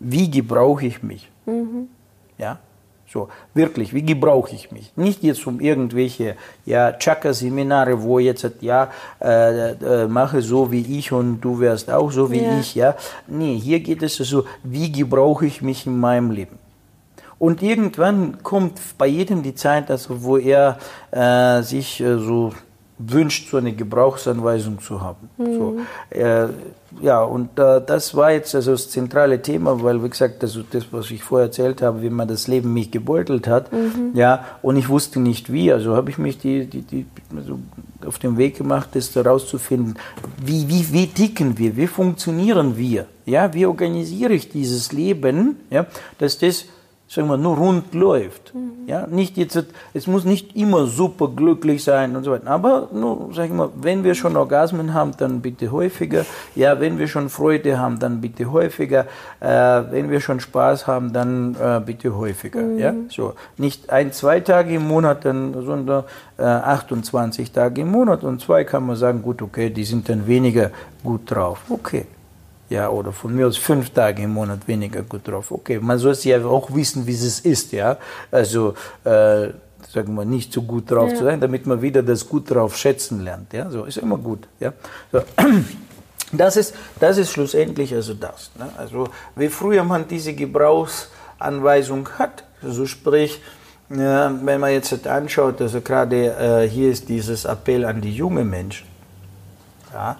Wie 0.00 0.28
gebrauche 0.28 0.86
ich 0.86 1.02
mich? 1.02 1.30
Mhm. 1.46 1.88
Ja, 2.36 2.58
so, 3.12 3.28
wirklich, 3.54 3.94
wie 3.94 4.02
gebrauche 4.02 4.54
ich 4.54 4.72
mich? 4.72 4.92
Nicht 4.96 5.22
jetzt 5.22 5.46
um 5.46 5.60
irgendwelche 5.60 6.36
ja, 6.64 6.92
Chakra-Seminare, 6.92 8.02
wo 8.02 8.18
jetzt 8.18 8.50
ja, 8.60 8.90
äh, 9.20 9.70
äh, 9.72 10.08
mache 10.08 10.42
so 10.42 10.72
wie 10.72 10.98
ich 10.98 11.12
und 11.12 11.40
du 11.40 11.60
wirst 11.60 11.90
auch 11.90 12.10
so 12.10 12.30
wie 12.30 12.42
ja. 12.42 12.58
ich. 12.58 12.74
Ja. 12.74 12.96
Nee, 13.28 13.58
hier 13.58 13.80
geht 13.80 14.02
es 14.02 14.16
so, 14.16 14.44
wie 14.64 14.90
gebrauche 14.90 15.46
ich 15.46 15.62
mich 15.62 15.86
in 15.86 15.98
meinem 15.98 16.30
Leben? 16.30 16.58
Und 17.38 17.62
irgendwann 17.62 18.42
kommt 18.42 18.80
bei 18.96 19.06
jedem 19.06 19.42
die 19.42 19.54
Zeit, 19.54 19.90
also 19.90 20.22
wo 20.22 20.38
er 20.38 20.78
äh, 21.10 21.62
sich 21.62 22.00
äh, 22.00 22.18
so 22.18 22.52
wünscht, 22.98 23.50
so 23.50 23.58
eine 23.58 23.72
Gebrauchsanweisung 23.72 24.80
zu 24.80 25.00
haben. 25.00 25.28
Mhm. 25.36 25.54
So, 25.54 25.76
äh, 26.10 26.48
ja, 27.02 27.22
und 27.22 27.58
äh, 27.58 27.82
das 27.84 28.14
war 28.14 28.30
jetzt 28.32 28.54
also 28.54 28.72
das 28.72 28.88
zentrale 28.88 29.42
Thema, 29.42 29.82
weil, 29.82 30.02
wie 30.02 30.08
gesagt, 30.08 30.42
also 30.42 30.62
das, 30.70 30.86
was 30.92 31.10
ich 31.10 31.22
vorher 31.22 31.48
erzählt 31.48 31.82
habe, 31.82 32.00
wie 32.00 32.08
man 32.08 32.26
das 32.26 32.48
Leben 32.48 32.72
mich 32.72 32.90
gebeutelt 32.90 33.46
hat, 33.46 33.70
mhm. 33.72 34.12
ja, 34.14 34.44
und 34.62 34.76
ich 34.76 34.88
wusste 34.88 35.20
nicht 35.20 35.52
wie, 35.52 35.72
also 35.72 35.94
habe 35.94 36.10
ich 36.10 36.16
mich 36.16 36.38
die, 36.38 36.64
die, 36.66 36.82
die 36.82 37.06
also 37.36 37.58
auf 38.06 38.18
den 38.18 38.38
Weg 38.38 38.56
gemacht, 38.56 38.90
das 38.94 39.14
herauszufinden, 39.14 39.96
wie, 40.42 40.68
wie, 40.68 40.92
wie 40.92 41.06
ticken 41.08 41.58
wir, 41.58 41.76
wie 41.76 41.86
funktionieren 41.86 42.78
wir, 42.78 43.06
ja, 43.26 43.52
wie 43.52 43.66
organisiere 43.66 44.32
ich 44.32 44.48
dieses 44.48 44.92
Leben, 44.92 45.56
ja, 45.70 45.86
dass 46.18 46.38
das 46.38 46.66
sagen 47.08 47.28
wir, 47.28 47.36
nur 47.36 47.56
rund 47.56 47.94
läuft. 47.94 48.52
Mhm. 48.54 48.88
Ja, 48.88 49.06
nicht 49.06 49.36
jetzt, 49.36 49.64
es 49.94 50.06
muss 50.06 50.24
nicht 50.24 50.56
immer 50.56 50.86
super 50.86 51.28
glücklich 51.28 51.84
sein 51.84 52.16
und 52.16 52.24
so 52.24 52.32
weiter. 52.32 52.48
Aber 52.48 52.88
nur, 52.92 53.30
sag 53.32 53.46
ich 53.46 53.52
mal, 53.52 53.70
wenn 53.80 54.02
wir 54.02 54.14
schon 54.14 54.36
Orgasmen 54.36 54.92
haben, 54.92 55.12
dann 55.16 55.40
bitte 55.40 55.70
häufiger. 55.70 56.24
Ja, 56.54 56.80
wenn 56.80 56.98
wir 56.98 57.06
schon 57.06 57.28
Freude 57.28 57.78
haben, 57.78 57.98
dann 57.98 58.20
bitte 58.20 58.50
häufiger. 58.50 59.06
Äh, 59.40 59.46
wenn 59.46 60.10
wir 60.10 60.20
schon 60.20 60.40
Spaß 60.40 60.86
haben, 60.86 61.12
dann 61.12 61.54
äh, 61.54 61.80
bitte 61.84 62.16
häufiger. 62.16 62.62
Mhm. 62.62 62.78
Ja, 62.78 62.94
so. 63.08 63.34
Nicht 63.56 63.90
ein, 63.90 64.12
zwei 64.12 64.40
Tage 64.40 64.74
im 64.74 64.88
Monat, 64.88 65.24
dann, 65.24 65.54
sondern 65.64 66.04
äh, 66.38 66.42
28 66.42 67.52
Tage 67.52 67.82
im 67.82 67.90
Monat. 67.90 68.24
Und 68.24 68.40
zwei 68.40 68.64
kann 68.64 68.84
man 68.84 68.96
sagen, 68.96 69.22
gut, 69.22 69.42
okay, 69.42 69.70
die 69.70 69.84
sind 69.84 70.08
dann 70.08 70.26
weniger 70.26 70.70
gut 71.04 71.30
drauf. 71.30 71.62
Okay 71.68 72.06
ja, 72.68 72.88
oder 72.88 73.12
von 73.12 73.34
mir 73.34 73.46
aus 73.46 73.56
fünf 73.56 73.90
Tage 73.90 74.22
im 74.22 74.30
Monat 74.30 74.66
weniger 74.66 75.02
gut 75.02 75.26
drauf. 75.26 75.50
Okay, 75.50 75.78
man 75.78 75.98
soll 75.98 76.14
ja 76.22 76.44
auch 76.44 76.74
wissen, 76.74 77.06
wie 77.06 77.12
es 77.12 77.40
ist, 77.40 77.72
ja. 77.72 77.96
Also, 78.30 78.74
äh, 79.04 79.48
sagen 79.92 80.14
wir, 80.14 80.24
nicht 80.24 80.52
so 80.52 80.62
gut 80.62 80.90
drauf 80.90 81.10
ja. 81.10 81.16
zu 81.16 81.24
sein, 81.24 81.40
damit 81.40 81.66
man 81.66 81.80
wieder 81.80 82.02
das 82.02 82.28
gut 82.28 82.50
drauf 82.50 82.76
schätzen 82.76 83.22
lernt, 83.22 83.52
ja. 83.52 83.70
So 83.70 83.84
ist 83.84 83.98
immer 83.98 84.18
gut, 84.18 84.48
ja. 84.60 84.72
So. 85.12 85.22
Das 86.32 86.56
ist, 86.56 86.74
das 86.98 87.18
ist 87.18 87.30
schlussendlich 87.30 87.94
also 87.94 88.12
das. 88.12 88.50
Ne? 88.58 88.68
Also, 88.76 89.08
wie 89.36 89.48
früher 89.48 89.84
man 89.84 90.08
diese 90.08 90.34
Gebrauchsanweisung 90.34 92.08
hat, 92.18 92.42
also 92.60 92.84
sprich, 92.84 93.40
ja, 93.90 94.34
wenn 94.42 94.58
man 94.60 94.72
jetzt 94.72 95.06
anschaut, 95.06 95.60
also 95.60 95.80
gerade 95.80 96.64
äh, 96.64 96.68
hier 96.68 96.90
ist 96.90 97.08
dieses 97.08 97.44
Appell 97.44 97.84
an 97.84 98.00
die 98.00 98.12
jungen 98.12 98.50
Menschen. 98.50 98.88
Ja, 99.92 100.16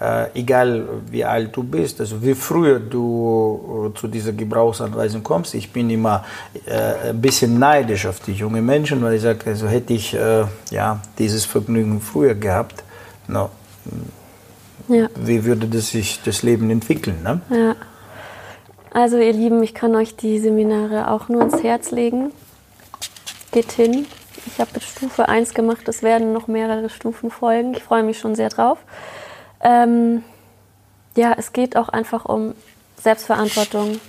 äh, 0.00 0.26
egal 0.34 0.88
wie 1.10 1.24
alt 1.24 1.54
du 1.54 1.62
bist, 1.62 2.00
also 2.00 2.22
wie 2.22 2.34
früher 2.34 2.80
du 2.80 3.92
äh, 3.94 3.98
zu 3.98 4.08
dieser 4.08 4.32
Gebrauchsanweisung 4.32 5.22
kommst. 5.22 5.54
Ich 5.54 5.72
bin 5.72 5.90
immer 5.90 6.24
äh, 6.66 7.10
ein 7.10 7.20
bisschen 7.20 7.58
neidisch 7.58 8.06
auf 8.06 8.20
die 8.20 8.32
jungen 8.32 8.64
Menschen, 8.64 9.02
weil 9.02 9.14
ich 9.14 9.22
sage, 9.22 9.50
also 9.50 9.68
hätte 9.68 9.92
ich 9.92 10.14
äh, 10.14 10.44
ja, 10.70 11.00
dieses 11.18 11.44
Vergnügen 11.44 12.00
früher 12.00 12.34
gehabt, 12.34 12.82
no, 13.28 13.50
ja. 14.88 15.08
wie 15.16 15.44
würde 15.44 15.66
das 15.66 15.90
sich 15.90 16.20
das 16.24 16.42
Leben 16.42 16.70
entwickeln? 16.70 17.22
Ne? 17.22 17.40
Ja. 17.50 17.76
Also 18.92 19.18
ihr 19.18 19.32
Lieben, 19.32 19.62
ich 19.62 19.74
kann 19.74 19.94
euch 19.94 20.16
die 20.16 20.40
Seminare 20.40 21.10
auch 21.10 21.28
nur 21.28 21.42
ins 21.42 21.62
Herz 21.62 21.92
legen. 21.92 22.32
Geht 23.52 23.70
hin. 23.72 24.06
Ich 24.46 24.58
habe 24.58 24.80
Stufe 24.80 25.28
1 25.28 25.54
gemacht, 25.54 25.86
es 25.88 26.02
werden 26.02 26.32
noch 26.32 26.48
mehrere 26.48 26.88
Stufen 26.88 27.30
folgen. 27.30 27.74
Ich 27.74 27.82
freue 27.82 28.02
mich 28.02 28.18
schon 28.18 28.34
sehr 28.34 28.48
drauf. 28.48 28.78
Ähm, 29.62 30.22
ja, 31.16 31.34
es 31.36 31.52
geht 31.52 31.76
auch 31.76 31.88
einfach 31.88 32.24
um 32.24 32.54
Selbstverantwortung 32.96 34.00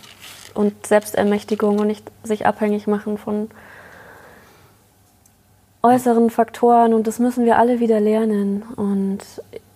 und 0.53 0.85
Selbstermächtigung 0.85 1.79
und 1.79 1.87
nicht 1.87 2.09
sich 2.23 2.45
abhängig 2.45 2.87
machen 2.87 3.17
von 3.17 3.49
äußeren 5.83 6.29
Faktoren 6.29 6.93
und 6.93 7.07
das 7.07 7.19
müssen 7.19 7.45
wir 7.45 7.57
alle 7.57 7.79
wieder 7.79 7.99
lernen. 7.99 8.63
Und 8.75 9.19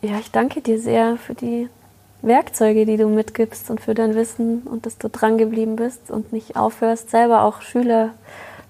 ja, 0.02 0.20
ich 0.20 0.32
danke 0.32 0.62
dir 0.62 0.80
sehr 0.80 1.18
für 1.18 1.34
die 1.34 1.68
Werkzeuge, 2.22 2.86
die 2.86 2.98
du 2.98 3.08
mitgibst 3.08 3.70
und 3.70 3.82
für 3.82 3.94
dein 3.94 4.16
Wissen 4.16 4.62
und 4.62 4.86
dass 4.86 4.98
du 4.98 5.10
dran 5.10 5.38
geblieben 5.38 5.76
bist 5.76 6.12
und 6.12 6.32
nicht 6.32 6.56
aufhörst, 6.56 7.10
selber 7.10 7.44
auch 7.44 7.62
Schüler 7.62 8.12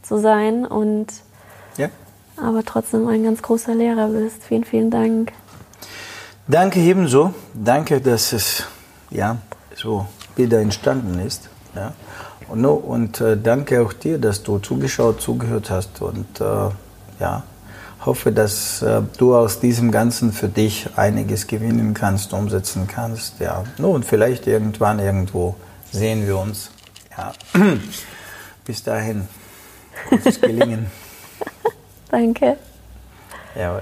zu 0.01 0.17
sein 0.17 0.65
und 0.65 1.07
ja. 1.77 1.89
aber 2.37 2.63
trotzdem 2.63 3.07
ein 3.07 3.23
ganz 3.23 3.41
großer 3.41 3.75
Lehrer 3.75 4.07
bist. 4.09 4.43
Vielen, 4.43 4.63
vielen 4.63 4.91
Dank. 4.91 5.31
Danke 6.47 6.79
ebenso. 6.79 7.33
Danke, 7.53 7.99
dass 7.99 8.31
es 8.31 8.65
ja, 9.09 9.37
so 9.75 10.05
wieder 10.35 10.59
entstanden 10.59 11.19
ist. 11.19 11.49
Ja. 11.75 11.93
Und, 12.47 12.63
und 12.65 13.19
äh, 13.19 13.35
danke 13.35 13.81
auch 13.81 13.93
dir, 13.93 14.19
dass 14.19 14.43
du 14.43 14.59
zugeschaut, 14.59 15.21
zugehört 15.21 15.71
hast. 15.71 16.01
Und 16.01 16.39
äh, 16.39 16.69
ja, 17.19 17.43
hoffe, 18.05 18.31
dass 18.31 18.83
äh, 18.83 19.01
du 19.17 19.35
aus 19.35 19.59
diesem 19.59 19.91
Ganzen 19.91 20.31
für 20.31 20.47
dich 20.47 20.87
einiges 20.95 21.47
gewinnen 21.47 21.95
kannst, 21.95 22.31
umsetzen 22.31 22.87
kannst. 22.87 23.39
Ja. 23.39 23.63
No, 23.79 23.91
und 23.91 24.05
vielleicht 24.05 24.45
irgendwann 24.45 24.99
irgendwo 24.99 25.55
sehen 25.91 26.27
wir 26.27 26.37
uns. 26.37 26.69
Ja. 27.17 27.33
Bis 28.65 28.83
dahin. 28.83 29.27
Gutes 30.11 30.39
Gelingen. 30.39 30.91
danke. 32.11 32.57
Jawohl. 33.55 33.81